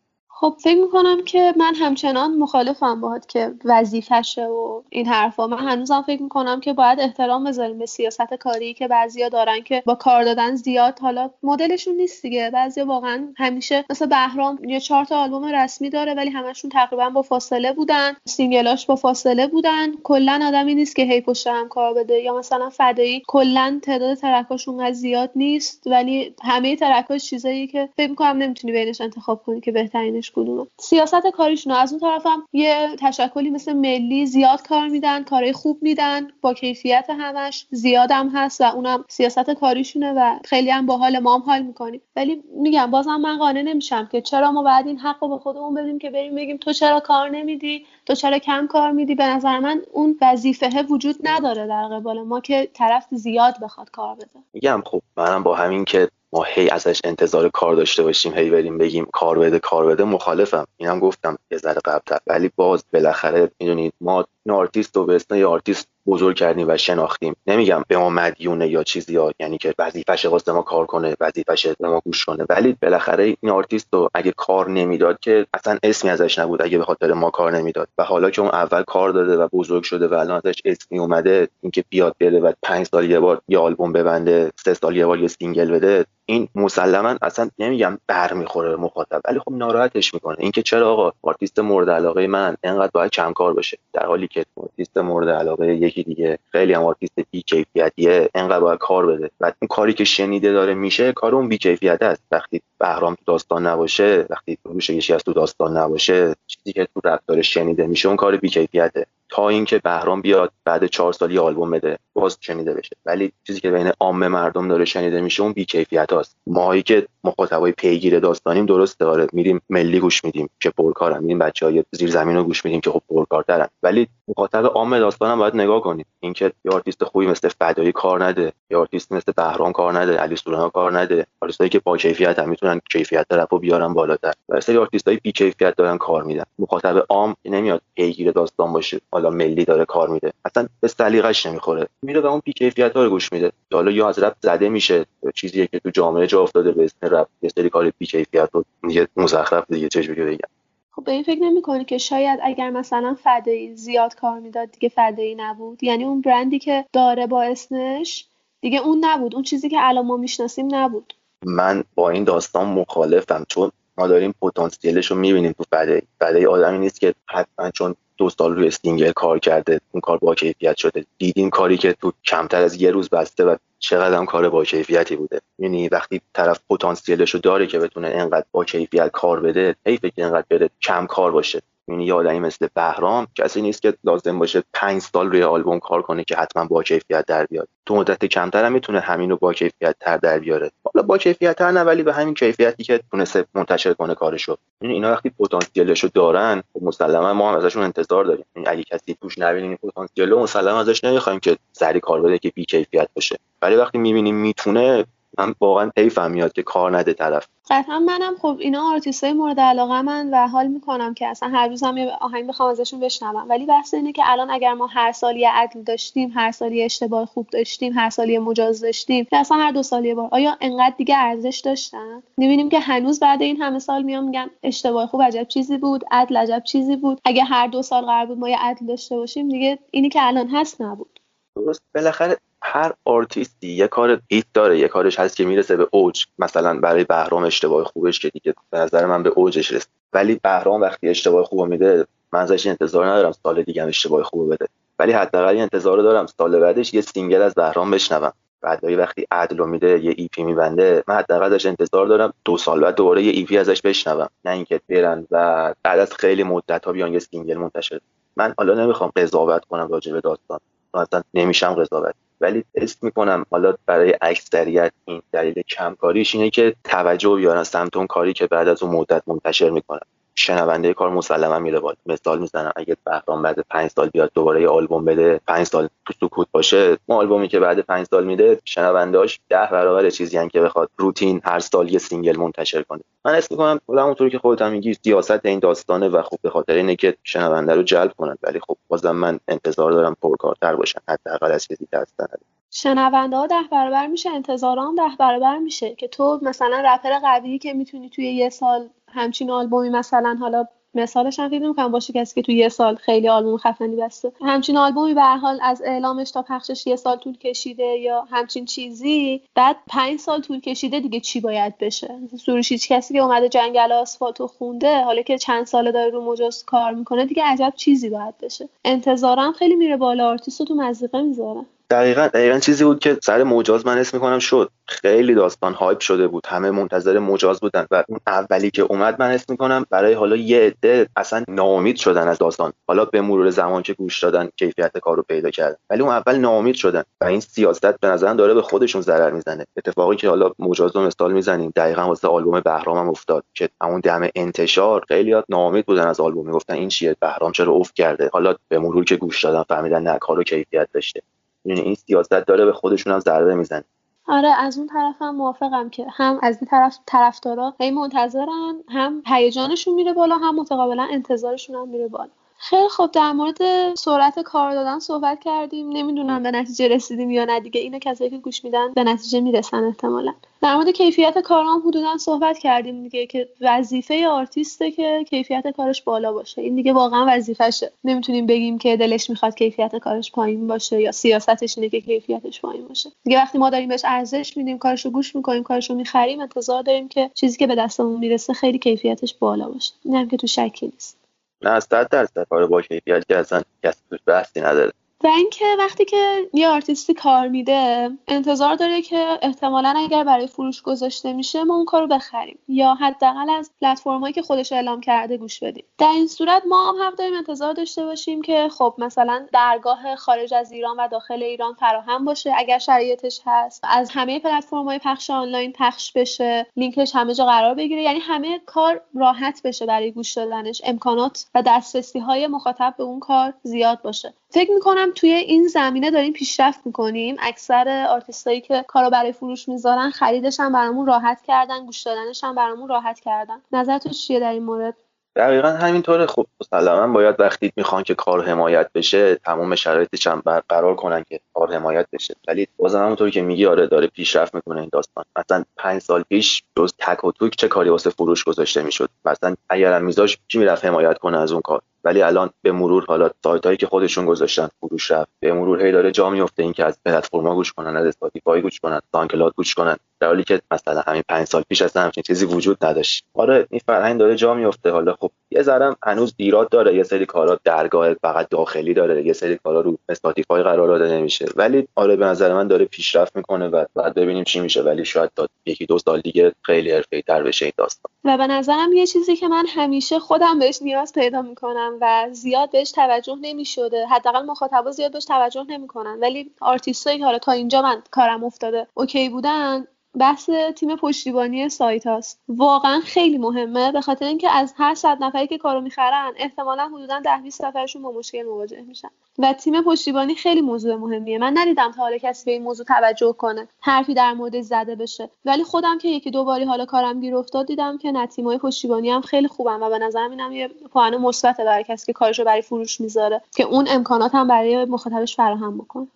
خب 0.45 0.55
فکر 0.59 0.81
می‌کنم 0.81 1.23
که 1.23 1.53
من 1.57 1.75
همچنان 1.75 2.37
مخالفم 2.37 3.01
باهات 3.01 3.27
که 3.29 3.53
وظیفشه 3.65 4.45
و 4.45 4.81
این 4.89 5.07
حرفا. 5.07 5.47
من 5.47 5.57
هنوزم 5.57 6.01
فکر 6.07 6.21
می‌کنم 6.21 6.59
که 6.59 6.73
باید 6.73 6.99
احترام 6.99 7.43
بذاریم 7.43 7.77
به 7.77 7.85
سیاست 7.85 8.33
کاری 8.33 8.73
که 8.73 8.87
بعضیا 8.87 9.29
دارن 9.29 9.61
که 9.61 9.83
با 9.85 9.95
کار 9.95 10.23
دادن 10.23 10.55
زیاد. 10.55 10.99
حالا 10.99 11.29
مدلشون 11.43 11.95
نیست 11.95 12.21
دیگه. 12.21 12.49
بعضیا 12.49 12.85
واقعا 12.85 13.27
همیشه 13.37 13.85
مثل 13.89 14.05
بهرام 14.05 14.59
یه 14.63 14.79
چهار 14.79 15.05
تا 15.05 15.17
آلبوم 15.23 15.45
رسمی 15.45 15.89
داره 15.89 16.13
ولی 16.13 16.29
همشون 16.29 16.69
تقریبا 16.69 17.09
با 17.09 17.21
فاصله 17.21 17.73
بودن. 17.73 18.13
single 18.25 18.70
اش 18.70 18.85
با 18.85 18.95
فاصله 18.95 19.47
بودن. 19.47 19.95
کلا 20.03 20.39
آدمی 20.47 20.75
نیست 20.75 20.95
که 20.95 21.03
هی 21.03 21.21
پشت 21.21 21.47
هم 21.47 21.69
کار 21.69 21.93
بده. 21.93 22.21
یا 22.21 22.37
مثلا 22.37 22.69
فدایی. 22.69 23.23
کلا 23.27 23.79
تعداد 23.83 24.17
track 24.17 24.53
اش 24.53 24.67
اونقدر 24.67 24.93
زیاد 24.93 25.31
نیست 25.35 25.87
ولی 25.87 26.35
همه 26.43 26.75
track 26.75 27.11
اش 27.11 27.25
چیزایی 27.29 27.67
که 27.67 27.89
فکر 27.97 28.09
می‌کنم 28.09 28.37
نمی‌تونی 28.37 28.73
بینش 28.73 29.01
انتخاب 29.01 29.43
کنی 29.43 29.61
که 29.61 29.71
بهترین 29.71 30.15
کدومه. 30.35 30.67
سیاست 30.79 31.27
کاریشون 31.27 31.73
از 31.73 31.91
اون 31.93 32.01
طرفم 32.01 32.47
یه 32.53 32.95
تشکلی 32.99 33.49
مثل 33.49 33.73
ملی 33.73 34.25
زیاد 34.25 34.67
کار 34.67 34.87
میدن 34.87 35.23
کارهای 35.23 35.53
خوب 35.53 35.79
میدن 35.81 36.27
با 36.41 36.53
کیفیت 36.53 37.05
همش 37.09 37.67
زیادم 37.69 38.29
هست 38.29 38.61
و 38.61 38.63
اونم 38.63 39.05
سیاست 39.09 39.49
کاریشونه 39.51 40.13
و 40.13 40.39
خیلی 40.45 40.69
هم 40.69 40.85
با 40.85 40.97
حال 40.97 41.19
ما 41.19 41.35
هم 41.35 41.41
حال 41.41 41.61
می‌کنیم. 41.61 42.01
ولی 42.15 42.43
میگم 42.55 42.91
بازم 42.91 43.15
من 43.15 43.37
قانع 43.37 43.61
نمیشم 43.61 44.09
که 44.11 44.21
چرا 44.21 44.51
ما 44.51 44.63
باید 44.63 44.87
این 44.87 44.99
حق 44.99 45.23
رو 45.23 45.29
به 45.29 45.37
خودمون 45.37 45.73
بدیم 45.73 45.99
که 45.99 46.09
بریم 46.09 46.35
بگیم 46.35 46.57
تو 46.57 46.73
چرا 46.73 46.99
کار 46.99 47.29
نمیدی؟ 47.29 47.85
تو 48.05 48.15
چرا 48.15 48.39
کم 48.39 48.67
کار 48.67 48.91
میدی؟ 48.91 49.15
به 49.15 49.27
نظر 49.27 49.59
من 49.59 49.81
اون 49.91 50.17
وظیفه 50.21 50.83
وجود 50.83 51.15
نداره 51.23 51.67
در 51.67 51.87
قبال 51.87 52.21
ما 52.21 52.39
که 52.39 52.69
طرف 52.73 53.07
زیاد 53.11 53.59
بخواد 53.61 53.91
کار 53.91 54.15
بده. 54.15 54.29
میگم 54.53 54.83
خب 54.85 55.01
منم 55.17 55.43
با 55.43 55.55
همین 55.55 55.85
که 55.85 56.09
ما 56.35 56.43
هی 56.43 56.69
ازش 56.69 57.01
انتظار 57.03 57.49
کار 57.49 57.75
داشته 57.75 58.03
باشیم 58.03 58.33
هی 58.33 58.49
بریم 58.49 58.77
بگیم 58.77 59.05
کار 59.13 59.39
بده 59.39 59.59
کار 59.59 59.85
بده 59.85 60.03
مخالفم. 60.03 60.65
اینم 60.77 60.99
گفتم 60.99 61.37
یه 61.51 61.57
ذره 61.57 61.81
قبلتر. 61.85 62.19
ولی 62.27 62.51
باز 62.55 62.85
بالاخره 62.93 63.51
می‌دونید 63.61 63.93
ما 64.01 64.25
این 64.45 64.55
آرتیست 64.55 64.95
رو 64.95 65.05
به 65.05 65.15
اسم 65.15 65.35
یه 65.35 65.45
آرتیست 65.45 65.87
بزرگ 66.07 66.35
کردیم 66.35 66.67
و 66.69 66.77
شناختیم. 66.77 67.35
نمیگم 67.47 67.83
به 67.87 67.97
ما 67.97 68.09
مدیونه 68.09 68.67
یا 68.67 68.83
چیزی 68.83 69.17
ها 69.17 69.31
یعنی 69.39 69.57
که 69.57 69.73
وظیفش 69.79 70.25
واسه 70.25 70.51
ما 70.51 70.61
کار 70.61 70.85
کنه 70.85 71.15
وظیفش 71.19 71.67
به 71.67 71.87
ما 71.87 72.01
گوش 72.05 72.25
کنه. 72.25 72.45
ولی 72.49 72.77
بالاخره 72.81 73.23
این 73.23 73.51
آرتیست 73.51 73.87
رو 73.93 74.09
اگه 74.13 74.33
کار 74.37 74.69
نمی‌داد 74.69 75.19
که 75.19 75.47
اصلا 75.53 75.77
اسمی 75.83 76.11
ازش 76.11 76.39
نبود 76.39 76.61
اگه 76.61 76.77
به 76.77 76.83
خاطر 76.83 77.13
ما 77.13 77.29
کار 77.29 77.57
نمی‌داد. 77.57 77.87
و 77.97 78.03
حالا 78.03 78.29
که 78.29 78.41
اون 78.41 78.51
اول 78.51 78.83
کار 78.83 79.09
داده 79.09 79.37
و 79.37 79.47
بزرگ 79.53 79.83
شده 79.83 80.07
و 80.07 80.13
الان 80.13 80.41
ازش 80.45 80.61
اسمی 80.65 80.99
اومده 80.99 81.47
اینکه 81.61 81.83
بیاد 81.89 82.15
بره 82.19 82.39
و 82.39 82.51
پنج 82.63 82.87
سال 82.87 83.09
یه 83.09 83.19
بار 83.19 83.41
یه 83.47 83.59
آلبوم 83.59 83.93
ببنده 83.93 84.51
سه 84.55 84.73
سال 84.73 84.95
یه 84.95 85.05
بار 85.05 85.19
یه 85.19 85.27
single 85.27 85.71
بده 85.71 86.05
این 86.25 86.47
مسلما 86.55 87.15
اصلا 87.21 87.49
نمیگم 87.59 87.97
برمیخوره 88.07 88.69
به 88.69 88.75
مخاطب. 88.75 89.21
ولی 89.25 89.39
خب 89.39 89.51
ناراحتش 89.51 90.13
می‌کنه. 90.13 90.35
اینکه 90.39 90.61
چرا 90.61 90.91
آقا 90.91 91.11
آرتیست 91.21 91.59
مورد 91.59 91.89
علاقه 91.89 92.27
من؟ 92.27 92.57
انقدر 92.63 92.91
باید 92.93 93.11
کم 93.11 93.33
کار 93.33 93.53
باشه. 93.53 93.77
در 93.93 94.05
حالی 94.05 94.27
که 94.35 94.45
آرتیست 94.55 94.97
مورد 94.97 95.29
علاقه 95.29 95.75
یکی 95.75 96.03
دیگه. 96.03 96.39
خیلی 96.51 96.73
هم 96.73 96.83
آرتیست 96.83 97.19
بی 97.31 97.41
کیفیتیه. 97.41 98.29
انقدر 98.35 98.59
باید 98.59 98.79
کار 98.79 99.05
بده. 99.05 99.31
و 99.39 99.45
اون 99.61 99.67
کاری 99.69 99.93
که 99.93 100.03
شنیده 100.03 100.51
داره 100.51 100.73
میشه 100.73 101.13
کار 101.13 101.35
اون 101.35 101.49
بی 101.49 101.57
کیفیت 101.57 102.01
است. 102.01 102.23
وقتی 102.31 102.61
بهرام 102.79 103.15
تو 103.15 103.21
داستان 103.27 103.67
نباشه 103.67 104.25
وقتی 104.29 104.57
سروش 104.63 104.89
هیچکس 104.89 105.23
تو 105.23 105.33
داستان 105.33 105.77
نباشه 105.77 106.35
چیزی 106.47 106.73
که 106.73 106.87
تو 106.93 107.01
رپ 107.03 107.16
فارسی 107.16 107.41
شنیده 107.41 107.87
میشه 107.87 108.07
اون 108.07 108.17
کار 108.17 108.37
بی 108.37 108.49
کیفیته. 108.49 109.05
تا 109.29 109.49
اینکه 109.49 109.79
بهرام 109.79 110.21
بیاد 110.21 110.51
بعد 110.65 110.85
چهار 110.85 111.13
سال 111.13 111.31
یه 111.31 111.39
آلبوم 111.39 111.71
بده 111.71 111.97
باز 112.13 112.37
شنیده 112.41 112.73
بشه. 112.73 112.95
ولی 113.05 113.31
چیزی 113.43 113.59
که 113.59 113.71
بین 113.71 113.91
عام 113.99 114.27
مردم 114.27 114.67
داره 114.67 114.85
شنیده 114.85 115.21
میشه 115.21 115.43
اون 115.43 115.53
بیکیفیت 115.53 116.13
هاست. 116.13 116.35
ماهایی 116.47 116.83
که 116.83 117.07
مخاطبای 117.23 117.71
پیگیر 117.71 118.19
داستانیم 118.19 118.65
درست 118.65 118.99
داره 118.99 119.27
میریم 119.33 119.61
ملی 119.69 119.99
گوش 119.99 120.25
میدیم 120.25 120.49
که 120.59 120.69
پرکارن. 120.69 121.23
میریم 121.23 121.41
های 121.61 121.83
زیر 121.91 122.09
زمین 122.09 122.35
رو 122.35 122.43
گوش 122.43 122.65
میدیم 122.65 122.81
که 122.81 122.91
خب 122.91 123.01
پرکارترن. 123.09 123.67
ولی 123.83 124.07
مخاطب 124.27 124.65
عام 124.65 124.99
داستانم 124.99 125.39
باید 125.39 125.55
نگاه 125.55 125.81
کنیم. 125.81 126.05
اینکه 126.19 126.51
یه 126.65 126.71
آرتیست 126.71 127.03
خوبی 127.03 127.27
مثل 127.27 127.47
فدایی 127.47 127.91
کار 127.91 128.25
نده 128.25 128.53
یا 128.69 128.79
آرتیست 128.79 129.11
مثل 129.11 129.31
بهرام 129.37 129.71
کار 129.71 129.99
نده 129.99 130.17
علی 130.17 130.35
سورنا 130.35 130.69
کار 130.69 130.99
نده. 130.99 131.25
آرتیستایی 131.41 131.69
که 131.69 131.79
با 131.79 131.97
کیفیت 131.97 132.39
هم 132.39 132.49
می‌تونن 132.49 132.81
کیفیت 132.91 133.25
رپو 133.31 133.59
بیارن 133.59 133.93
بالاتر. 133.93 134.33
و 134.49 134.61
سری 134.61 134.77
آرتیستای 134.77 135.17
بی 135.23 135.31
کیفیت 135.31 135.75
دارن 135.75 135.97
کار 135.97 136.23
میدن. 136.23 136.43
مخاطب 136.59 137.05
عام 137.09 137.35
نمیاد 137.45 137.81
پیگیر 137.95 138.31
داستان 138.31 138.73
باشه. 138.73 139.01
حالا 139.15 139.29
ملی 139.29 139.65
داره 139.65 139.85
کار 139.85 140.09
میده. 140.09 140.33
اصلا 140.45 140.67
به 140.79 140.87
سلیقش 140.87 141.45
نمی‌خوره. 141.45 141.87
میره 142.01 142.21
و 142.21 142.25
اون 142.25 142.41
بی 142.45 142.53
کیفیت 142.53 142.93
ها 142.95 143.03
رو 143.03 143.09
گوش 143.09 143.33
میده. 143.33 143.51
حالا 143.73 143.91
یا 143.91 144.09
از 144.09 144.19
رپ 144.19 144.35
زده 144.41 144.69
میشه 144.69 145.05
چیزی 145.35 145.67
که 145.67 145.79
تو 145.79 145.89
جامعه 145.89 146.27
جا 146.27 146.41
افتاده 146.41 146.71
به 146.71 146.83
اسم 146.83 146.97
رپ 147.01 147.27
یه 147.41 147.49
سری 147.49 147.69
کار 147.69 147.91
بی 147.97 148.05
کیفیت 148.05 148.55
و 148.55 148.63
دیگه 148.87 149.07
مزخرف 149.17 149.71
دیگه 149.71 149.89
چجوری 149.89 150.25
بگم. 150.25 150.49
خب 150.91 151.03
به 151.03 151.11
این 151.11 151.23
فکر 151.23 151.39
نمی‌کنی 151.39 151.85
که 151.85 151.97
شاید 151.97 152.39
اگر 152.43 152.69
مثلا 152.69 153.17
فدایی 153.23 153.75
زیاد 153.75 154.15
کار 154.15 154.39
می‌داد 154.39 154.71
دیگه 154.71 154.89
فدایی 154.89 155.35
نبود؟ 155.35 155.83
یعنی 155.83 156.03
اون 156.03 156.21
برندی 156.21 156.59
که 156.59 156.85
داره 156.93 157.27
با 157.27 157.43
اسمش 157.43 158.25
دیگه 158.61 158.79
اون 158.79 159.05
نبود. 159.05 159.35
اون 159.35 159.43
چیزی 159.43 159.69
که 159.69 159.77
الان 159.79 160.05
ما 160.05 160.17
می‌شناسیم 160.17 160.75
نبود. 160.75 161.13
من 161.45 161.83
با 161.95 162.09
این 162.09 162.23
داستان 162.23 162.67
مخالفم. 162.67 163.45
چون 163.47 163.71
ما 163.97 164.07
داریم 164.07 164.35
پتانسیلش 164.41 165.11
رو 165.11 165.17
می‌بینیم 165.17 165.51
تو 165.51 165.63
فدایی. 165.71 166.01
فدایی 166.19 166.45
آدمی 166.45 166.77
نیست 166.77 166.99
که 166.99 167.13
حتما 167.29 167.71
چون 167.71 167.95
دو 168.17 168.29
سال 168.29 168.55
روی 168.55 168.71
single 168.71 169.11
کار 169.11 169.39
کرده 169.39 169.81
اون 169.91 170.01
کار 170.01 170.17
با 170.17 170.35
کیفیت 170.35 170.77
شده. 170.77 171.05
دیدیم 171.17 171.49
کاری 171.49 171.77
که 171.77 171.93
تو 171.93 172.11
کمتر 172.25 172.61
از 172.61 172.81
یه 172.81 172.91
روز 172.91 173.09
بسته 173.09 173.45
و 173.45 173.55
چقدر 173.79 174.17
هم 174.17 174.25
کار 174.25 174.49
با 174.49 174.63
کیفیتی 174.63 175.15
بوده. 175.15 175.41
یعنی 175.59 175.87
وقتی 175.87 176.21
طرف 176.33 176.59
پتانسیلش 176.69 177.31
رو 177.31 177.39
داره 177.39 177.67
که 177.67 177.79
بتونه 177.79 178.07
انقدر 178.07 178.45
با 178.51 178.63
کیفیت 178.63 179.11
کار 179.11 179.39
بده 179.39 179.75
حیفه 179.85 180.09
که 180.09 180.25
انقدر 180.25 180.45
بره 180.49 180.69
کم 180.81 181.05
کار 181.05 181.31
باشه. 181.31 181.61
یعنی 181.87 182.05
یه 182.05 182.13
آدمی 182.13 182.39
مثل 182.39 182.67
بهرام 182.73 183.27
کسی 183.35 183.61
نیست 183.61 183.81
که 183.81 183.93
لازم 184.03 184.39
باشه 184.39 184.63
پنج 184.73 185.01
سال 185.01 185.31
روی 185.31 185.43
آلبوم 185.43 185.79
کار 185.79 186.01
کنه 186.01 186.23
که 186.23 186.35
حتما 186.35 186.65
با 186.65 186.83
کیفیت 186.83 187.25
در 187.25 187.45
بیاد. 187.45 187.67
تو 187.85 187.95
مدت 187.95 188.25
کمتر 188.25 188.65
هم 188.65 188.71
می‌تونه 188.71 188.99
همین 188.99 189.29
رو 189.29 189.37
با 189.37 189.53
کیفیت 189.53 189.95
تر 189.99 190.17
در 190.17 190.39
بیاره. 190.39 190.71
حالا 190.93 191.07
با 191.07 191.17
کیفیت 191.17 191.57
تر 191.57 191.71
نه 191.71 191.81
ولی 191.81 192.03
به 192.03 192.13
همین 192.13 192.33
کیفیتی 192.33 192.83
که 192.83 193.01
تونسته 193.11 193.45
منتشر 193.53 193.93
کنه 193.93 194.15
کارشو. 194.15 194.57
این 194.81 194.91
اینا 194.91 195.11
وقتی 195.11 195.29
پتانسیلشو 195.29 196.07
دارن 196.13 196.63
خب 196.73 196.83
مسلما 196.83 197.33
ما 197.33 197.51
هم 197.51 197.57
ازشون 197.57 197.83
انتظار 197.83 198.25
داریم. 198.25 198.45
این 198.55 198.67
اگه 198.67 198.83
کسی 198.83 199.17
توش 199.21 199.39
نبینیم 199.39 199.75
پتانسیل 199.75 200.33
مسلما 200.33 200.79
ازش 200.79 201.03
نمی‌خوایم 201.03 201.39
که 201.39 201.57
سری 201.71 201.99
کار 201.99 202.21
بده 202.21 202.37
که 202.37 202.51
بی 202.55 202.65
کیفیت 202.65 203.07
باشه. 203.13 203.35
ولی 203.61 203.75
وقتی 203.75 203.97
می‌بینیم 203.97 204.35
می‌تونه 204.35 205.05
من 205.37 205.55
واقعا 205.61 205.91
حیفم 205.97 206.31
میاد 206.31 206.53
که 206.53 206.63
کار 206.63 206.97
نده 206.97 207.13
طرف. 207.13 207.47
قطعا 207.69 207.99
منم 207.99 208.35
خب 208.41 208.57
اینا 208.59 208.91
آرتیست 208.91 209.23
های 209.23 209.33
مورد 209.33 209.59
علاقه 209.59 210.01
من 210.01 210.29
و 210.33 210.47
حال 210.47 210.67
می‌کنم 210.67 211.13
که 211.13 211.27
اصلا 211.27 211.49
هر 211.49 211.67
روز 211.67 211.83
هم 211.83 211.97
یه 211.97 212.11
آهنگ 212.21 212.47
بخوام 212.47 212.69
ازشون 212.69 212.99
بشنوم. 212.99 213.49
ولی 213.49 213.65
بحث 213.65 213.93
اینه 213.93 214.11
که 214.11 214.23
الان 214.25 214.49
اگر 214.49 214.73
ما 214.73 214.87
هر 214.87 215.11
سال 215.11 215.37
یه 215.37 215.49
عدل 215.51 215.81
داشتیم 215.81 216.31
هر 216.35 216.51
سال 216.51 216.73
یه 216.73 216.85
اشتباه 216.85 217.25
خوب 217.25 217.47
داشتیم 217.47 217.93
هر 217.93 218.09
سال 218.09 218.29
یه 218.29 218.39
مجاز 218.39 218.81
داشتیم 218.81 219.25
که 219.25 219.37
اصلا 219.37 219.57
هر 219.57 219.71
دو 219.71 219.83
سال 219.83 220.05
یه 220.05 220.15
بار 220.15 220.29
آیا 220.31 220.57
انقدر 220.61 220.95
دیگه 220.97 221.17
ارزش 221.17 221.61
داشتن؟ 221.65 222.23
می‌بینیم 222.37 222.69
که 222.69 222.79
هنوز 222.79 223.19
بعد 223.19 223.41
این 223.41 223.61
همه 223.61 223.79
سال 223.79 224.03
میام 224.03 224.23
میگن 224.23 224.49
اشتباه 224.63 225.07
خوب 225.07 225.21
عجب 225.21 225.43
چیزی 225.43 225.77
بود 225.77 226.03
عدل 226.11 226.37
عجب 226.37 226.63
چیزی 226.63 226.95
بود. 226.95 227.21
اگه 227.25 227.43
هر 227.43 227.67
دو 227.67 227.81
سال 227.81 228.05
قرار 228.05 228.25
بود 228.25 228.37
ما 228.37 228.49
یه 228.49 228.57
عدل 228.59 228.85
داشته 228.85 229.15
باشیم 229.15 229.49
دیگه 229.49 229.79
اینی 229.91 230.09
که 230.09 230.27
الان 230.27 230.47
هست 230.47 230.81
نبود. 230.81 231.19
درست. 231.55 231.81
بالاخره 231.95 232.37
هر 232.67 232.93
آرتیستی 233.05 233.67
یه 233.67 233.87
کار 233.87 234.19
hit 234.29 234.45
داره 234.53 234.79
یه 234.79 234.87
کارش 234.87 235.19
هست 235.19 235.35
که 235.35 235.45
می‌رسه 235.45 235.75
به 235.75 235.87
اوج. 235.91 236.25
مثلا 236.39 236.79
برای 236.79 237.03
بهرام 237.03 237.43
اشتباه 237.43 237.83
خوبش 237.85 238.19
که 238.19 238.29
دیگه 238.29 238.53
به 238.69 238.77
نظر 238.77 239.05
من 239.05 239.23
به 239.23 239.29
اوجش 239.29 239.71
رسید. 239.71 239.89
ولی 240.13 240.39
بهرام 240.43 240.81
وقتی 240.81 241.09
اشتباه 241.09 241.43
خوب 241.45 241.65
میده 241.67 242.07
من 242.33 242.39
ازش 242.39 242.67
انتظار 242.67 243.05
ندارم 243.05 243.31
سال 243.31 243.63
دیگه 243.63 243.81
هم 243.81 243.87
اشتباه 243.87 244.23
خوب 244.23 244.53
بده. 244.53 244.67
ولی 244.99 245.11
حداقل 245.11 245.57
انتظار 245.57 245.97
دارم 245.97 246.25
سال 246.25 246.59
بعدش 246.59 246.93
یه 246.93 247.01
single 247.01 247.41
از 247.41 247.53
بهرام 247.53 247.91
بشنوم. 247.91 248.33
بعد 248.61 248.83
وقتی 248.83 249.27
عدل 249.31 249.65
میده 249.65 249.99
یه 250.03 250.13
EP 250.17 250.43
میبنده 250.43 251.03
من 251.07 251.15
حداقل 251.15 251.53
ازش 251.53 251.65
انتظار 251.65 252.05
دارم 252.05 252.33
دو 252.45 252.57
سال 252.57 252.79
بعد 252.79 252.95
دوباره 252.95 253.23
یه 253.23 253.31
EP 253.31 253.57
ازش 253.57 253.81
بشنوم. 253.81 254.29
نه 254.45 254.51
اینکه 254.51 254.81
برن 254.89 255.27
و 255.31 255.73
بعد 255.83 255.99
از 255.99 256.13
خیلی 256.13 256.43
مدت 256.43 256.85
ها 256.85 256.91
بیان 256.91 257.13
یه 257.13 257.19
single 257.19 257.57
منتشر. 257.57 257.99
من 258.35 258.53
حالا 258.57 258.73
نمی‌خوام 258.73 259.11
قضاوت 259.15 259.65
کنم 259.65 259.87
راجع 259.87 260.13
به 260.13 260.21
داستان. 260.21 260.59
اصلا 260.93 261.21
نمیشم 261.33 261.73
قضاوت. 261.73 262.15
ولی 262.41 262.63
اسم 262.75 262.99
می‌کنم 263.01 263.45
حالا 263.51 263.75
برای 263.85 264.15
اکثریت 264.21 264.91
این 265.05 265.21
دلیل 265.31 265.61
کمکاریش 265.61 266.35
اینه 266.35 266.49
که 266.49 266.75
توجه 266.83 267.35
بیارن 267.35 267.63
سمت 267.63 267.97
اون 267.97 268.07
کاری 268.07 268.33
که 268.33 268.47
بعد 268.47 268.67
از 268.67 268.83
اون 268.83 268.95
مدت 268.95 269.23
منتشر 269.27 269.69
می‌کنن 269.69 269.99
شنونده 270.35 270.93
کار 270.93 271.09
مسلما 271.09 271.59
میره 271.59 271.79
بالا 271.79 271.95
مثال 272.05 272.39
می‌زنم. 272.39 272.71
اگه 272.75 272.97
بهرام 273.05 273.41
بعد 273.41 273.59
پنج 273.69 273.91
سال 273.91 274.09
بیاد 274.09 274.31
دوباره 274.33 274.61
یه 274.61 274.67
آلبوم 274.67 275.05
بده 275.05 275.41
پنج 275.47 275.65
سال 275.65 275.89
تو 276.05 276.13
سکوت 276.21 276.47
باشه 276.51 276.97
اون 277.05 277.17
آلبومی 277.17 277.47
که 277.47 277.59
بعد 277.59 277.79
پنج 277.79 278.07
سال 278.07 278.23
میده 278.23 278.59
شنوندهاش 278.65 279.39
ده 279.49 279.67
برابر 279.71 280.09
چیزی 280.09 280.49
که 280.49 280.61
بخواد 280.61 280.89
روتین 280.97 281.41
هر 281.43 281.59
سال 281.59 281.93
یه 281.93 281.99
single 281.99 282.37
منتشر 282.37 282.81
کنه. 282.81 283.01
من 283.25 283.35
اسم 283.35 283.47
می‌کنم 283.51 283.79
اونطوری 283.87 284.29
که 284.29 284.39
خودت 284.39 284.61
هم 284.61 284.71
میگی 284.71 284.93
سیاست 284.93 285.45
این 285.45 285.59
داستانه 285.59 286.07
و 286.07 286.21
خب 286.21 286.37
به 286.41 286.49
خاطر 286.49 286.73
اینه 286.73 286.95
که 286.95 287.17
شنونده 287.23 287.75
رو 287.75 287.83
جلب 287.83 288.11
کنن. 288.17 288.37
ولی 288.43 288.59
خب 288.59 288.77
بازم 288.87 289.15
من 289.15 289.39
انتظار 289.47 289.91
دارم 289.91 290.15
پرکارتر 290.21 290.75
باشن. 290.75 290.99
حداقل 291.07 291.51
از 291.51 291.65
چیزی 291.65 291.79
که 291.79 291.87
هستن. 291.93 292.25
شنونده 292.71 293.37
ها 293.37 293.47
ده 293.47 293.55
برابر 293.71 294.07
میشه 294.07 294.29
انتظارام 294.29 294.95
ده 294.95 295.15
برابر 295.19 295.57
میشه 295.57 295.95
که 295.95 296.07
تو 296.07 296.39
مثلا 296.41 296.83
رپر 296.85 297.19
قوی 297.19 297.57
که 297.57 297.73
می‌تونی 297.73 298.09
توی 298.09 298.25
یه 298.25 298.49
سال 298.49 298.89
همچین 299.15 299.51
آلبومی 299.51 299.89
مثلا 299.89 300.37
حالا 300.39 300.65
مثالش 300.93 301.39
هم 301.39 301.49
فکر 301.49 301.59
نمی‌کنم 301.59 301.91
باشه 301.91 302.13
کسی 302.13 302.35
که 302.35 302.41
تو 302.41 302.51
یه 302.51 302.69
سال 302.69 302.95
خیلی 302.95 303.29
آلبوم 303.29 303.57
خفنی 303.57 303.95
بسته. 303.95 304.31
همچین 304.41 304.77
آلبومی 304.77 305.13
به 305.13 305.21
حال 305.23 305.59
از 305.63 305.81
اعلامش 305.85 306.31
تا 306.31 306.41
پخشش 306.41 306.87
یه 306.87 306.95
سال 306.95 307.17
طول 307.17 307.37
کشیده 307.37 307.83
یا 307.83 308.21
همچین 308.31 308.65
چیزی 308.65 309.41
بعد 309.55 309.75
پنج 309.87 310.19
سال 310.19 310.41
طول 310.41 310.59
کشیده 310.59 310.99
دیگه 310.99 311.19
چی 311.19 311.39
باید 311.39 311.77
بشه؟ 311.77 312.15
سروش 312.45 312.71
هیچکسی 312.71 313.13
که 313.13 313.19
اومده 313.19 313.49
جنگل 313.49 313.91
آسفالتو 313.91 314.47
خونده 314.47 315.03
حالا 315.03 315.21
که 315.21 315.37
چند 315.37 315.65
ساله 315.65 315.91
داره 315.91 316.11
رو 316.11 316.31
مجاز 316.31 316.65
کار 316.65 316.93
می‌کنه 316.93 317.25
دیگه 317.25 317.43
عجب 317.43 317.73
چیزی 317.75 318.09
باید 318.09 318.37
بشه. 318.41 318.69
انتظارم 318.85 319.51
خیلی 319.51 319.75
میره 319.75 319.97
بالا 319.97 320.29
آرتیست 320.29 320.63
تو 320.63 320.75
مضیقه 320.75 321.21
می‌ذاره. 321.21 321.65
دقیقا 321.89 322.27
دقیقا 322.27 322.59
چیزی 322.59 322.83
بود 322.83 322.99
که 322.99 323.17
سر 323.23 323.43
مجاز 323.43 323.85
من 323.85 323.97
اسم 323.97 324.17
می‌کنم 324.17 324.39
شد. 324.39 324.69
خیلی 324.87 325.33
داستان 325.33 325.73
hype 325.73 325.99
شده 325.99 326.27
بود. 326.27 326.45
همه 326.47 326.71
منتظر 326.71 327.19
مجاز 327.19 327.59
بودن 327.59 327.85
و 327.91 328.03
اون 328.07 328.19
اولی 328.27 328.71
که 328.71 328.81
اومد 328.81 329.15
من 329.19 329.31
اسم 329.31 329.45
می‌کنم 329.49 329.85
برای 329.89 330.13
حالا 330.13 330.35
یه 330.35 330.59
عده 330.59 331.07
اصلا 331.15 331.43
ناامید 331.47 331.95
شدن 331.95 332.27
از 332.27 332.37
داستان. 332.37 332.73
حالا 332.87 333.05
به 333.05 333.21
مرور 333.21 333.49
زمان 333.49 333.81
که 333.81 333.93
گوش 333.93 334.23
دادن 334.23 334.49
کیفیت 334.57 334.97
کار 334.97 335.17
رو 335.17 335.23
پیدا 335.27 335.49
کردن. 335.49 335.75
ولی 335.89 336.01
اون 336.01 336.11
اول 336.11 336.35
ناامید 336.35 336.75
شدن 336.75 337.03
و 337.21 337.25
این 337.25 337.39
سیاست 337.39 337.99
به 337.99 338.07
نظرم 338.07 338.37
داره 338.37 338.53
به 338.53 338.61
خودشون 338.61 339.01
ضرر 339.01 339.31
می‌زنه. 339.31 339.65
اتفاقی 339.77 340.15
که 340.15 340.29
حالا 340.29 340.51
مجاز 340.59 340.95
رو 340.95 341.01
مثال 341.01 341.33
می‌زنیم. 341.33 341.73
دقیقا 341.75 342.07
واسه 342.07 342.27
آلبوم 342.27 342.59
بهرام 342.59 342.97
هم 342.97 343.09
افتاد 343.09 343.43
که 343.53 343.69
همون 343.81 343.99
دم 343.99 344.29
انتشار 344.35 345.05
خیلی 345.07 345.35
ناامید 345.49 345.85
بودن 345.85 346.07
از 346.07 346.19
آلبوم. 346.19 346.45
می‌گفتن 346.47 346.73
این 346.73 346.89
چیه؟ 346.89 347.15
بهرام 347.19 347.51
چرا 347.51 347.73
افت 347.73 347.93
کرده؟ 347.93 348.29
حالا 348.33 348.55
به 348.67 348.79
مرور 348.79 349.05
که 349.05 349.15
گوش 349.15 349.45
دادن 349.45 349.63
فهمیدن 349.63 350.03
نه 350.03 350.17
کارو 350.17 350.43
کیفیت 350.43 350.87
داشته. 350.93 351.21
این 351.65 351.95
سیاست 351.95 352.31
داره 352.31 352.65
به 352.65 352.73
خودشون 352.73 353.13
هم 353.13 353.19
ضربه 353.19 353.55
می‌زنه. 353.55 353.83
آره 354.27 354.47
از 354.47 354.77
اون 354.77 354.87
طرف 354.87 355.15
هم 355.21 355.35
موافقم 355.35 355.89
که 355.89 356.05
هم 356.09 356.39
از 356.43 356.57
این 356.61 356.67
طرف 356.67 356.97
طرفدارا 357.05 357.73
هی 357.79 357.91
منتظرن 357.91 358.83
هم 358.89 359.23
هیجانشون 359.25 359.93
میره 359.93 360.13
بالا 360.13 360.37
هم 360.37 360.55
متقابلا 360.55 361.07
انتظارشون 361.11 361.75
هم 361.75 361.87
میره 361.87 362.07
بالا. 362.07 362.31
خیلی 362.69 362.89
خب 362.89 363.09
در 363.13 363.31
مورد 363.31 363.57
سرعت 363.95 364.39
کار 364.39 364.73
دادن 364.73 364.99
صحبت 364.99 365.39
کردیم. 365.39 365.89
نمی‌دونم 365.89 366.43
به 366.43 366.51
نتیجه 366.51 366.87
رسیدیم 366.87 367.31
یا 367.31 367.45
نه. 367.45 367.59
دیگه 367.59 367.81
اینو 367.81 367.99
کسایی 367.99 368.29
که 368.29 368.37
گوش 368.37 368.63
میدن 368.63 368.93
به 368.93 369.03
نتیجه 369.03 369.39
می‌رسن 369.39 369.83
احتمالا. 369.83 370.33
در 370.61 370.75
مورد 370.75 370.89
کیفیت 370.89 371.39
کار 371.39 371.63
هم 371.65 371.83
حدودا 371.87 372.17
صحبت 372.17 372.57
کردیم 372.57 373.03
دیگه 373.03 373.25
که 373.25 373.49
وظیفه 373.61 374.27
آرتیسته 374.27 374.91
که 374.91 375.25
کیفیت 375.29 375.67
کارش 375.67 376.01
بالا 376.01 376.33
باشه. 376.33 376.61
این 376.61 376.75
دیگه 376.75 376.93
واقعا 376.93 377.25
وظیفشه 377.27 377.91
نمی‌تونیم 378.03 378.45
بگیم 378.45 378.77
که 378.77 378.97
دلش 378.97 379.29
می‌خواد 379.29 379.55
کیفیت 379.55 379.95
کارش 379.95 380.31
پایین 380.31 380.67
باشه 380.67 381.01
یا 381.01 381.11
سیاستش 381.11 381.77
اینه 381.77 381.89
که 381.89 382.01
کیفیتش 382.01 382.61
پایین 382.61 382.87
باشه. 382.87 383.11
دیگه 383.23 383.37
وقتی 383.37 383.57
ما 383.57 383.69
داریم 383.69 383.89
بهش 383.89 384.01
ارزش 384.05 384.57
میدیم 384.57 384.77
کارشو 384.77 385.09
گوش 385.09 385.35
می‌کنیم 385.35 385.63
کارشو 385.63 385.95
می‌خریم 385.95 386.39
انتظار 386.39 386.83
داریم 386.83 387.07
که 387.07 387.31
چیزی 387.33 387.57
که 387.57 387.67
به 387.67 387.75
دستمون 387.75 388.19
می‌رسه 388.19 388.53
خیلی 388.53 388.79
کیفیتش 388.79 389.33
بالا 389.33 389.69
باشه. 389.69 389.93
اینم 390.05 390.27
که 390.27 390.37
تو 390.37 390.47
شکی 390.47 390.85
نیست. 390.85 391.24
نه 391.61 391.79
صد 391.79 392.09
درصد. 392.09 392.47
کار 392.49 392.67
با 392.67 392.81
که 392.81 393.37
اصلا 393.37 393.61
کسی 393.83 394.01
توش 394.09 394.19
بحثی 394.25 394.61
نداره. 394.61 394.91
و 395.23 395.27
اینکه 395.27 395.65
وقتی 395.79 396.05
که 396.05 396.49
یه 396.53 396.67
آرتیستی 396.67 397.13
کار 397.13 397.47
میده 397.47 398.11
انتظار 398.27 398.75
داره 398.75 399.01
که 399.01 399.39
احتمالا 399.41 399.93
اگر 399.97 400.23
برای 400.23 400.47
فروش 400.47 400.81
گذاشته 400.81 401.33
میشه 401.33 401.63
ما 401.63 401.75
اون 401.75 401.85
کارو 401.85 402.07
بخریم. 402.07 402.59
یا 402.67 402.93
حداقل 402.93 403.49
از 403.49 403.71
پلتفرمایی 403.81 404.33
که 404.33 404.41
خودش 404.41 404.71
اعلام 404.71 405.01
کرده 405.01 405.37
گوش 405.37 405.63
بدیم. 405.63 405.85
در 405.97 406.07
این 406.07 406.27
صورت 406.27 406.63
ما 406.67 406.91
هم 406.91 407.07
حق 407.07 407.15
داریم 407.15 407.33
انتظار 407.33 407.73
داشته 407.73 408.05
باشیم 408.05 408.41
که 408.41 408.69
خب 408.71 408.95
مثلا 408.97 409.47
درگاه 409.53 410.15
خارج 410.15 410.53
از 410.53 410.71
ایران 410.71 410.99
و 410.99 411.07
داخل 411.07 411.43
ایران 411.43 411.73
فراهم 411.73 412.25
باشه. 412.25 412.53
اگر 412.57 412.79
شرایطش 412.79 413.41
هست 413.45 413.81
از 413.83 414.09
همه 414.13 414.39
پلتفرم‌های 414.39 414.99
پخش 414.99 415.29
آنلاین 415.29 415.73
پخش 415.73 416.11
بشه 416.11 416.67
لینکش 416.77 417.15
همه 417.15 417.33
جا 417.33 417.45
قرار 417.45 417.73
بگیره. 417.73 418.01
یعنی 418.01 418.19
همه 418.19 418.59
کار 418.65 419.01
راحت 419.15 419.61
بشه 419.63 419.85
برای 419.85 420.11
گوش 420.11 420.33
دادنش. 420.33 420.81
امکانات 420.85 421.45
و 421.55 421.61
دسترسی 421.61 422.19
های 422.19 422.47
مخاطب 422.47 422.95
به 422.97 423.03
اون 423.03 423.19
کار 423.19 423.53
زیاد 423.63 424.01
باشه. 424.01 424.33
فکر 424.49 424.71
می‌کنم 424.71 425.04
توی 425.11 425.33
این 425.33 425.67
زمینه 425.67 426.11
داریم 426.11 426.33
پیشرفت 426.33 426.79
می‌کنیم. 426.85 427.35
اکثر 427.39 428.07
آرتیستایی 428.09 428.61
که 428.61 428.85
کارو 428.87 429.09
برای 429.09 429.31
فروش 429.31 429.69
می‌ذارن 429.69 430.09
خریدش 430.09 430.59
هم 430.59 430.73
برامون 430.73 431.05
راحت 431.05 431.41
کردن 431.41 431.85
گوش 431.85 432.01
دادنش 432.01 432.43
هم 432.43 432.55
برامون 432.55 432.89
راحت 432.89 433.19
کردن. 433.19 433.61
نظر 433.71 433.97
تو 433.97 434.09
چیه 434.09 434.39
در 434.39 434.51
این 434.51 434.63
مورد؟ 434.63 434.95
دقیقا 435.35 435.67
همینطوره. 435.67 436.25
خب 436.25 436.45
مسلما 436.61 437.13
باید 437.13 437.39
وقتی 437.39 437.71
می‌خوان 437.75 438.03
که 438.03 438.15
کار 438.15 438.49
حمایت 438.49 438.89
بشه 438.93 439.35
تمام 439.35 439.75
شرایطش 439.75 440.27
هم 440.27 440.41
برقرار 440.45 440.95
کنن 440.95 441.23
که 441.29 441.39
کار 441.53 441.73
حمایت 441.73 442.07
بشه. 442.13 442.35
ولی 442.47 442.67
بازم 442.77 443.03
همونطوری 443.03 443.31
که 443.31 443.41
میگی 443.41 443.65
آره 443.65 443.87
داره 443.87 444.07
پیشرفت 444.07 444.55
می‌کنه 444.55 444.79
این 444.79 444.89
داستان. 444.93 445.25
مثلا 445.35 445.63
پنج 445.77 446.01
سال 446.01 446.23
پیش 446.23 446.63
جز 446.77 446.93
تک 446.99 447.23
و 447.23 447.31
توک 447.31 447.55
چه 447.55 447.67
کاری 447.67 447.89
واسه 447.89 448.09
فروش 448.09 448.43
گذاشته 448.43 448.83
می‌شد؟ 448.83 449.09
مثلا 449.25 449.55
اگرم 449.69 450.03
میذاش 450.03 450.37
کی 450.47 450.57
می‌رفت 450.57 450.85
حمایت 450.85 451.17
کنه 451.17 451.37
از 451.37 451.51
اون 451.51 451.61
کار؟ 451.61 451.81
ولی 452.05 452.21
الان 452.21 452.49
به 452.61 452.71
مرور 452.71 453.05
حالا 453.07 453.29
سایت 453.43 453.65
هایی 453.65 453.77
که 453.77 453.87
خودشون 453.87 454.25
گذاشتن 454.25 454.69
فروش 454.79 455.11
رفت 455.11 455.29
به 455.39 455.53
مرور 455.53 455.85
هی 455.85 455.91
داره 455.91 456.11
جا 456.11 456.29
میفته 456.29 456.63
این 456.63 456.73
که 456.73 456.85
از 456.85 456.99
پلتفرما 457.05 457.55
گوش 457.55 457.73
کنن 457.73 457.97
از 457.97 458.05
اسپاتیفای 458.05 458.61
گوش 458.61 458.79
کنن 458.79 459.01
ساندکلاد 459.11 459.53
گوش 459.55 459.73
کنن. 459.73 459.97
در 460.25 460.29
حالی 460.31 460.43
که 460.43 460.61
مثلا 460.71 461.01
همین 461.07 461.23
پنج 461.29 461.47
سال 461.47 461.63
پیش 461.69 461.81
اصلا 461.81 462.03
همچین 462.03 462.23
چیزی 462.23 462.45
وجود 462.45 462.85
نداشت. 462.85 463.25
آره 463.33 463.67
این 463.69 463.81
فرهنگ 463.85 464.19
داره 464.19 464.35
جا 464.35 464.53
میفته 464.53 464.91
حالا 464.91 465.15
خب 465.19 465.31
یه 465.51 465.61
ذره 465.61 465.95
هنوز 466.03 466.33
ایراد 466.37 466.69
داره. 466.69 466.95
یه 466.95 467.03
سری 467.03 467.25
کارا 467.25 467.59
درگاه 467.63 468.13
فقط 468.13 468.49
داخلی 468.49 468.93
داره. 468.93 469.25
یه 469.25 469.33
سری 469.33 469.59
کارا 469.63 469.81
رو 469.81 469.97
اسپاتیفای 470.09 470.63
قرار 470.63 470.87
داده 470.87 471.13
نمیشه. 471.13 471.45
ولی 471.55 471.87
آره 471.95 472.15
به 472.15 472.25
نظر 472.25 472.53
من 472.53 472.67
داره 472.67 472.85
پیشرفت 472.85 473.35
می‌کنه 473.35 473.67
و 473.67 473.85
بعد 473.95 474.13
ببینیم 474.13 474.43
چی 474.43 474.59
میشه. 474.59 474.81
ولی 474.81 475.05
شاید 475.05 475.31
تا 475.35 475.47
یکی 475.65 475.85
دو 475.85 475.97
سال 475.97 476.21
دیگه 476.21 476.53
خیلی 476.61 476.91
حرفه‌ای‌تر 476.91 477.43
بشه 477.43 477.65
این 477.65 477.73
داستان. 477.77 478.11
و 478.23 478.37
به 478.37 478.47
نظرم 478.47 478.93
یه 478.93 479.07
چیزی 479.07 479.35
که 479.35 479.47
من 479.47 479.65
همیشه 479.67 480.19
خودم 480.19 480.59
بهش 480.59 480.79
نیاز 480.81 481.13
پیدا 481.13 481.41
می‌کنم 481.41 481.97
و 482.01 482.27
زیاد 482.31 482.71
بهش 482.71 482.91
توجه 482.91 483.35
نمی‌شده. 483.41 484.05
حداقل 484.05 484.45
مخاطبا 484.45 484.91
زیاد 484.91 485.11
بهش 485.11 485.25
توجه 485.25 485.63
نمی‌کنن. 485.69 486.17
ولی 486.21 486.51
آرتیستایی 486.61 487.17
که 487.17 487.25
حالا 487.25 487.39
تا 487.39 487.51
اینجا 487.51 487.81
من 487.81 488.03
کارم 488.11 488.43
افتاده 488.43 488.87
okay 488.93 489.29
بودن 489.29 489.87
بحث 490.19 490.49
تیم 490.49 490.95
پشتیبانی 490.95 491.69
سایت 491.69 492.07
هاست. 492.07 492.39
واقعا 492.47 492.99
خیلی 492.99 493.37
مهمه 493.37 493.91
به 493.91 494.01
خاطر 494.01 494.25
اینکه 494.25 494.49
از 494.51 494.73
هر 494.77 494.95
صد 494.95 495.23
نفری 495.23 495.47
که 495.47 495.57
کارو 495.57 495.81
می‌خرن 495.81 496.33
احتمالا 496.37 496.87
حدودا 496.87 497.19
ده 497.19 497.37
20 497.43 497.65
نفرشون 497.65 498.01
با 498.01 498.11
مشکل 498.11 498.43
مواجه 498.43 498.81
میشن. 498.81 499.09
و 499.39 499.53
تیم 499.53 499.81
پشتیبانی 499.81 500.35
خیلی 500.35 500.61
موضوع 500.61 500.95
مهمیه. 500.95 501.37
من 501.37 501.53
ندیدم 501.57 501.91
تا 501.91 502.01
حالا 502.01 502.17
کسی 502.17 502.45
به 502.45 502.51
این 502.51 502.63
موضوع 502.63 502.85
توجه 502.85 503.33
کنه 503.33 503.67
حرفی 503.81 504.13
در 504.13 504.33
مورد 504.33 504.61
زده 504.61 504.95
بشه. 504.95 505.29
ولی 505.45 505.63
خودم 505.63 505.97
که 505.97 506.07
یکی 506.07 506.31
دو 506.31 506.43
باری 506.43 506.65
حالا 506.65 506.85
کارم 506.85 507.19
گیر 507.19 507.35
افتاد 507.35 507.67
دیدم 507.67 507.97
که 507.97 508.11
نه 508.11 508.27
تیمای 508.27 508.57
پشتیبانی 508.57 509.09
هم 509.09 509.21
خیلی 509.21 509.47
خوبن 509.47 509.83
و 509.83 509.89
به 509.89 509.99
نظرم 509.99 510.31
اینم 510.31 510.51
یه 510.51 510.67
پوان 510.67 511.17
مثبت 511.17 511.57
برای 511.57 511.83
کسی 511.83 512.05
که 512.05 512.13
کارشو 512.13 512.43
برای 512.43 512.61
فروش 512.61 513.01
می‌ذاره 513.01 513.41
که 513.55 513.63
اون 513.63 513.85
امکانات 513.89 514.35
هم 514.35 514.47
برای 514.47 514.85
مخاطبش 514.85 515.35
فراهم 515.35 515.77
بکنه. 515.77 516.07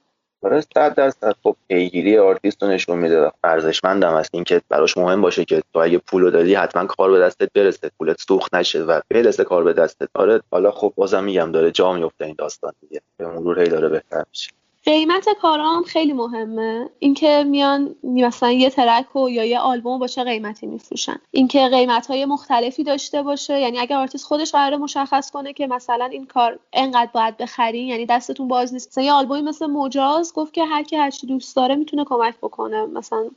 برای 0.42 0.62
صد 0.62 0.96
درصد 0.96 1.36
خب 1.44 1.56
پیگیری 1.68 2.18
آرتیست 2.18 2.64
رو 2.64 2.70
نشون 2.70 3.00
میده 3.00 3.22
و 3.22 3.30
ارزشمندم 3.44 4.18
هست 4.18 4.30
اینکه 4.34 4.62
براش 4.70 4.98
مهم 4.98 5.22
باشه 5.22 5.46
که 5.46 5.64
تو 5.74 5.80
اگه 5.80 5.98
پول 5.98 6.32
دادی 6.32 6.56
حتما 6.56 6.86
کار 6.86 7.12
به 7.12 7.20
دستت 7.20 7.50
برسه 7.54 7.92
پولت 8.00 8.22
سوخت 8.22 8.56
نشه 8.56 8.84
و 8.84 9.02
برسه 9.10 9.44
کار 9.44 9.64
به 9.64 9.74
دستت. 9.74 10.10
آره 10.14 10.42
حالا 10.52 10.72
خب 10.72 10.94
بازم 10.96 11.24
میگم 11.24 11.52
داره 11.52 11.72
جا 11.72 11.94
میفته 11.94 12.26
این 12.26 12.36
داستان 12.38 12.74
دیگه. 12.82 13.02
به 13.18 13.28
مرور 13.28 13.60
هی 13.60 13.70
داره 13.70 13.90
بهتر 13.90 14.24
میشه. 14.30 14.59
قیمت 14.86 15.30
کارام 15.42 15.84
خیلی 15.84 16.14
مهمه. 16.14 16.90
اینکه 17.00 17.44
میان 17.48 17.96
مثلا 18.04 18.52
یه 18.52 18.70
track 18.70 19.16
و 19.16 19.30
یا 19.30 19.46
یه 19.46 19.60
آلبوم 19.60 20.00
با 20.00 20.08
چه 20.08 20.24
قیمتی 20.24 20.68
میفروشن. 20.68 21.16
اینکه 21.32 21.68
قیمت 21.68 22.08
های 22.08 22.26
مختلفی 22.26 22.84
داشته 22.84 23.24
باشه. 23.24 23.60
یعنی 23.60 23.80
اگر 23.80 23.98
آرتیست 23.98 24.26
خودش 24.26 24.52
قرار 24.52 24.78
مشخص 24.78 25.32
کنه 25.32 25.54
که 25.54 25.68
مثلا 25.68 26.06
این 26.06 26.26
کار 26.26 26.60
انقدر 26.74 27.10
باید 27.14 27.38
بخرین 27.38 27.88
یعنی 27.88 28.06
دستتون 28.06 28.48
باز 28.48 28.74
نیست. 28.74 28.88
مثلا 28.88 29.04
یه 29.04 29.14
آلبومی 29.14 29.42
مثل 29.42 29.66
مجاز 29.66 30.34
گفت 30.34 30.54
که 30.54 30.66
هر 30.66 30.84
کی 30.84 30.96
هر 30.96 31.14
دوست 31.28 31.56
داره 31.56 31.76
می‌تونه 31.76 32.06
کمک 32.06 32.38
بکنه. 32.38 32.86
مثلا 32.86 33.30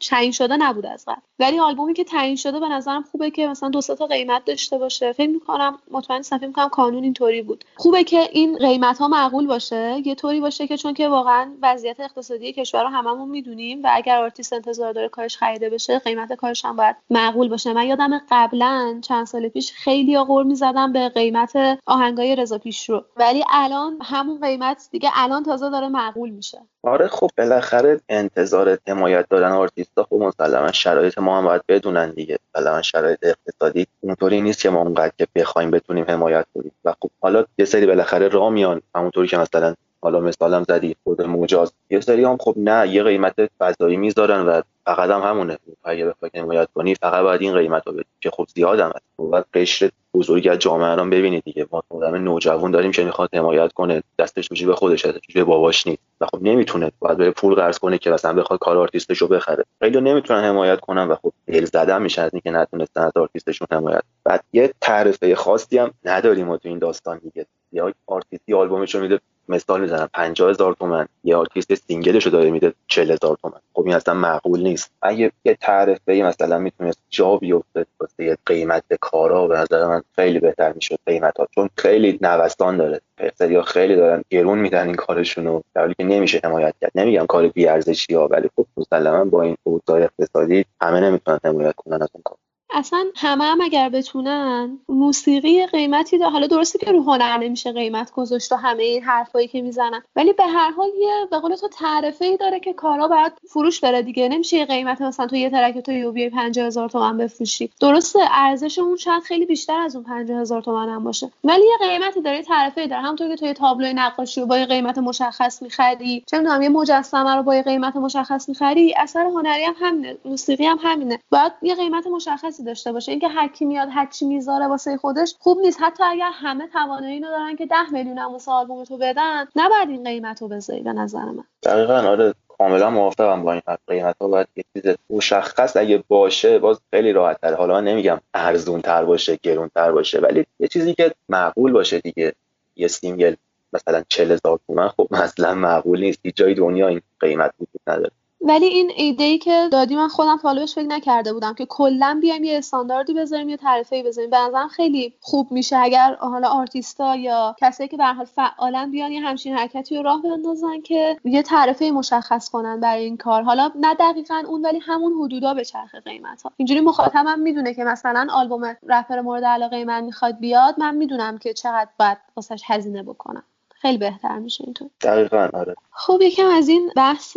تعیین 0.00 0.32
شده 0.32 0.56
نبود 0.56 0.86
از 0.86 1.04
قبل. 1.08 1.20
ولی 1.38 1.58
آلبومی 1.58 1.94
که 1.94 2.04
تعیین 2.04 2.36
شده 2.36 2.60
به 2.60 2.68
نظرم 2.68 3.02
خوبه 3.02 3.30
که 3.30 3.46
مثلا 3.46 3.68
دو 3.68 3.80
تا 3.80 4.06
قیمت 4.06 4.44
داشته 4.44 4.78
باشه. 4.78 5.12
فکر 5.12 5.30
می‌کنم 5.30 5.78
مطمئن 5.90 6.22
صفحه 6.22 6.46
می‌کنم 6.46 6.68
کانون 6.68 7.04
اینطوری 7.04 7.42
بود. 7.42 7.64
خوبه 7.76 8.04
که 8.04 8.28
این 8.32 8.58
قیمت 8.58 8.98
ها 8.98 9.08
معقول 9.08 9.46
باشه. 9.46 10.02
یه 10.04 10.14
طوری 10.14 10.40
باشه 10.40 10.66
که 10.66 10.76
چون 10.86 10.94
که 10.94 11.08
واقعا 11.08 11.52
وضعیت 11.62 12.00
اقتصادی 12.00 12.52
کشور 12.52 12.82
رو 12.82 12.88
هممون 12.88 13.28
می‌دونیم 13.28 13.84
و 13.84 13.88
اگر 13.92 14.22
آرتیست 14.22 14.52
انتظار 14.52 14.92
داره 14.92 15.08
کارش 15.08 15.36
خریده 15.36 15.70
بشه 15.70 15.98
قیمت 15.98 16.32
کارش 16.32 16.64
هم 16.64 16.76
باید 16.76 16.96
معقول 17.10 17.48
باشه. 17.48 17.72
من 17.72 17.86
یادم 17.86 18.20
قبلا 18.30 19.00
چند 19.02 19.26
سال 19.26 19.48
پیش 19.48 19.72
خیلی 19.72 20.16
غر 20.16 20.44
می‌زدم 20.44 20.92
به 20.92 21.08
قیمت 21.08 21.52
آهنگای 21.86 22.36
رضا 22.36 22.60
رو. 22.88 23.04
ولی 23.16 23.44
الان 23.52 23.98
همون 24.02 24.40
قیمت 24.40 24.88
دیگه 24.90 25.10
الان 25.14 25.42
تازه 25.42 25.70
داره 25.70 25.88
معقول 25.88 26.30
میشه. 26.30 26.58
آره 26.82 27.08
خب 27.08 27.30
بالاخره 27.38 28.00
انتظار 28.08 28.78
حمایت 28.88 29.28
دادن 29.28 29.52
آرتیستا 29.52 30.04
خب 30.04 30.16
مسلما 30.16 30.72
شرایط 30.72 31.18
ما 31.18 31.38
هم 31.38 31.44
باید 31.44 31.62
بدونن 31.68 32.10
دیگه. 32.10 32.38
مثلا 32.54 32.82
شرایط 32.82 33.18
اقتصادی 33.22 33.86
اونطوری 34.00 34.40
نیست 34.40 34.62
که 34.62 34.70
ما 34.70 34.80
اونقدر 34.80 35.12
که 35.18 35.26
بخوایم 35.34 35.70
بتونیم 35.70 36.04
حمایت 36.08 36.46
کنیم. 36.54 36.72
و 36.84 36.94
خب 37.02 37.10
حالا 37.20 37.44
یه 37.58 37.64
سری 37.64 37.86
بالاخره 37.86 38.28
راه 38.28 38.50
میان. 38.50 38.82
همونطوری 38.94 39.28
که 39.28 39.38
مثلا 39.38 39.74
حالا 40.06 40.20
مثالم 40.20 40.64
زدی 40.68 40.96
خود 41.04 41.22
مجاز. 41.22 41.72
یه 41.90 42.00
سری 42.00 42.24
هم 42.24 42.36
خب 42.40 42.54
نه 42.56 42.88
یه 42.88 43.02
قیمت 43.02 43.34
فضایی 43.58 43.96
می‌ذارن 43.96 44.46
و 44.46 44.60
فقط 44.84 45.10
هم 45.10 45.20
همونه. 45.22 45.58
اگه 45.84 46.06
بخوای 46.06 46.30
حمایت 46.34 46.68
کنی 46.74 46.94
فقط 46.94 47.22
باید 47.22 47.42
این 47.42 47.54
قیمت 47.54 47.86
رو 47.86 47.92
بدی 47.92 48.04
که 48.20 48.30
خب 48.30 48.46
زیاد 48.54 48.80
هم 48.80 48.92
هست. 48.96 49.20
و 49.32 49.42
قشر 49.54 49.90
بزرگی 50.14 50.48
از 50.48 50.58
جامعه 50.58 50.94
رو 50.94 51.04
ببینید 51.04 51.44
دیگه. 51.44 51.66
ما 51.72 51.82
آدم 51.88 52.14
نوجوان 52.14 52.70
داریم 52.70 52.92
که 52.92 53.04
می‌خواد 53.04 53.34
حمایت 53.34 53.72
کنه. 53.72 54.02
دستش 54.18 54.64
به 54.64 54.74
خودش 54.74 55.06
هست 55.06 55.18
به 55.34 55.44
باباش 55.44 55.86
نیست. 55.86 56.02
و 56.20 56.26
خب 56.26 56.42
نمی‌تونه. 56.42 56.92
باید 56.98 57.18
به 57.18 57.30
پول 57.30 57.54
قرض 57.54 57.78
کنه 57.78 57.98
که 57.98 58.10
مثلا 58.10 58.32
بخواد 58.32 58.58
کار 58.58 58.76
آرتیستش 58.78 59.18
رو 59.18 59.28
بخره. 59.28 59.64
خیلی 59.80 60.00
نمی‌تونن 60.00 60.44
حمایت 60.44 60.80
کنن 60.80 61.08
و 61.08 61.14
خب 61.14 61.32
دلزده 61.46 62.02
میشه 62.02 62.22
از 62.22 62.30
اینکه 62.34 62.50
نتونستن 62.50 63.00
از 63.00 63.12
آرتیستشون 63.16 63.68
حمایت 63.70 64.02
بعد 64.24 64.44
یه 64.52 64.72
تعرفه 64.80 65.34
خاصی 65.34 65.78
هم 65.78 65.90
نداریم 66.04 66.56
تو 66.56 66.68
این 66.68 66.78
داستان 66.78 67.18
دیگه. 67.18 67.46
یا 67.72 67.92
آرتیستی 68.06 68.54
آلبومش 68.54 68.94
رو 68.94 69.00
میده 69.00 69.20
مثال 69.48 69.80
می‌زنم 69.80 70.08
50 70.12 70.50
هزار 70.50 70.74
تومن. 70.74 71.08
یه 71.24 71.36
آرتیست 71.36 71.74
single 71.74 72.12
ش 72.12 72.24
رو 72.24 72.30
داره 72.30 72.50
میده 72.50 72.72
40 72.86 73.10
هزار 73.10 73.38
تومن. 73.42 73.60
خب 73.74 73.84
این 73.86 73.94
اصلا 73.94 74.14
معقول 74.14 74.62
نیست. 74.62 74.90
اگه 75.02 75.32
یه 75.44 75.54
تعرفه 75.60 76.12
مثلا 76.12 76.58
می‌تونست 76.58 76.98
جا 77.10 77.36
بیفته 77.36 77.86
واسه 78.00 78.38
قیمت 78.46 78.84
کارا 79.00 79.46
به 79.46 79.58
نظر 79.58 79.86
من 79.86 80.02
خیلی 80.16 80.40
بهتر 80.40 80.72
می‌شد 80.72 80.98
قیمت 81.06 81.38
ها 81.38 81.48
چون 81.54 81.70
خیلی 81.76 82.18
نوسان 82.22 82.76
داره. 82.76 83.00
یا 83.40 83.62
خیلی 83.62 83.96
دارن 83.96 84.24
گرون 84.30 84.58
میدن 84.58 84.86
این 84.86 84.94
کارشونو. 84.94 85.60
در 85.74 85.80
حالی 85.80 85.94
که 85.98 86.04
نمیشه 86.04 86.40
حمایت 86.44 86.74
کرد. 86.80 86.92
نمیگم 86.94 87.26
کار 87.26 87.48
بی 87.48 87.66
ارزشی 87.68 88.14
ها 88.14 88.28
ولی 88.28 88.50
خب 88.56 88.66
مسلما 88.76 89.24
با 89.24 89.42
این 89.42 89.56
اوضاع 89.62 90.02
اقتصادی 90.02 90.64
همه 90.80 91.00
نمی‌تونن 91.00 91.38
حمایت 91.44 91.74
کنن 91.74 92.02
از 92.02 92.08
اون 92.12 92.22
کار. 92.24 92.36
اصلا 92.76 93.04
همه 93.16 93.44
هم 93.44 93.60
اگر 93.60 93.88
بتونن 93.88 94.78
موسیقی 94.88 95.66
قیمتی 95.66 96.18
داره. 96.18 96.30
حالا 96.30 96.46
درسته 96.46 96.78
که 96.78 96.92
رو 96.92 97.02
هنر 97.02 97.38
نمیشه 97.38 97.72
قیمت 97.72 98.12
گذاشت 98.12 98.52
و 98.52 98.56
همه 98.56 98.82
این 98.82 99.02
حرفایی 99.02 99.48
که 99.48 99.62
می‌زنن. 99.62 100.02
ولی 100.16 100.32
به 100.32 100.46
هر 100.46 100.70
حال 100.70 100.88
یه 100.98 101.26
به 101.30 101.38
قول 101.38 101.54
تو 101.54 101.68
تعرفه 101.68 102.24
ای 102.24 102.36
داره 102.36 102.60
که 102.60 102.72
کارا 102.72 103.08
باید 103.08 103.32
فروش 103.48 103.80
بره 103.80 104.02
دیگه. 104.02 104.28
نمیشه 104.28 104.56
یه 104.56 104.64
قیمت 104.64 105.02
مثلا 105.02 105.26
تو 105.26 105.36
یه 105.36 105.50
ترک 105.50 105.78
تو 105.78 105.92
یو 105.92 106.12
بیای 106.12 106.30
50000 106.30 106.88
تومان 106.88 107.16
بفروشی. 107.16 107.70
درسته 107.80 108.18
ارزش 108.30 108.78
اون 108.78 108.96
شاید 108.96 109.22
خیلی 109.22 109.46
بیشتر 109.46 109.80
از 109.80 109.96
اون 109.96 110.04
50000 110.04 110.62
تومان 110.62 110.88
هم 110.88 111.04
باشه. 111.04 111.30
ولی 111.44 111.64
یه 111.64 111.88
قیمتی 111.88 112.20
داره 112.20 112.42
تعرفه 112.42 112.80
ای 112.80 112.86
داره. 112.86 113.02
همونطور 113.02 113.28
که 113.28 113.36
تو 113.36 113.46
یه 113.46 113.54
تابلوی 113.54 113.94
نقاشی 113.94 114.40
رو 114.40 114.46
با 114.46 114.58
یه 114.58 114.66
قیمت 114.66 114.98
مشخص 114.98 115.62
می‌خری. 115.62 116.24
چه 116.26 116.38
می‌دونم 116.38 116.62
یه 116.62 116.68
مجسمه 116.68 117.34
رو 117.34 117.42
با 117.42 117.54
یه 117.54 117.62
قیمت 117.62 117.96
مشخص 117.96 118.48
می‌خری. 118.48 118.94
اثر 118.96 119.24
هنری 119.24 119.64
هم 119.64 119.74
همینه 119.80 120.16
موسیقی 120.24 120.66
هم 120.66 120.78
همینه. 120.82 121.18
باید 121.30 121.52
یه 121.62 121.74
قیمت 121.74 122.06
مشخصی 122.06 122.65
داشته 122.66 122.92
باشه. 122.92 123.12
اینکه 123.12 123.28
هر 123.28 123.48
کی 123.48 123.64
میاد 123.64 123.88
هر 123.90 124.06
چی 124.06 124.26
می‌ذاره 124.26 124.66
واسه 124.66 124.96
خودش 124.96 125.34
خوب 125.38 125.58
نیست. 125.58 125.78
حتی 125.82 126.04
اگر 126.04 126.30
همه 126.32 126.68
توانایی 126.68 127.20
رو 127.20 127.28
دارن 127.28 127.56
که 127.56 127.66
10 127.66 127.76
میلیون 127.92 128.18
هم 128.18 128.32
واسه 128.32 128.52
آلبوم 128.52 128.84
تو 128.84 128.98
بدن 128.98 129.44
نباید 129.56 129.88
این 129.88 130.04
قیمت 130.04 130.42
رو 130.42 130.48
بذاری 130.48 130.82
به 130.82 130.92
نظر 130.92 131.24
من. 131.24 131.44
دقیقا 131.62 131.94
آره. 131.94 132.34
کاملا 132.58 132.90
موافقم 132.90 133.42
با 133.42 133.52
این 133.52 133.62
قیمت 133.86 134.16
ها 134.20 134.28
باید 134.28 134.46
یه 134.56 134.64
چیز 134.74 134.94
مشخص 135.10 135.76
اگه 135.76 136.04
باشه 136.08 136.58
باز 136.58 136.80
خیلی 136.90 137.12
راحت 137.12 137.40
تر 137.40 137.54
حالا 137.54 137.80
نمیگم 137.80 138.20
ارزون 138.34 138.80
تر 138.80 139.04
باشه 139.04 139.38
گرون 139.42 139.70
تر 139.74 139.92
باشه 139.92 140.20
ولی 140.20 140.46
یه 140.60 140.68
چیزی 140.68 140.94
که 140.94 141.14
معقول 141.28 141.72
باشه 141.72 142.00
دیگه. 142.00 142.32
یه 142.76 142.88
single 142.88 143.34
مثلا 143.72 144.02
40 144.08 144.32
هزار 144.32 144.60
تومن 144.66 144.88
خب 144.88 145.08
مثلا 145.10 145.54
معقول 145.54 146.00
نیست. 146.00 146.18
هیچ 146.22 146.36
جای 146.36 146.54
دنیا 146.54 146.88
این 146.88 147.00
قیمت 147.20 147.54
وجود 147.60 147.80
نداره. 147.86 148.10
ولی 148.40 148.66
این 148.66 148.92
ایده 148.96 149.24
ای 149.24 149.38
که 149.38 149.68
دادی 149.72 149.96
من 149.96 150.08
خودم 150.08 150.36
تا 150.36 150.66
فکر 150.66 150.82
نکرده 150.82 151.32
بودم 151.32 151.54
که 151.54 151.66
کلا 151.66 152.18
بیایم 152.20 152.44
یه 152.44 152.58
استانداردی 152.58 153.14
بذاریم 153.14 153.48
یه 153.48 153.56
تعرفه 153.56 153.96
ای 153.96 154.02
بذاریم. 154.02 154.30
به 154.30 154.36
نظرم 154.38 154.68
خیلی 154.68 155.14
خوب 155.20 155.52
میشه 155.52 155.76
اگر 155.76 156.14
حالا 156.14 156.48
آرتیستا 156.48 157.16
یا 157.16 157.56
کسایی 157.60 157.88
که 157.88 157.96
به 157.96 158.04
حال 158.04 158.24
فعالن 158.24 158.90
بیان 158.90 159.12
یه 159.12 159.20
همچین 159.20 159.56
حرکتی 159.56 159.96
رو 159.96 160.02
راه 160.02 160.22
بندازن 160.22 160.80
که 160.80 161.16
یه 161.24 161.42
تعرفه 161.42 161.90
مشخص 161.90 162.48
کنن 162.48 162.80
برای 162.80 163.04
این 163.04 163.16
کار. 163.16 163.42
حالا 163.42 163.70
نه 163.76 163.94
دقیقا 163.94 164.42
اون 164.48 164.62
ولی 164.66 164.78
همون 164.78 165.12
حدودا 165.12 165.54
بچرخه 165.54 165.94
قیمت 165.94 166.42
ها 166.42 166.52
اینجوری 166.56 166.80
مخاطبم 166.80 167.38
می‌دونه 167.38 167.74
که 167.74 167.84
مثلا 167.84 168.26
آلبوم 168.32 168.76
رپر 168.88 169.20
مورد 169.20 169.44
علاقه 169.44 169.84
من 169.84 170.04
می‌خواد 170.04 170.38
بیاد 170.38 170.74
من 170.78 170.96
می‌دونم 170.96 171.38
که 171.38 171.52
چقدر 171.54 171.90
باید 171.98 172.18
واسش 172.36 172.62
هزینه 172.66 173.02
بکنم. 173.02 173.44
خیلی 173.80 173.98
بهتر 173.98 174.38
میشه 174.38 174.64
اینطور. 174.64 174.90
دقیقا 175.00 175.48
آره. 175.54 175.74
خب 175.90 176.18
یکم 176.22 176.46
از 176.46 176.68
این 176.68 176.90
بحث 176.96 177.36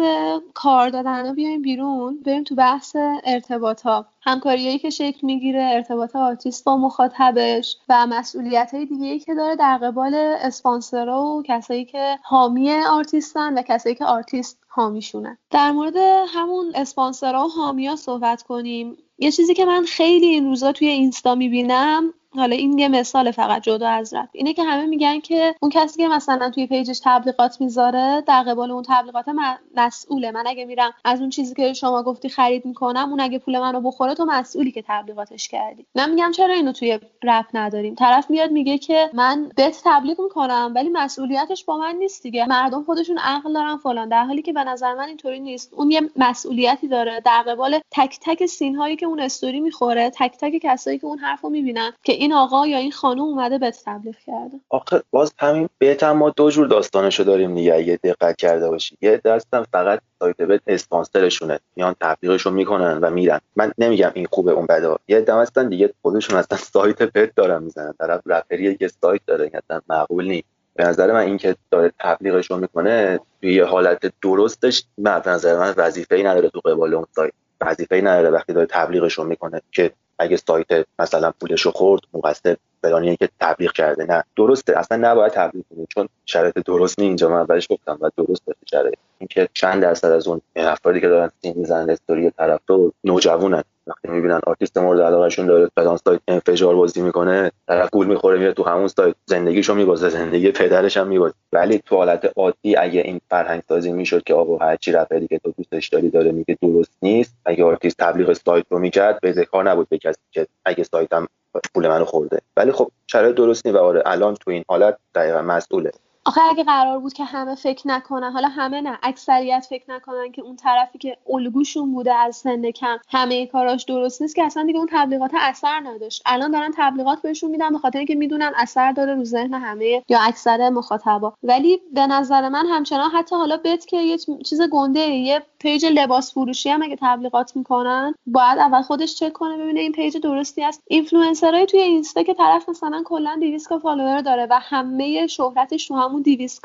کار 0.53 0.89
دادن 0.89 1.27
رو 1.27 1.33
بیایم 1.33 1.61
بیرون. 1.61 2.19
بریم 2.25 2.43
تو 2.43 2.55
بحث 2.55 2.95
ارتباط 3.23 3.81
ها 3.81 4.05
همکاریایی 4.21 4.79
که 4.79 4.89
شکل 4.89 5.19
می‌گیره 5.27 5.69
ارتباط 5.73 6.15
آرتیست 6.15 6.63
با 6.63 6.77
مخاطبش 6.77 7.77
و 7.89 8.07
مسئولیت 8.07 8.69
های 8.73 8.85
دیگه 8.85 9.05
ای 9.05 9.19
که 9.19 9.35
داره 9.35 9.55
در 9.55 9.77
قبال 9.77 10.15
اسپانسرها 10.15 11.23
و 11.23 11.43
کسایی 11.43 11.85
که 11.85 12.19
حامی 12.23 12.73
آرتیستن 12.73 13.57
و 13.57 13.61
کسایی 13.61 13.95
که 13.95 14.05
آرتیست 14.05 14.59
حامیشونن 14.67 15.37
در 15.51 15.71
مورد 15.71 15.97
همون 16.27 16.71
اسپانسرها 16.75 17.45
و 17.45 17.49
حامیا 17.49 17.95
صحبت 17.95 18.43
کنیم. 18.43 18.97
یه 19.17 19.31
چیزی 19.31 19.53
که 19.53 19.65
من 19.65 19.85
خیلی 19.85 20.25
این 20.25 20.45
روزا 20.45 20.71
توی 20.71 20.87
اینستا 20.87 21.35
می‌بینم 21.35 22.13
حالا 22.35 22.55
این 22.55 22.79
یه 22.79 22.87
مثال 22.87 23.31
فقط 23.31 23.61
جدا 23.61 23.89
از 23.89 24.13
رپ 24.13 24.29
اینه 24.31 24.53
که 24.53 24.63
همه 24.63 24.85
میگن 24.85 25.19
که 25.19 25.55
اون 25.61 25.71
کسی 25.71 25.97
که 25.97 26.07
مثلا 26.07 26.49
توی 26.49 26.67
page 26.67 26.88
ش 26.88 26.99
تبلیغات 27.03 27.61
می‌ذاره 27.61 28.23
در 28.27 28.43
قبال 28.43 28.71
اون 28.71 28.83
تبلیغات 28.87 29.27
من 29.27 29.57
مسئوله. 29.75 30.31
من 30.31 30.43
اگه 30.47 30.65
میرم 30.65 30.93
از 31.05 31.19
اون 31.21 31.29
چیزی 31.29 31.55
که 31.55 31.73
شما 31.73 32.03
گفتی 32.03 32.29
خرید 32.29 32.65
می‌کنم 32.65 33.09
اون 33.09 33.19
اگه 33.19 33.39
پول 33.39 33.59
منو 33.59 33.81
بخوره 33.81 34.15
تو 34.15 34.25
مسئولی 34.25 34.71
که 34.71 34.83
تبلیغاتش 34.87 35.47
کردی. 35.47 35.85
من 35.95 36.09
میگم 36.09 36.31
چرا 36.31 36.53
اینو 36.53 36.71
توی 36.71 36.99
رپ 37.23 37.45
نداریم؟ 37.53 37.95
طرف 37.95 38.29
میاد 38.29 38.51
میگه 38.51 38.77
که 38.77 39.09
من 39.13 39.51
بهت 39.55 39.81
تبلیغ 39.85 40.21
می‌کنم 40.21 40.71
ولی 40.75 40.89
مسئولیتش 40.89 41.65
با 41.65 41.77
من 41.77 41.95
نیست 41.95 42.23
دیگه. 42.23 42.45
مردم 42.45 42.83
خودشون 42.83 43.17
عقل 43.17 43.53
دارن 43.53 43.77
فلان. 43.77 44.09
در 44.09 44.23
حالی 44.23 44.41
که 44.41 44.53
به 44.53 44.63
نظر 44.63 44.93
من 44.93 45.07
اینطوری 45.07 45.39
نیست. 45.39 45.73
اون 45.73 45.91
یه 45.91 46.01
مسئولیتی 46.15 46.87
داره. 46.87 47.21
در 47.25 47.41
قبال 47.41 47.79
تک 47.91 48.19
تک 48.21 48.45
سین 48.45 48.75
هایی 48.75 48.95
که 48.95 49.05
اون 49.05 49.19
استوری 49.19 49.59
می‌خوره 49.59 50.09
تک 50.09 50.37
تک 50.39 50.57
کسایی 50.63 50.99
که 50.99 51.05
اون 51.05 51.19
حرفو 51.19 51.49
می‌بینن 51.49 51.91
که 52.03 52.18
این 52.19 52.33
آقا 52.33 52.67
یا 52.67 52.77
این 52.77 52.91
خانم 52.91 53.21
اومده 53.21 53.57
به 53.57 53.71
تبلیغ 53.85 54.15
کرده. 54.25 54.59
آخه 54.69 55.03
باز 55.11 55.33
همین 55.37 55.69
بهت 55.77 56.03
ما 56.03 56.29
دو 56.29 56.51
جور 56.51 56.67
داستانشو 56.67 57.23
داریم 57.23 57.55
دیگه 57.55 57.75
اگه 57.75 57.99
دقت 58.03 58.37
کرده 58.37 58.69
باشی. 58.69 58.97
یه 59.01 59.21
دستم 59.25 59.65
فقط 59.71 59.99
سایت 60.19 60.37
بت 60.37 60.61
اسپانسرشونه 60.67 61.59
میان 61.75 61.95
تبلیغشو 62.01 62.51
می‌کنن 62.51 62.97
و 62.97 63.09
میرن. 63.09 63.39
من 63.55 63.71
نمیگم 63.77 64.11
این 64.13 64.27
خوبه 64.31 64.51
اون 64.51 64.65
بده. 64.65 64.95
یه 65.07 65.21
دم 65.21 65.39
هستن 65.39 65.69
دیگه 65.69 65.93
خودشون 66.01 66.37
اصلا 66.39 66.57
سایت 66.57 67.03
پت 67.03 67.35
دارن 67.35 67.63
می‌زنن. 67.63 67.93
طرف 67.99 68.21
رپری 68.25 68.77
که 68.77 68.87
سایت 68.87 69.21
داره 69.25 69.51
اصلا 69.53 69.81
معقول 69.89 70.27
نیست. 70.27 70.47
به 70.75 70.83
نظر 70.83 71.13
من 71.13 71.19
اینکه 71.19 71.55
داره 71.71 71.91
تبلیغش 71.99 72.51
رو 72.51 72.57
می‌کنه 72.57 73.19
توی 73.41 73.53
یه 73.53 73.65
حالت 73.65 74.13
درستش 74.21 74.83
به 74.97 75.21
نظر 75.25 75.59
من 75.59 75.73
وظیفه 75.77 76.15
ای 76.15 76.23
نداره 76.23 76.49
تو 76.49 76.59
قبال 76.59 76.93
اون 76.93 77.05
سایت. 77.15 77.33
وظیفه 77.61 77.95
ای 77.95 78.01
نداره 78.01 78.29
وقتی 78.29 78.53
داره 78.53 78.67
تبلیغش 78.69 79.13
رو 79.13 79.23
می‌کنه 79.23 79.61
که 79.71 79.91
اگه 80.19 80.37
سایت 80.37 80.85
مثلا 80.99 81.31
پولش 81.39 81.61
رو 81.61 81.71
خورد 81.71 82.01
مقصر 82.13 82.57
فلانی 82.81 83.17
که 83.17 83.29
تبلیغ 83.39 83.71
کرده. 83.71 84.05
نه. 84.05 84.23
درسته. 84.37 84.79
اصلا 84.79 84.97
نباید 85.11 85.31
تبلیغ 85.31 85.63
کنید 85.69 85.87
چون 85.87 86.09
شرایط 86.25 86.59
درست 86.59 86.99
نی 86.99 87.05
اینجا 87.07 87.29
من 87.29 87.39
اولش 87.39 87.67
گفتم 87.71 87.97
و 88.01 88.09
درست 88.17 88.43
شرایط. 88.71 88.99
اینکه 89.19 89.49
چند 89.53 89.81
درصد 89.81 90.11
از 90.11 90.27
اون 90.27 90.41
افرادی 90.55 91.01
که 91.01 91.07
دارن 91.07 91.31
seen 91.41 91.53
می‌زنن 91.57 91.89
استوری 91.89 92.29
طرف 92.29 92.59
رو 92.67 92.93
نوجوانن. 93.03 93.63
وقتی 93.87 94.07
می‌بینن 94.07 94.39
آرتیست 94.47 94.77
مورد 94.77 95.01
علاقهشون 95.01 95.45
داره 95.45 95.69
فلان 95.75 95.97
سایت 95.97 96.19
انفجار 96.27 96.75
بازی 96.75 97.01
می‌کنه 97.01 97.51
طرف 97.67 97.89
گول 97.89 98.07
می‌خوره 98.07 98.39
میره 98.39 98.53
تو 98.53 98.63
همون 98.63 98.87
سایت 98.87 99.15
زندگیشو 99.25 99.75
میبازه 99.75 100.09
زندگی 100.09 100.51
پدرش 100.51 100.97
هم 100.97 101.07
میبازه. 101.07 101.33
ولی 101.53 101.81
تو 101.85 101.95
حالت 101.95 102.31
عادی 102.37 102.75
اگه 102.75 103.01
این 103.01 103.21
فرهنگ 103.29 103.61
سازی 103.69 103.91
می‌شد 103.91 104.23
که 104.23 104.33
آقا 104.33 104.57
هر 104.57 104.75
چی 104.75 104.91
رپری 104.91 105.27
که 105.27 105.39
تو 105.39 105.53
دوستش 105.57 105.87
داری 105.87 106.09
داره 106.09 106.31
میگه 106.31 106.57
درست 106.61 106.97
نیست. 107.01 107.33
اگه 107.45 107.63
آرتیست 107.63 107.97
تبلیغ 107.97 108.33
سایت 108.33 108.65
رو 108.69 108.79
می‌کرد 108.79 109.19
به 109.21 109.31
ذکر 109.31 109.63
نبود 109.63 109.89
به 109.89 109.97
کسی 109.97 110.19
که 110.31 110.47
اگه 110.65 110.83
سایتم 110.83 111.27
پول 111.73 111.87
منو 111.87 112.05
خورده. 112.05 112.39
ولی 112.57 112.71
خب 112.71 112.91
شرایط 113.07 113.35
درست 113.35 113.65
نیست 113.65 113.77
و 113.77 113.81
آره 113.81 114.03
الان 114.05 114.35
تو 114.35 114.51
این 114.51 114.63
حالت 114.67 114.97
دقیقا 115.15 115.41
مسئوله. 115.41 115.91
آخه 116.25 116.41
اگه 116.49 116.63
قرار 116.63 116.99
بود 116.99 117.13
که 117.13 117.23
همه 117.23 117.55
فکر 117.55 117.87
نکنن 117.87 118.31
حالا 118.31 118.47
همه 118.47 118.81
نه 118.81 118.97
اکثریت 119.03 119.67
فکر 119.69 119.91
نکنن 119.91 120.31
که 120.31 120.41
اون 120.41 120.55
طرفی 120.55 120.97
که 120.97 121.17
الگوشون 121.29 121.91
بوده 121.91 122.13
از 122.13 122.35
سن 122.35 122.71
کم 122.71 122.97
همه 123.09 123.45
کاراش 123.45 123.83
درست 123.83 124.21
نیست 124.21 124.35
که 124.35 124.43
اصلا 124.43 124.63
دیگه 124.63 124.79
اون 124.79 124.87
تبلیغات 124.91 125.31
اثر 125.39 125.79
نداشت. 125.79 126.21
الان 126.25 126.51
دارن 126.51 126.73
تبلیغات 126.77 127.21
بهشون 127.21 127.51
میدن 127.51 127.69
به 127.69 127.77
خاطر 127.77 127.97
اینکه 127.97 128.15
می‌دونن 128.15 128.51
اثر 128.55 128.91
داره 128.91 129.15
رو 129.15 129.23
ذهن 129.23 129.53
همه 129.53 130.03
یا 130.09 130.19
اکثر 130.19 130.69
مخاطبا. 130.69 131.33
ولی 131.43 131.81
به 131.93 132.07
نظر 132.07 132.49
من 132.49 132.65
همچنان 132.65 133.11
حتی 133.11 133.35
حالا 133.35 133.57
bet 133.57 133.85
که 133.85 133.97
یه 133.97 134.17
چیز 134.45 134.61
گنده 134.61 134.99
یه 134.99 135.41
page 135.59 135.85
لباس 135.85 136.33
فروشی 136.33 136.69
هم 136.69 136.81
اگه 136.81 136.97
تبلیغات 137.01 137.55
می‌کنن 137.55 138.13
باید 138.25 138.59
اول 138.59 138.81
خودش 138.81 139.15
چک 139.15 139.33
کنه 139.33 139.57
ببینه 139.57 139.79
این 139.79 139.91
page 139.91 140.17
درستی 140.17 140.63
است 140.63 140.83
اینفلوئنسرای 140.87 141.65
توی 141.65 141.79
اینستا 141.79 142.23
که 142.23 142.33
طرف 142.33 142.69
مثلا 142.69 143.03
کلا 143.05 143.37
200 143.41 143.77
follower 143.77 144.21
داره 144.21 144.47
و 144.49 144.59
همه 144.61 145.27
شهرتش 145.27 145.87
تو 145.87 145.95
200 146.19 146.61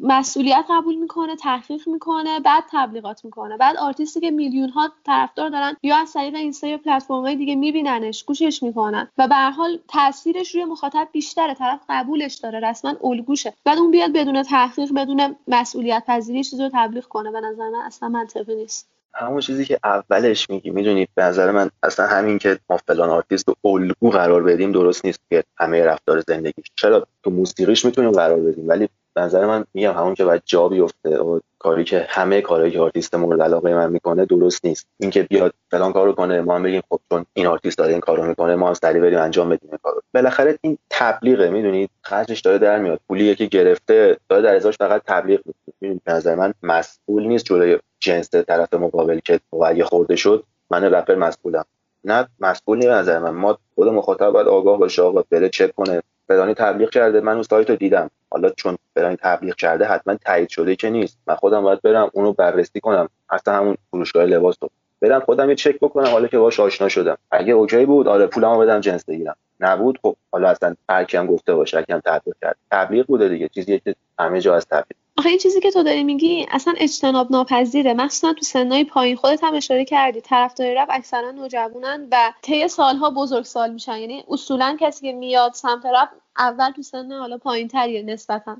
مسئولیت 0.00 0.64
قبول 0.70 0.94
می‌کنه 0.94 1.36
تحقیق 1.36 1.88
می‌کنه 1.88 2.40
بعد 2.40 2.64
تبلیغات 2.70 3.24
می‌کنه. 3.24 3.56
بعد 3.56 3.76
آرتیستی 3.76 4.20
که 4.20 4.30
میلیون 4.30 4.68
ها 4.68 4.90
طرفدار 5.06 5.48
دارن 5.48 5.76
یا 5.82 5.96
از 5.96 6.12
طریق 6.12 6.34
اینستا 6.34 6.66
یا 6.66 6.78
پلتفرم‌های 6.78 7.36
دیگه 7.36 7.54
میبیننش 7.54 8.24
گوشش 8.24 8.62
می‌کنن 8.62 9.08
و 9.18 9.28
به 9.28 9.34
هر 9.34 9.50
حال 9.50 9.78
تاثیرش 9.88 10.54
روی 10.54 10.64
مخاطب 10.64 11.08
بیشتره. 11.12 11.54
طرف 11.54 11.80
قبولش 11.88 12.34
داره 12.34 12.60
رسما 12.60 12.94
الگوشه. 13.04 13.54
بعد 13.64 13.78
اون 13.78 13.90
بیاد 13.90 14.12
بدون 14.12 14.42
تحقیق 14.42 14.92
بدون 14.94 15.36
مسئولیت 15.48 16.04
پذیری 16.06 16.44
چیزی 16.44 16.62
رو 16.62 16.70
تبلیغ 16.72 17.04
کنه. 17.04 17.30
به 17.30 17.40
نظر 17.40 17.68
من 17.70 17.80
اصلا 17.86 18.08
منطقی 18.08 18.54
نیست. 18.54 18.88
همون 19.14 19.40
چیزی 19.40 19.64
که 19.64 19.78
اولش 19.84 20.50
میگی 20.50 20.70
می‌دونید 20.70 21.08
به 21.14 21.22
نظر 21.22 21.50
من 21.50 21.70
اصلا 21.82 22.06
همین 22.06 22.38
که 22.38 22.58
ما 22.70 22.76
فلان 22.76 23.08
آرتیست 23.08 23.48
رو 23.48 23.70
الگو 23.70 24.10
قرار 24.10 24.42
بدیم 24.42 24.72
درست 24.72 25.04
نیست 25.04 25.20
که 25.30 25.44
همه 25.58 25.84
رفتار 25.84 26.20
زندگیش. 26.20 26.66
چرا؟ 26.74 27.06
تو 27.22 27.30
موسیقیش 27.30 27.84
می‌تونیم 27.84 28.10
قرار 28.10 28.40
بدیم 28.40 28.68
ولی 28.68 28.88
به 29.14 29.20
نظر 29.20 29.46
من 29.46 29.64
میگم 29.74 29.92
همون 29.92 30.14
که 30.14 30.24
باید 30.24 30.42
جا 30.44 30.68
بیفته 30.68 31.18
و 31.18 31.40
کاری 31.58 31.84
که 31.84 32.06
همه 32.08 32.40
کارهایی 32.40 32.72
که 32.72 32.80
آرتیست 32.80 33.14
مورد 33.14 33.42
علاقه 33.42 33.74
من 33.74 33.90
می‌کنه 33.90 34.24
درست 34.24 34.64
نیست. 34.64 34.86
اینکه 34.98 35.22
بیاد 35.22 35.54
فلان 35.70 35.92
کارو 35.92 36.12
کنه 36.12 36.40
ما 36.40 36.54
هم 36.54 36.62
بگیم 36.62 36.82
خب 36.88 37.00
چون 37.10 37.26
این 37.34 37.46
آرتیست 37.46 37.78
داره 37.78 37.90
این 37.90 38.00
کارو 38.00 38.26
می‌کنه 38.26 38.56
ما 38.56 38.68
هم 38.68 38.74
سری 38.74 39.00
بریم 39.00 39.18
انجام 39.18 39.48
بدیم 39.48 39.68
این 39.72 39.78
کارو. 39.82 40.00
بالاخره 40.14 40.58
این 40.60 40.78
تبلیغه 40.90 41.50
می‌دونید 41.50 41.90
خرجش 42.02 42.40
داره 42.40 42.58
در 42.58 42.78
میاد. 42.78 43.00
پولی 43.08 43.34
که 43.34 43.46
گرفته 43.46 44.16
داره 44.28 44.42
در 44.42 44.54
ازاش 44.54 44.76
فقط 44.78 45.02
تبلیغ 45.06 45.40
می‌کنه. 45.46 46.00
به 46.04 46.12
نظر 46.12 46.34
من 46.34 46.54
مسئول 46.62 47.26
نیست 47.26 47.44
جلوی 47.44 47.78
جنس 48.02 48.30
طرف 48.30 48.74
مقابل 48.74 49.18
که 49.24 49.40
اگه 49.66 49.84
خورده 49.84 50.16
شد 50.16 50.44
من 50.70 50.84
رپر 50.84 51.14
مسئولم. 51.14 51.64
نه 52.04 52.28
مسئول 52.40 52.78
نیست 52.78 52.90
نظر 52.90 53.18
من. 53.18 53.30
ما 53.30 53.58
خود 53.74 53.88
مخاطب 53.88 54.30
باید 54.30 54.48
آگاه 54.48 54.78
باشه 54.78 55.02
آقا 55.02 55.24
بره 55.30 55.48
چک 55.48 55.74
کنه. 55.74 56.02
فلانی 56.28 56.54
تبلیغ 56.54 56.90
کرده 56.90 57.20
من 57.20 57.32
اون 57.32 57.42
سایت 57.42 57.70
رو 57.70 57.76
دیدم. 57.76 58.10
حالا 58.30 58.50
چون 58.50 58.78
فلانی 58.94 59.16
تبلیغ 59.16 59.54
کرده 59.54 59.84
حتما 59.84 60.14
تایید 60.14 60.48
شده 60.48 60.76
که 60.76 60.90
نیست. 60.90 61.18
من 61.26 61.34
خودم 61.34 61.62
باید 61.62 61.82
برم 61.82 62.10
اونو 62.12 62.32
بررسی 62.32 62.80
کنم. 62.80 63.08
اصلا 63.30 63.54
همون 63.54 63.76
فروشگاه 63.90 64.24
لباس 64.24 64.56
رو. 64.60 64.70
برم 65.00 65.20
خودم 65.20 65.48
یه 65.48 65.54
چک 65.54 65.80
بکنم 65.80 66.10
حالا 66.10 66.28
که 66.28 66.38
باهاش 66.38 66.60
آشنا 66.60 66.88
شدم. 66.88 67.18
اگه 67.30 67.52
اوکی 67.52 67.86
بود 67.86 68.08
آره 68.08 68.26
پولمو 68.26 68.58
بدم 68.58 68.80
جنس 68.80 69.04
بگیرم. 69.04 69.36
نبود 69.60 69.98
خب 70.02 70.16
حالا 70.32 70.48
اصلا 70.48 70.74
هر 70.88 71.16
هم 71.16 71.26
گفته 71.26 71.54
باشه 71.54 71.82
کم 71.82 72.00
تبلیغ 72.00 72.36
کرد 72.42 72.56
تبلیغ 72.70 73.06
بوده 73.06 73.28
دیگه. 73.28 73.48
چیزی 73.48 73.78
که 73.78 73.94
همه 74.18 74.40
جا 74.40 74.56
از 74.56 74.66
تبلیغ. 74.66 75.01
آخه 75.22 75.28
این 75.28 75.38
چیزی 75.38 75.60
که 75.60 75.70
تو 75.70 75.82
داری 75.82 76.04
میگی 76.04 76.46
اصلا 76.50 76.74
اجتناب 76.76 77.32
ناپذیره. 77.32 77.94
مخصوصا 77.94 78.32
تو 78.32 78.42
سنای 78.42 78.84
پایین 78.84 79.16
خودت 79.16 79.44
هم 79.44 79.54
اشاره 79.54 79.84
کردی. 79.84 80.20
طرفدار 80.20 80.82
رپ 80.82 80.88
اکثرا 80.90 81.30
نوجوانن 81.30 82.08
و 82.10 82.32
طی 82.42 82.68
سالها 82.68 83.10
بزرگسال 83.10 83.72
میشن. 83.72 83.98
یعنی 83.98 84.24
اصولا 84.28 84.76
کسی 84.80 85.06
که 85.06 85.12
میاد 85.12 85.52
سمت 85.54 85.86
رپ 85.86 86.08
اول 86.38 86.70
تو 86.70 86.82
سن 86.82 87.12
حالا 87.12 87.38
پایین 87.38 87.68
تریه 87.68 88.02
نسبتا. 88.02 88.56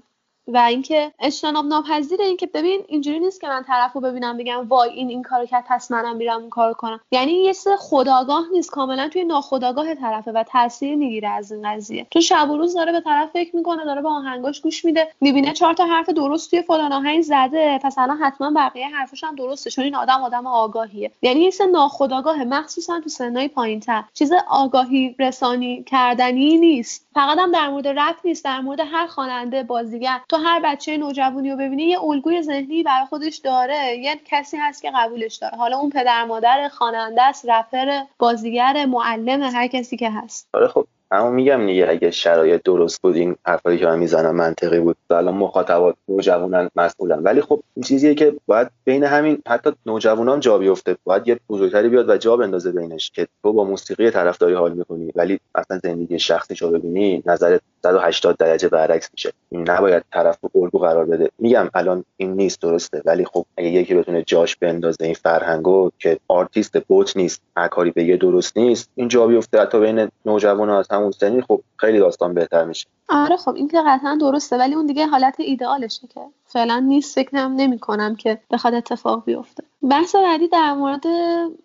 و 0.48 0.58
اینکه 0.58 1.12
اجتناب 1.20 1.64
ناپذیره 1.64 2.24
اینکه 2.24 2.46
ببین 2.46 2.80
اینجوری 2.88 3.18
نیست 3.18 3.40
که 3.40 3.48
من 3.48 3.62
طرفو 3.62 4.00
ببینم 4.00 4.36
بگم 4.36 4.68
وای 4.68 4.90
این 4.90 5.08
این 5.08 5.22
کارو 5.22 5.46
کرد 5.46 5.64
پس 5.68 5.90
منم 5.90 6.16
میرم 6.16 6.40
اون 6.40 6.50
کارو 6.50 6.74
کنم. 6.74 7.00
یعنی 7.10 7.32
یه 7.32 7.54
چیز 7.54 7.68
خداگاه 7.78 8.44
نیست 8.52 8.70
کاملا 8.70 9.08
توی 9.08 9.24
ناخداگاه 9.24 9.94
طرفه 9.94 10.32
و 10.32 10.42
تاثیر 10.42 10.96
می‌گیره 10.96 11.28
از 11.28 11.52
این 11.52 11.70
قضیه. 11.70 12.06
تو 12.10 12.20
شب 12.20 12.50
و 12.50 12.56
روز 12.56 12.74
داره 12.74 12.92
به 12.92 13.00
طرف 13.00 13.30
فکر 13.30 13.56
می‌کنه 13.56 13.84
داره 13.84 14.02
به 14.02 14.08
آهنگاش 14.08 14.60
گوش 14.60 14.84
میده 14.84 15.08
می‌بینه 15.20 15.52
چهار 15.52 15.74
تا 15.74 15.84
حرف 15.84 16.08
درست 16.08 16.50
توی 16.50 16.62
فلان 16.62 16.92
آهنگ 16.92 17.22
زده 17.22 17.80
پس 17.82 17.98
الان 17.98 18.18
حتما 18.18 18.52
بقیه 18.56 18.88
حرفش 18.88 19.24
هم 19.24 19.34
درسته 19.34 19.70
چون 19.70 19.84
این 19.84 19.94
آدم 19.94 20.22
آدم 20.22 20.46
آگاهیه. 20.46 21.10
یعنی 21.22 21.40
یه 21.40 21.50
چیز 21.50 21.62
ناخداگاه 21.62 22.44
مخصوصا 22.44 23.00
تو 23.00 23.08
سنای 23.08 23.48
پایینتر. 23.48 24.04
چیز 24.14 24.32
آگاهی 24.48 25.16
رسانی 25.18 25.84
کردنی 25.84 26.58
نیست. 26.58 27.06
فقط 27.14 27.38
هم 27.38 27.52
در 27.52 27.68
مورد 27.68 27.88
رپ 27.88 28.16
نیست 28.24 28.44
در 28.44 28.60
مورد 28.60 28.80
هر 28.80 29.06
خواننده 29.06 29.62
بازیگر. 29.62 30.20
تو 30.32 30.38
هر 30.38 30.60
بچه 30.64 30.96
نوجوانی 30.96 31.50
رو 31.50 31.56
ببینی 31.56 31.82
یه 31.82 32.04
الگوی 32.04 32.42
ذهنی 32.42 32.82
برای 32.82 33.06
خودش 33.06 33.36
داره. 33.36 33.96
یه 33.96 34.20
کسی 34.24 34.56
هست 34.56 34.82
که 34.82 34.90
قبولش 34.94 35.36
داره. 35.36 35.56
حالا 35.56 35.78
اون 35.78 35.90
پدر 35.90 36.24
مادر 36.24 36.68
خواننده 36.68 37.22
است 37.22 37.48
رپر 37.48 38.00
بازیگر 38.18 38.86
معلم 38.86 39.42
هر 39.42 39.66
کسی 39.66 39.96
که 39.96 40.10
هست. 40.10 40.48
آره 40.52 40.68
خب. 40.68 40.86
اما 41.12 41.30
میگم 41.30 41.66
دیگه 41.66 41.86
اگه 41.88 42.10
شرایط 42.10 42.62
درست 42.62 43.02
بود 43.02 43.16
این 43.16 43.36
حرفایی 43.46 43.78
که 43.78 43.86
من 43.86 43.98
می‌زنم 43.98 44.34
منطقی 44.36 44.80
بود. 44.80 44.96
الان 45.10 45.34
مخاطبات 45.34 45.94
نوجوانان 46.08 46.70
مسئولن. 46.76 47.18
ولی 47.18 47.40
خب 47.40 47.62
این 47.74 47.82
چیزیه 47.82 48.14
که 48.14 48.34
باید 48.46 48.68
بین 48.84 49.04
همین 49.04 49.42
حتی 49.48 49.72
نوجوانان 49.86 50.40
جا 50.40 50.58
بیفته. 50.58 50.96
باید 51.04 51.28
یه 51.28 51.40
بزرگتری 51.48 51.88
بیاد 51.88 52.08
و 52.08 52.16
جا 52.16 52.36
بندازه 52.36 52.72
بینش 52.72 53.10
که 53.10 53.28
تو 53.42 53.52
با 53.52 53.64
موسیقی 53.64 54.10
طرفداری 54.10 54.54
حال 54.54 54.72
می‌کنی. 54.72 55.12
ولی 55.14 55.40
اصلا 55.54 55.80
زندگی 55.82 56.18
شخصی 56.18 56.54
رو 56.54 56.70
ببینی 56.70 57.22
نظر 57.26 57.58
180 57.82 58.36
درجه 58.36 58.68
برعکس 58.68 59.10
میشه. 59.12 59.32
نباید 59.52 60.04
طرف 60.12 60.38
رو 60.42 60.62
الگو 60.62 60.78
قرار 60.78 61.04
بده. 61.04 61.30
میگم 61.38 61.68
الان 61.74 62.04
این 62.16 62.32
نیست 62.32 62.62
درسته. 62.62 63.02
ولی 63.04 63.24
خب 63.24 63.46
اگه 63.56 63.68
یکی 63.68 63.94
بتونه 63.94 64.22
جاش 64.22 64.56
بندازه 64.56 65.04
این 65.04 65.14
فرهنگو 65.14 65.90
که 65.98 66.18
آرتیست 66.28 66.78
بت 66.78 67.16
نیست 67.16 67.42
هر 67.56 67.68
کاری 67.68 67.90
بگه 67.90 68.16
درست 68.16 68.56
نیست 68.56 68.90
این 68.94 69.08
جا 69.08 69.26
بیفته. 69.26 69.60
حتی 69.60 69.80
بین 69.80 70.08
نوجوانا 70.26 70.82
سنی 71.10 71.42
خب 71.42 71.60
خیلی 71.76 71.98
داستان 71.98 72.34
بهتر 72.34 72.64
میشه. 72.64 72.86
آره 73.08 73.36
خب 73.36 73.54
این 73.54 73.68
که 73.68 73.82
قطعا 73.86 74.18
درسته 74.20 74.58
ولی 74.58 74.74
اون 74.74 74.86
دیگه 74.86 75.06
حالت 75.06 75.40
ایدئالشه 75.40 76.06
که 76.06 76.20
فعلا 76.44 76.78
نیست 76.78 77.14
فکرم 77.14 77.52
نمی 77.52 77.78
کنم 77.78 78.16
که 78.16 78.40
بخواد 78.50 78.74
اتفاق 78.74 79.24
بیفته. 79.24 79.64
بحث 79.90 80.14
بعدی 80.14 80.48
در 80.48 80.72
مورد 80.72 81.04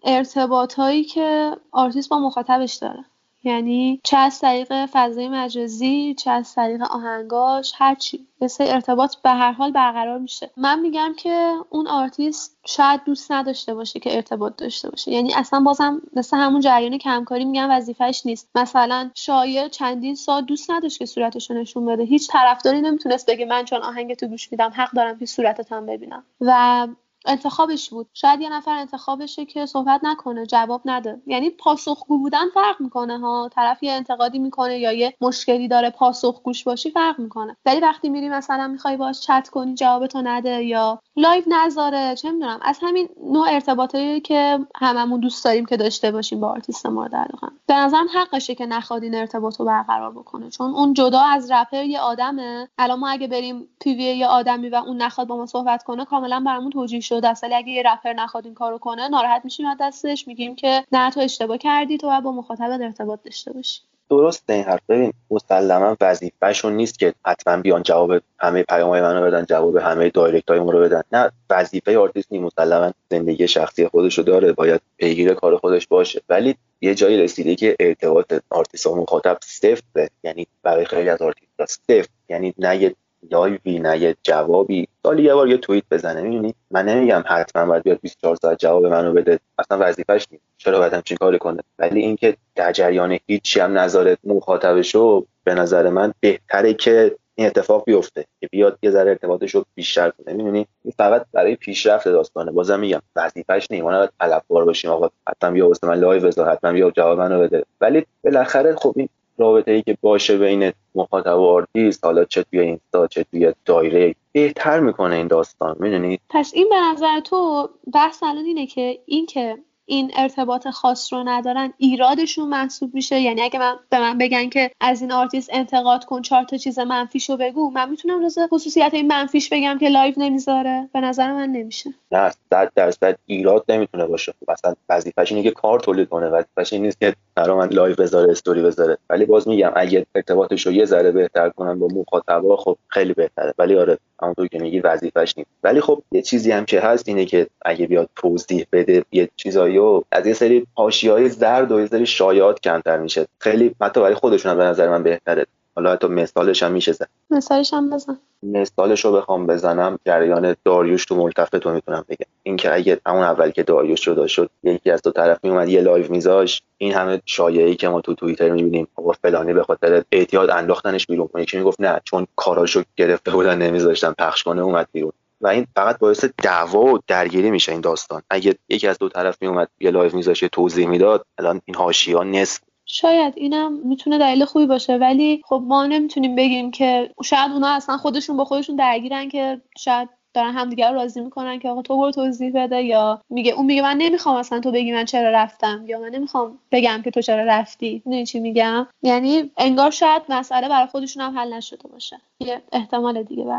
ارتباط 0.04 0.74
هایی 0.74 1.04
که 1.04 1.52
آرتیست 1.72 2.10
با 2.10 2.20
مخاطبش 2.20 2.76
داره. 2.76 3.06
یعنی 3.48 4.02
چه 4.04 4.18
از 4.18 4.40
طریق 4.40 4.86
فضای 4.86 5.30
مجازی 5.30 6.14
چه 6.14 6.32
از 6.32 6.56
طریق 6.56 6.82
آهنگاش 6.82 7.74
هرچی 7.76 8.28
یه 8.42 8.50
ارتباط 8.60 9.16
به 9.16 9.30
هر 9.30 9.52
حال 9.52 9.72
برقرار 9.72 10.20
میشه. 10.20 10.50
من 10.58 10.80
میگم 10.80 11.14
که 11.18 11.54
اون 11.70 11.88
آرتیست 11.88 12.58
شاید 12.66 13.04
دوست 13.06 13.32
نداشته 13.32 13.74
باشه 13.74 14.00
که 14.00 14.16
ارتباط 14.16 14.56
داشته 14.56 14.90
باشه. 14.90 15.12
یعنی 15.12 15.34
اصلا 15.34 15.60
بازم 15.60 16.02
مثل 16.14 16.38
همون 16.38 16.62
جریان 16.62 16.98
کمکاری 16.98 17.46
میگن 17.46 17.72
وظیفش 17.72 18.22
نیست. 18.26 18.50
مثلا 18.56 19.12
شایع 19.16 19.68
چندین 19.68 20.16
سال 20.16 20.46
دوست 20.46 20.72
نداشت 20.72 21.00
که 21.00 21.06
صورتش 21.06 21.52
نشون 21.52 21.86
بده. 21.86 22.04
هیچ 22.04 22.32
طرفداری 22.32 22.82
نمی‌تونست 22.82 23.30
بگه 23.30 23.46
من 23.46 23.66
چون 23.66 23.84
آهنگ 23.84 24.14
تو 24.14 24.28
گوش 24.28 24.52
میدم 24.52 24.72
حق 24.76 24.92
دارم 24.92 25.20
که 25.20 25.26
صورتت 25.26 25.72
هم 25.72 25.86
ببینم. 25.86 26.24
و 26.42 26.88
انتخابش 27.28 27.90
بود. 27.90 28.08
شاید 28.14 28.42
یه 28.42 28.50
نفر 28.50 28.72
انتخابشه 28.72 29.46
که 29.46 29.66
صحبت 29.66 30.02
نکنه 30.04 30.46
جواب 30.46 30.82
نده. 30.86 31.22
یعنی 31.28 31.50
پاسخگو 31.50 32.18
بودن 32.18 32.50
فرق 32.54 32.76
می‌کنه 32.82 33.20
ها. 33.20 33.50
طرف 33.56 33.84
یه 33.84 33.92
انتقادی 33.92 34.40
می‌کنه 34.40 34.80
یا 34.80 34.92
یه 34.92 35.14
مشکلی 35.22 35.68
داره 35.68 35.90
پاسخگوش 35.90 36.64
باشی 36.64 36.92
فرق 36.92 37.20
می‌کنه. 37.20 37.58
ولی 37.66 37.80
وقتی 37.80 38.10
میری 38.10 38.30
مثلا 38.30 38.68
می‌خوای 38.68 38.98
باش 38.98 39.22
چت 39.22 39.50
کنی 39.50 39.74
جوابتو 39.76 40.22
نده 40.22 40.64
یا 40.64 41.00
live 41.16 41.44
نذاره 41.48 42.16
چه 42.16 42.32
می‌دونم. 42.32 42.60
از 42.62 42.80
همین 42.82 43.10
نوع 43.24 43.48
ارتباطایی 43.50 44.22
که 44.22 44.60
هممون 44.76 45.20
دوست 45.20 45.46
داریم 45.46 45.66
که 45.66 45.78
داشته 45.78 46.12
باشیم 46.12 46.40
با 46.40 46.48
آرتیست 46.50 46.86
مورد 46.86 47.16
علاقه 47.16 47.48
به 47.68 47.74
نظرم 47.74 48.08
حقشه 48.14 48.56
که 48.56 48.66
نخواد 48.66 49.04
این 49.04 49.16
ارتباط 49.16 49.60
رو 49.60 49.66
برقرار 49.66 50.12
بکنه. 50.12 50.50
چون 50.50 50.74
اون 50.74 50.94
جدا 50.94 51.22
از 51.22 51.52
رپر 51.52 51.84
یه 51.84 52.00
آدمه. 52.00 52.70
الان 52.78 53.00
ما 53.00 53.10
اگه 53.10 53.28
بریم 53.28 53.68
PV 53.80 54.04
یه 54.04 54.28
آدمی 54.28 54.70
و 54.70 54.76
اون 54.76 55.02
نخواد 55.02 55.28
با 55.28 55.38
ما 55.38 55.46
صحبت 55.46 55.84
کنه 55.84 56.06
کاملا 56.06 56.44
برامون 56.46 56.70
توجیه 56.70 57.00
است 57.26 57.44
اگه 57.44 57.70
یه 57.70 57.84
رپر 57.86 58.14
نخواد 58.14 58.46
این 58.46 58.54
کارو 58.54 58.78
کنه 58.78 59.08
ناراحت 59.08 59.42
میشیم 59.46 59.66
از 59.66 59.78
دستش 59.82 60.28
میگیم 60.28 60.56
که 60.56 60.84
نه 60.92 61.12
تو 61.12 61.20
اشتباه 61.20 61.58
کردی 61.58 61.98
تو 61.98 62.22
با 62.22 62.32
مخاطبت 62.32 62.82
ارتباط 62.82 63.20
داشته 63.24 63.54
باشی. 63.54 63.82
درسته 64.10 64.54
این 64.54 64.64
حرف. 64.64 64.82
ببین 64.90 65.14
مسلما 65.32 65.98
وظیفهشون 66.02 66.74
نیست 66.74 67.00
که 67.00 67.14
حتما 67.26 67.58
بیان 67.58 67.84
جواب 67.84 68.12
همه 68.40 68.64
پیام 68.64 68.90
های 68.90 69.02
منو 69.02 69.22
بدن 69.22 69.46
جواب 69.46 69.76
همه 69.76 70.10
دایرکت 70.10 70.50
های 70.50 70.60
رو 70.60 70.80
بدن. 70.80 71.02
نه 71.12 71.32
وظیفه 71.50 71.98
آرتیست 71.98 72.32
نیست 72.32 72.44
مسلما 72.44 72.92
زندگی 73.12 73.48
شخصی 73.48 73.88
خودشو 73.88 74.22
داره 74.22 74.54
باید 74.54 74.82
پیگیر 74.98 75.34
کار 75.34 75.58
خودش 75.58 75.88
باشه. 75.88 76.22
ولی 76.30 76.56
یه 76.82 76.96
جایی 76.96 77.18
رسیده 77.18 77.56
که 77.56 77.76
ارتباط 77.80 78.34
آرتیست 78.50 78.88
و 78.88 78.96
مخاطب 78.96 79.38
صفره. 79.42 80.10
یعنی 80.24 80.48
برای 80.64 80.86
خیلی 80.86 81.10
از 81.10 81.22
آرتیست 81.22 81.66
صفر. 81.66 82.08
یعنی 82.30 82.54
نه 82.58 82.78
یه 82.78 82.96
live 83.32 83.70
ی 83.70 83.80
نه 83.80 83.98
یه 83.98 84.16
جوابی. 84.24 84.88
سالی 85.04 85.24
یه 85.24 85.34
بار 85.34 85.48
یه 85.48 85.58
توییت 85.58 85.84
بزنه 85.92 86.22
می‌دونی؟ 86.22 86.54
من 86.72 86.86
نمیگم 86.86 87.24
حتما 87.28 87.66
باید 87.66 87.84
بیاد 87.84 88.00
24 88.02 88.36
ساعت 88.36 88.60
جواب 88.60 88.86
منو 88.86 89.14
بده. 89.14 89.40
اصلا 89.60 89.78
وظیفش 89.82 90.28
نیست. 90.32 90.44
چرا 90.58 90.80
باید 90.80 90.94
همچین 90.94 91.18
کاری 91.18 91.38
کنه؟ 91.38 91.64
ولی 91.80 92.00
اینکه 92.00 92.38
در 92.56 92.72
جریان 92.72 93.20
هیچی 93.28 93.60
هم 93.60 93.78
نذاره 93.78 94.18
مخاطبشو 94.24 95.26
به 95.44 95.54
نظر 95.54 95.90
من 95.90 96.14
بهتره 96.20 96.74
که 96.74 97.16
این 97.36 97.48
اتفاق 97.48 97.84
بیفته 97.86 98.26
که 98.40 98.48
بیاد 98.52 98.80
یه 98.82 98.92
ذره 98.92 99.10
ارتباطش 99.10 99.56
رو 99.56 99.66
بیشتر 99.76 100.10
کنه. 100.10 100.34
می‌دونی؟ 100.36 100.68
فقط 100.98 101.26
برای 101.34 101.56
پیشرفت 101.56 102.08
داستانه. 102.08 102.52
بازم 102.52 102.80
میگم 102.80 103.02
وظیفش 103.16 103.68
نیست. 103.72 103.84
ما 103.84 103.92
نباید 103.92 104.10
طلبکار 104.20 104.66
باشیم 104.66 104.92
آقا 104.92 105.10
حتما 105.30 105.52
بیا 105.52 105.68
واسه 105.68 105.88
من 105.88 106.00
live 106.00 106.28
بذار 106.28 106.50
حتما 106.50 106.72
بیا 106.72 106.92
جواب 106.92 107.20
منو 107.20 107.40
بده. 107.42 107.66
ولی 107.82 108.06
بالاخره 108.24 108.76
خب 108.76 108.94
این 108.96 109.10
رابطه 109.38 109.72
ای 109.72 109.82
که 109.82 109.98
باشه 110.02 110.38
بین 110.38 110.72
مخاطب 110.96 111.38
و 111.38 111.46
آرتیست 111.48 112.06
حالا 112.06 112.26
چه 112.26 112.44
توی 112.44 112.60
اینستا 112.60 113.08
چه 113.08 113.24
توی 113.24 113.54
دایرکت 113.66 114.16
بهتر 114.32 114.80
می‌کنه 114.80 115.16
این 115.16 115.28
داستان 115.28 115.76
می‌دونید 115.80 116.22
پس 116.30 116.52
این 116.54 116.70
به 116.70 116.76
نظر 116.80 117.20
تو 117.20 117.70
بحث 117.94 118.24
الان 118.24 118.46
اینه 118.46 118.68
که 118.68 119.00
این 119.06 119.26
که 119.26 119.58
این 119.90 120.12
ارتباط 120.16 120.68
خاص 120.68 121.14
رو 121.14 121.24
ندارن 121.26 121.74
ایرادشون 121.78 122.50
محسوب 122.50 122.96
میشه. 122.96 123.20
یعنی 123.20 123.42
اگه 123.42 123.60
من 123.60 123.76
به 123.90 124.00
من 124.00 124.18
بگن 124.18 124.50
که 124.50 124.72
از 124.80 125.02
این 125.02 125.12
آرتیست 125.12 125.50
انتقاد 125.54 126.06
کن 126.06 126.22
چهار 126.22 126.44
تا 126.44 126.58
چیز 126.58 126.80
منفیشو 126.80 127.38
بگو 127.38 127.70
من 127.70 127.90
می‌تونم 127.90 128.22
از 128.22 128.38
خصوصیت 128.52 128.94
این 128.94 129.08
منفیش 129.08 129.50
بگم 129.50 129.78
که 129.80 129.90
live 129.90 130.14
نمی‌ذاره. 130.18 130.90
به 130.94 131.02
نظر 131.02 131.32
من 131.32 131.50
نمیشه. 131.50 131.90
نه 132.12 132.32
صد 132.50 132.72
درصد 132.76 133.18
ایراد 133.26 133.66
نمی‌تونه 133.70 134.06
باشه. 134.06 134.34
خب 134.40 134.52
اصلا 134.52 134.76
وظیفش 134.90 135.32
اینه 135.32 135.44
که 135.44 135.52
کار 135.52 135.80
تولید 135.80 136.10
کنه. 136.10 136.28
وظیفش 136.28 136.74
این 136.74 136.82
نیست 136.82 137.00
که 137.00 137.16
برا 137.36 137.58
من 137.58 137.68
live 137.70 137.96
بذاره 137.96 138.32
استوری 138.32 138.62
بذاره. 138.62 138.98
ولی 139.10 139.26
باز 139.26 139.48
میگم 139.48 139.72
اگه 139.76 140.06
ارتباطش 140.16 140.68
رو 140.68 140.74
یه 140.74 140.86
ذره 140.86 141.12
بهتر 141.12 141.50
کنن 141.50 141.80
با 141.80 141.88
مخاطبا 141.88 142.58
خب 142.58 142.78
خیلی 142.88 143.14
بهتره. 143.14 143.54
ولی 143.58 143.78
آره 143.78 143.98
همونطور 144.22 144.48
که 144.48 144.60
میگی 144.60 144.80
وظیفش 144.80 145.34
نیست. 145.38 145.50
ولی 145.64 145.82
خب 145.82 146.04
یه 146.12 146.22
چیزی 146.22 146.52
هم 146.52 146.66
که 146.66 146.80
هست 146.80 147.08
اینه 147.08 147.26
که 147.26 147.48
اگه 147.62 147.88
بیاد 147.88 148.10
توضیح 148.16 148.66
بده 148.72 149.06
یه 149.12 149.30
چیزایی 149.36 149.78
و 149.78 150.02
از 150.12 150.28
یه 150.28 150.34
سری 150.34 150.68
های 151.04 151.30
زرد 151.30 151.72
و 151.72 151.80
یه 151.80 151.88
سری 151.88 152.06
شایعات 152.06 152.60
کمتر 152.62 152.98
میشه. 152.98 153.28
خیلی 153.40 153.76
حتی 153.82 154.02
برای 154.02 154.16
خودشون 154.16 154.52
هم 154.52 154.58
به 154.58 154.64
نظر 154.64 154.90
من 154.90 155.04
بهتره. 155.04 155.46
حالا 155.78 155.92
حتی 155.92 156.08
مثالش 156.08 156.64
هم 156.64 156.72
میشه 156.72 156.92
زد. 156.92 157.10
مثالش 157.30 157.74
هم 157.74 157.90
بزن. 157.90 158.18
مثالش 158.44 159.06
رو 159.06 159.12
بخوام 159.12 159.48
بزنم 159.48 160.00
جریان 160.06 160.56
داریوش 160.66 161.06
تو 161.06 161.16
ملتفت 161.16 161.60
رو 161.60 161.70
می‌تونم 161.70 162.06
بگم. 162.10 162.28
اینکه 162.44 162.74
اگه 162.74 163.00
همون 163.06 163.24
اول 163.24 163.52
که 163.52 163.64
داریوش 163.64 164.02
جدا 164.02 164.28
شد 164.28 164.50
یکی 164.64 164.92
از 164.92 165.02
دو 165.02 165.12
طرف 165.12 165.40
میومد 165.44 165.70
یه 165.70 165.82
live 165.82 166.12
میذاشت 166.12 166.62
این 166.78 166.94
همه 166.94 167.22
شایعه‌ای 167.26 167.76
که 167.76 167.90
ما 167.90 168.02
تو 168.02 168.14
توییتر 168.14 168.50
می‌بینیم 168.50 168.88
آقا 168.96 169.12
فلانی 169.12 169.54
به 169.54 169.64
خاطر 169.64 170.04
اعتیاد 170.12 170.50
انداختنش 170.50 171.08
بیرون. 171.08 171.30
یکی 171.36 171.58
می‌گفت 171.58 171.82
نه 171.82 172.02
چون 172.04 172.28
کاراشو 172.36 172.84
گرفته 172.96 173.32
بودن 173.32 173.58
نمیذاشتن 173.58 174.14
پخش 174.18 174.44
کنه 174.44 174.62
اومد 174.62 174.88
بیرون. 174.92 175.12
و 175.42 175.48
این 175.48 175.68
فقط 175.76 176.00
باعث 176.00 176.26
دعوا 176.44 176.80
و 176.80 177.00
درگیری 177.08 177.52
میشه 177.52 177.72
این 177.72 177.82
داستان. 177.82 178.22
اگه 178.30 178.56
یکی 178.70 178.88
از 178.88 178.98
دو 178.98 179.10
طرف 179.10 179.38
میومد 179.42 179.68
یه 179.80 179.92
live 179.92 180.16
میذاشت 180.16 180.48
توضیح 180.48 180.88
می‌داد 180.88 181.26
الان 181.38 181.62
این 181.66 181.76
حاشیه 181.76 182.24
نصف 182.24 182.60
شاید 182.88 183.34
اینم 183.38 183.74
می‌تونه 183.74 184.18
دلیل 184.18 184.46
خوبی 184.46 184.66
باشه 184.66 184.96
ولی 184.96 185.42
خب 185.46 185.64
ما 185.66 185.86
نمی‌تونیم 185.86 186.36
بگیم 186.36 186.72
که 186.72 187.10
شاید 187.24 187.52
اونا 187.52 187.68
اصلا 187.68 187.98
خودشون 187.98 188.38
با 188.38 188.46
خودشون 188.46 188.76
درگیرن 188.76 189.30
که 189.30 189.62
شاید 189.78 190.10
دارن 190.34 190.54
همدیگه 190.54 190.90
رو 190.90 190.96
راضی 190.96 191.22
می‌کنن 191.22 191.60
که 191.60 191.70
آقا 191.70 191.82
تو 191.82 191.98
برو 191.98 192.12
توضیح 192.12 192.52
بده 192.56 192.84
یا 192.84 193.22
میگه 193.30 193.52
اون 193.52 193.66
میگه 193.66 193.82
من 193.82 193.98
نمی‌خوام 193.98 194.36
اصلا 194.36 194.60
تو 194.60 194.72
بگی 194.72 194.92
من 194.92 195.06
چرا 195.06 195.30
رفتم 195.30 195.84
یا 195.88 196.00
من 196.00 196.10
نمی‌خوام 196.10 196.60
بگم 196.72 197.02
که 197.04 197.12
تو 197.12 197.22
چرا 197.22 197.44
رفتی. 197.44 198.02
نه 198.06 198.26
چی 198.26 198.40
میگم؟ 198.40 198.88
یعنی 199.04 199.52
انگار 199.58 199.92
شاید 199.92 200.22
مسئله 200.30 200.70
برای 200.70 200.88
خودشون 200.88 201.24
هم 201.24 201.38
حل 201.38 201.54
نشده 201.54 201.88
باشه. 201.88 202.18
یه 202.40 202.62
احتمال 202.72 203.24
دیگه 203.24 203.44
به 203.44 203.54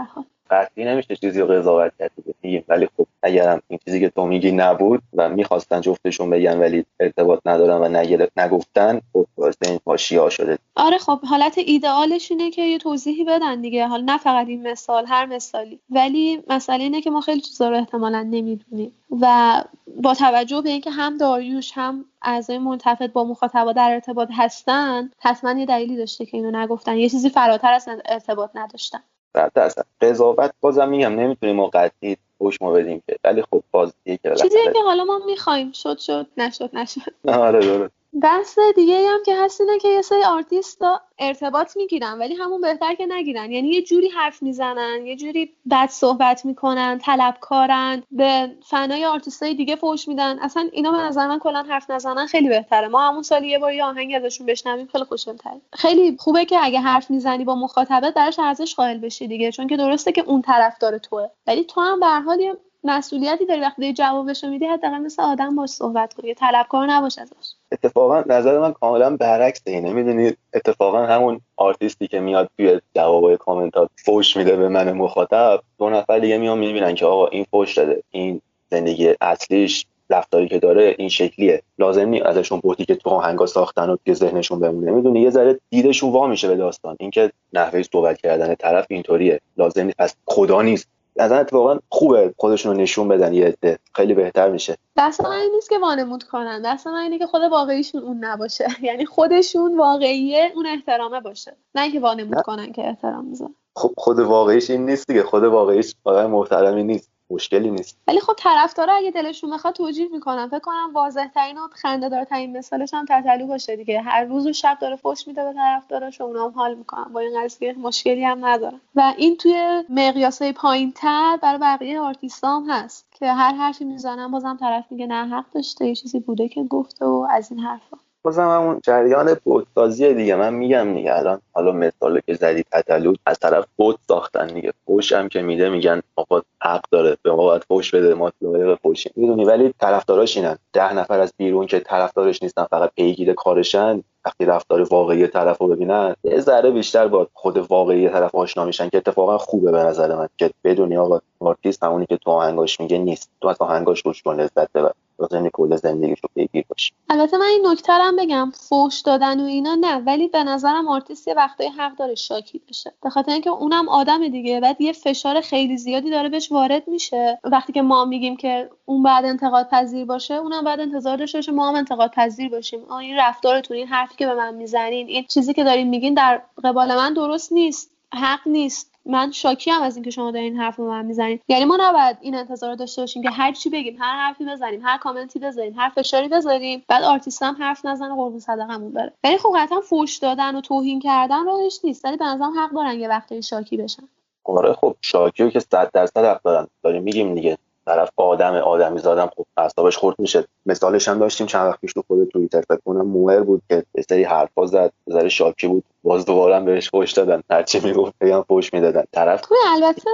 قطعی 0.51 0.85
نمیشه 0.85 1.17
چیزی 1.17 1.41
رو 1.41 1.47
قضاوت 1.47 1.93
کرد 1.99 2.11
میگیم 2.43 2.65
ولی 2.69 2.89
خب 2.97 3.07
اگرم 3.23 3.63
این 3.69 3.79
چیزی 3.85 4.01
که 4.01 4.09
تو 4.09 4.27
میگی 4.27 4.53
نبود 4.53 5.03
و 5.15 5.29
می‌خواستن 5.29 5.81
جفتشون 5.81 6.31
بگن 6.31 6.59
ولی 6.59 6.85
ارتباط 7.01 7.41
ندارن 7.47 7.95
و 7.95 8.05
نگفتن 8.37 9.01
خب 9.13 9.27
باعث 9.37 9.55
این 9.65 9.79
پاشیا 9.79 10.29
شده. 10.29 10.59
آره 10.77 10.99
خب 10.99 11.21
حالت 11.25 11.59
ایدئالش 11.59 12.31
اینه 12.31 12.51
که 12.51 12.63
یه 12.63 12.79
توضیحی 12.79 13.25
بدن 13.25 13.61
دیگه. 13.61 13.87
حالا 13.87 14.05
نه 14.13 14.19
فقط 14.19 14.47
این 14.47 14.71
مثال 14.71 15.07
هر 15.07 15.27
مثالی. 15.27 15.81
ولی 15.91 16.43
مسئله 16.49 16.83
اینه 16.83 17.01
که 17.01 17.11
ما 17.11 17.21
خیلی 17.21 17.41
چیزا 17.41 17.71
رو 17.71 17.77
احتمالا 17.77 18.23
نمی‌دونیم. 18.23 18.93
و 19.21 19.65
با 20.03 20.15
توجه 20.15 20.61
به 20.61 20.71
اینکه 20.71 20.91
هم 20.91 21.19
داریوش 21.19 21.73
هم 21.75 22.05
اعضای 22.23 22.59
منتفت 22.59 23.13
با 23.13 23.25
مخاطبا 23.25 23.73
در 23.73 23.91
ارتباط 23.91 24.29
هستن 24.33 25.11
حتما 25.19 25.61
یه 25.61 25.67
دلیلی 25.67 25.97
داشته 25.97 26.27
که 26.27 26.37
اینو 26.37 26.51
نگفتن. 26.51 26.97
یه 26.97 27.09
چیزی 27.09 27.31
فراتر 27.31 27.73
از 27.73 27.89
ارتباط 28.05 28.51
نداشتن. 28.55 29.03
صد 29.37 29.53
درصد 29.55 29.87
قضاوت 30.01 30.53
بازم 30.61 30.88
میگم 30.88 31.21
نمی‌تونیم 31.21 31.57
ما 31.57 31.67
قطعی 31.67 32.17
ما 32.61 32.73
بدیم 32.73 33.03
که. 33.07 33.17
ولی 33.25 33.43
خب 33.43 33.62
باز 33.71 33.93
که 34.05 34.19
چیزی 34.37 34.57
که 34.75 34.83
حالا 34.85 35.05
ما 35.05 35.21
می‌خوایم. 35.27 35.73
شد 35.73 35.99
شد 35.99 36.27
نشد 36.37 36.71
نشد. 36.73 37.01
آره 37.29 37.61
درست. 37.61 37.93
بحث 38.22 38.59
دیگه 38.76 39.09
هم 39.09 39.22
که 39.26 39.37
هست 39.37 39.61
اینه 39.61 39.78
که 39.78 39.88
یه 39.88 40.02
سری 40.02 40.22
آرتیست 40.22 40.83
ارتباط 41.18 41.76
می‌گیرن 41.76 42.18
ولی 42.18 42.35
همون 42.35 42.61
بهتر 42.61 42.94
که 42.94 43.07
نگیرن. 43.07 43.52
یعنی 43.52 43.68
یه 43.68 43.83
جوری 43.83 44.09
حرف 44.09 44.42
می‌زنن 44.42 45.07
یه 45.07 45.16
جوری 45.16 45.52
بد 45.70 45.88
صحبت 45.88 46.44
می‌کنن 46.44 46.98
طلبکارن 46.98 48.02
به 48.11 48.50
فنای 48.62 49.02
های 49.42 49.54
دیگه 49.54 49.76
فوش 49.76 50.09
میدن. 50.09 50.38
اصلا 50.38 50.68
اینا 50.72 50.90
به 50.90 50.98
نظر 50.98 51.26
من 51.26 51.38
کلا 51.38 51.62
حرف 51.62 51.90
نزنن 51.90 52.26
خیلی 52.26 52.48
بهتره. 52.48 52.88
ما 52.88 53.09
همون 53.09 53.22
سال 53.22 53.44
یه 53.44 53.59
بار 53.59 53.72
یه 53.72 53.85
آهنگ 53.85 54.14
ازشون 54.14 54.46
بشنویم 54.46 54.87
خیلی 54.92 55.04
خوشگل‌تره. 55.04 55.61
خیلی 55.72 56.16
خوبه 56.18 56.44
که 56.44 56.59
اگه 56.62 56.81
حرف 56.81 57.11
می‌زنی 57.11 57.44
با 57.44 57.54
مخاطبه 57.54 58.11
درش 58.11 58.38
ارزش 58.38 58.74
قائل 58.74 58.98
بشی 58.98 59.26
دیگه 59.28 59.52
چون 59.52 59.66
که 59.66 59.76
درسته 59.76 60.12
که 60.12 60.24
اون 60.26 60.42
طرفدار 60.42 60.99
توه. 60.98 61.28
ولی 61.46 61.64
تو 61.64 61.81
هم 61.81 62.00
به 62.01 62.04
هر 62.04 62.07
حال 62.07 62.57
مسئولیتی 62.85 63.46
داری 63.46 63.61
وقتی 63.61 63.92
جوابشو 63.92 64.48
میدی 64.48 64.66
حداقل 64.66 64.98
مثل 64.98 65.22
آدم 65.22 65.57
باش 65.57 65.70
صحبت 65.70 66.14
کنی 66.14 66.35
طلبکار 66.35 66.87
نباش 66.90 67.18
ازش. 67.18 67.58
اتفاقا 67.72 68.24
نظر 68.26 68.59
من 68.59 68.72
کاملا 68.72 69.16
برعکس 69.16 69.62
اینه. 69.66 69.92
می‌دونید 69.92 70.38
اتفاقا 70.54 71.07
همون 71.07 71.40
آرتیستی 71.57 72.07
که 72.07 72.20
میاد 72.20 72.50
توی 72.57 72.81
جوابای 72.94 73.37
کامنتات 73.37 73.90
فوش 74.04 74.37
میده 74.37 74.57
به 74.57 74.68
من 74.68 74.92
مخاطب 74.92 75.61
دو 75.78 75.90
نفر 75.90 76.18
دیگه 76.18 76.38
میان 76.38 76.59
می‌بینن 76.59 76.94
که 76.94 77.07
آقا 77.07 77.26
این 77.26 77.46
فوش 77.50 77.74
داده 77.78 78.02
این 78.11 78.40
زندگی 78.70 79.14
اصلیش 79.20 79.87
رفتاری 80.11 80.48
که 80.48 80.59
داره 80.59 80.94
این 80.98 81.09
شکلیه. 81.09 81.62
لازم 81.78 82.09
نیست 82.09 82.26
ازشون 82.26 82.61
بوتی 82.61 82.85
که 82.85 82.94
تو 82.94 83.11
آهنگا 83.11 83.46
ساختن 83.46 83.90
و 83.90 83.96
که 84.07 84.14
ذهنشون 84.14 84.61
بمونه. 84.61 84.90
می‌دونی 84.92 85.20
یه 85.20 85.31
ذره 85.31 85.61
دیدشون 85.70 86.12
وا 86.12 86.26
میشه 86.26 86.48
به 86.48 86.57
داستان. 86.57 86.96
اینکه 87.00 87.31
نحوه 87.52 87.83
صحبت 87.83 88.18
کردن 88.18 88.54
طرف 88.54 88.87
اینطوریه. 88.90 89.40
لازم 89.57 89.85
نیست. 89.85 89.96
پس 89.96 90.14
خدا 90.26 90.62
نیست 90.62 90.88
از 91.18 91.33
اتفاقا 91.33 91.78
خوبه 91.88 92.35
خودشون 92.37 92.72
رو 92.72 92.81
نشون 92.81 93.09
بدن 93.09 93.35
یه 93.35 93.46
عده. 93.46 93.78
خیلی 93.94 94.14
بهتر 94.14 94.50
میشه. 94.50 94.76
دست 94.96 95.20
من 95.20 95.31
این 95.31 95.50
نیست 95.54 95.70
که 95.70 95.78
وانمود 95.78 96.24
کنن. 96.24 96.62
دست 96.62 96.87
من 96.87 96.94
اینه 96.94 97.18
که 97.18 97.26
خود 97.26 97.42
واقعیشون 97.50 98.02
اون 98.02 98.24
نباشه. 98.24 98.66
یعنی 98.83 99.07
خودشون 99.07 99.76
واقعیه 99.76 100.52
اون 100.54 100.66
احترامه 100.66 101.20
باشه. 101.20 101.57
نه 101.74 101.92
که 101.92 102.00
وانمود 102.00 102.42
کنن 102.42 102.72
که 102.72 102.88
احترام 102.88 103.24
می‌ذارن 103.24 103.54
خب 103.76 103.94
خود 103.96 104.18
واقعیش 104.18 104.70
این 104.70 104.87
نیست 104.87 105.07
دیگه. 105.09 105.22
خود 105.22 105.44
واقعیش 105.44 105.94
آدم 106.04 106.31
محترمی 106.31 106.85
نیست. 106.85 107.11
مشکلی 107.31 107.71
نیست. 107.71 107.99
ولی 108.09 108.21
خب 108.21 108.33
طرفدارا 108.38 108.95
اگه 108.95 109.11
دلشون 109.11 109.51
بخواد 109.51 109.75
توجیه 109.75 110.09
می‌کنن. 110.12 110.49
فکر 110.49 110.59
کنم 110.59 110.91
واضح 110.95 111.29
ترین 111.29 111.59
و 111.59 111.69
خنده 111.73 112.09
دارترین 112.09 112.59
مثالش 112.59 112.95
هم 112.95 113.07
تتلو 113.09 113.47
باشه 113.47 113.77
دیگه. 113.77 114.01
هر 114.01 114.25
روز 114.25 114.47
و 114.47 114.53
شب 114.53 114.79
داره 114.81 114.97
فوش 114.97 115.29
میده 115.29 115.45
به 115.45 115.53
طرفداراش 115.53 116.21
اونا 116.21 116.45
هم 116.45 116.51
حال 116.51 116.75
می‌کنن. 116.75 117.12
با 117.12 117.21
این 117.21 117.45
قضیه 117.45 117.73
مشکلی 117.79 118.25
هم 118.25 118.47
ندارن. 118.47 118.81
و 118.95 119.14
این 119.17 119.37
توی 119.37 119.85
مقیاسای 119.88 120.53
پایین 120.53 120.93
تر 120.93 121.38
برای 121.43 121.59
بقیه 121.59 122.01
آرتیست 122.01 122.45
هم 122.45 122.67
هست 122.71 123.07
که 123.12 123.27
هر 123.27 123.55
حرفی 123.55 123.85
می‌زنن 123.85 124.31
بازم 124.31 124.57
طرف 124.61 124.85
میگه 124.91 125.07
نه 125.07 125.29
حق 125.29 125.51
داشته. 125.55 125.87
یه 125.87 125.95
چیزی 125.95 126.21
بوده 126.21 126.49
که 126.49 126.62
گفته 126.62 127.05
و 127.05 127.27
از 127.31 127.53
این 127.53 127.61
حرفا. 127.61 127.97
بازم 128.22 128.48
همون 128.48 128.81
جریان 128.85 129.37
بت‌سازی 129.44 130.14
دیگه. 130.14 130.37
من 130.37 130.54
میگم 130.54 130.94
دیگه 130.94 131.16
الان 131.16 131.40
حالا 131.52 131.72
مثال 131.72 132.20
که 132.26 132.35
زدی 132.35 132.64
تتلو 132.72 133.14
از 133.26 133.38
طرف 133.38 133.64
بت 133.77 133.97
ساختن 134.09 134.46
دیگه. 134.46 134.72
فوش 134.87 135.12
هم 135.12 135.28
که 135.28 135.42
میده 135.42 135.68
میگن 135.68 136.02
آقا 136.16 136.42
حق 136.62 136.85
داره. 136.90 137.16
به 137.22 137.31
ما 137.31 137.37
باید 137.37 137.64
فوش 137.68 137.94
بده 137.94 138.14
ما 138.14 138.33
لایق 138.42 138.78
فوشیم. 138.83 139.12
می‌دونی؟ 139.16 139.44
ولی 139.44 139.74
طرفداراش 139.81 140.37
اینن. 140.37 140.59
ده 140.72 140.94
نفر 140.94 141.20
از 141.20 141.33
بیرون 141.37 141.66
که 141.66 141.81
طرفدارش 141.81 142.42
نیستن 142.42 142.64
فقط 142.64 142.90
پیگیر 142.96 143.33
کارشن 143.33 144.02
وقتی 144.24 144.44
رفتار 144.44 144.83
واقعی 144.83 145.26
طرف 145.26 145.59
رو 145.59 145.68
ببینن 145.68 146.14
یه 146.24 146.40
ذره 146.40 146.70
بیشتر 146.70 147.09
با 147.09 147.28
خود 147.35 147.57
واقعی 147.57 148.09
طرف 148.09 148.35
آشنا 148.35 148.64
میشن 148.64 148.88
که 148.88 148.96
اتفاقا 148.96 149.38
خوبه 149.38 149.70
به 149.72 149.78
نظر 149.78 150.16
من 150.16 150.28
که 150.37 150.50
بدونی 150.64 150.96
آقا 150.96 151.20
آرتیست 151.40 151.85
همونی 151.85 152.07
که 152.07 152.16
تو 152.16 152.31
آهنگاش 152.31 152.81
میگه 152.81 152.98
نیست. 152.98 153.31
تو 153.40 153.48
از 153.48 153.57
آهنگاش 153.61 154.07
روش 154.07 154.26
لذت 154.26 154.72
ببر. 154.72 154.92
لازم 155.18 155.48
کل 155.48 155.76
زندگیش 155.76 156.18
رو 156.22 156.28
پیگیر 156.35 156.64
باشی. 156.68 156.92
البته 157.11 157.37
من 157.37 157.46
این 157.46 157.66
نکته 157.66 157.92
هم 157.92 158.16
بگم 158.16 158.52
فوش 158.54 159.00
دادن 159.00 159.40
و 159.40 159.44
اینا 159.44 159.74
نه 159.74 159.96
ولی 159.96 160.28
به 160.28 160.44
نظرم 160.44 160.88
آرتیست 160.88 161.28
یه 161.28 161.35
وقتایی 161.35 161.68
حق 161.68 161.96
داره 161.96 162.14
شاکی 162.14 162.61
بشه. 162.68 162.92
به 163.02 163.11
خاطر 163.11 163.33
اینکه 163.33 163.50
اونم 163.50 163.88
آدم 163.88 164.28
دیگه 164.28 164.61
بعد 164.61 164.81
یه 164.81 164.92
فشار 164.92 165.40
خیلی 165.40 165.76
زیادی 165.76 166.11
داره 166.11 166.28
بهش 166.28 166.52
وارد 166.52 166.88
میشه. 166.88 167.38
وقتی 167.44 167.72
که 167.72 167.83
ما 167.83 168.04
میگیم 168.04 168.37
که 168.37 168.70
اون 168.85 169.02
باید 169.03 169.25
انتقاد 169.24 169.68
پذیر 169.68 170.04
باشه 170.04 170.35
اونم 170.35 170.64
باید 170.64 170.81
انتظار 170.81 171.16
داشته 171.16 171.38
باشه 171.38 171.52
ما 171.52 171.68
هم 171.68 171.74
انتقاد 171.74 172.11
پذیر 172.11 172.50
باشیم. 172.50 172.81
آ 172.88 172.98
این 172.98 173.16
رفتارتون 173.16 173.76
این 173.76 173.87
حرفی 173.87 174.16
که 174.16 174.26
به 174.26 174.35
من 174.35 174.54
می‌زنین 174.54 175.09
این 175.09 175.24
چیزی 175.24 175.54
که 175.54 175.64
دارین 175.64 175.88
میگین 175.88 176.14
در 176.14 176.42
قبال 176.64 176.96
من 176.96 177.14
درست 177.14 177.52
نیست 177.52 177.90
حق 178.14 178.40
نیست. 178.46 178.98
من 179.09 179.31
شاکی 179.31 179.71
هم 179.71 179.83
از 179.83 179.97
اینکه 179.97 180.11
شما 180.11 180.31
دارین 180.31 180.57
حرف 180.57 180.77
رو 180.77 180.90
من 180.90 181.05
می‌زنین. 181.05 181.40
یعنی 181.49 181.64
ما 181.64 181.79
نباید 181.81 182.16
این 182.21 182.35
انتظار 182.35 182.75
داشته 182.75 183.03
باشیم 183.03 183.23
که 183.23 183.31
هر 183.31 183.53
چی 183.53 183.71
بگیم 183.71 183.97
هر 183.99 184.16
حرفی 184.16 184.44
بزنیم 184.44 184.81
هر 184.83 184.99
کامنتی 184.99 185.38
بذاریم 185.38 185.75
هر 185.77 185.88
فشاری 185.88 186.29
بذاریم 186.29 186.85
باید 186.88 187.03
آرتیست 187.03 187.42
هم 187.42 187.57
حرف 187.59 187.87
نزنه 187.87 188.14
قربون 188.14 188.38
صدقمون 188.38 188.92
بره. 188.92 189.12
یعنی 189.25 189.38
خب 189.38 189.49
قطعا 189.57 189.81
فوش 189.81 190.16
دادن 190.16 190.57
و 190.57 190.61
توهین 190.61 191.01
کردن 191.01 191.44
راهش 191.44 191.81
نیست 191.85 192.05
ولی 192.05 192.16
به 192.16 192.25
نظرم 192.25 192.59
حق 192.59 192.71
دارن 192.75 193.01
یه 193.01 193.09
وقتی 193.09 193.42
شاکی 193.42 193.77
بشن. 193.77 194.09
آره 194.44 194.73
خب 194.73 194.97
شاکی 195.01 195.51
که 195.51 195.61
صد 195.61 195.90
درصد 195.94 196.25
حق 196.25 196.42
دارن. 196.42 196.66
داریم 196.83 197.03
میگیم 197.03 197.35
دیگه. 197.35 197.59
طرف 197.88 198.09
آدم 198.16 198.55
آدمیزادم 198.55 199.31
خب 199.37 199.44
اعصابش 199.57 199.96
خرد 199.97 200.16
میشه. 200.18 200.44
مثالش 200.66 201.09
هم 201.09 201.18
داشتیم 201.18 201.46
چند 201.46 201.66
وقت 201.66 201.81
پیش 201.81 201.92
تو 201.92 202.03
خود 202.07 202.29
توییتر 202.29 202.61
فکر 202.61 202.81
کنم 202.85 203.07
موهر 203.07 203.40
بود 203.40 203.62
که 203.68 203.85
یه 203.94 204.05
سری 204.09 204.24
حرفا 204.24 204.66
زد 204.66 204.92
ذره 205.11 205.29
شاکی 205.29 205.66
بود. 205.68 205.85
باز 206.03 206.24
دوباره 206.24 206.61
بهش 206.61 206.90
فوش 206.90 207.12
دادن. 207.12 207.42
هرچی 207.51 207.81
می‌گفت 207.81 208.12
بگم 208.20 208.44
فوش 208.48 208.74
می‌دادن. 208.74 209.05
طرف 209.12 209.42
خب 209.44 209.55
البته 209.68 210.11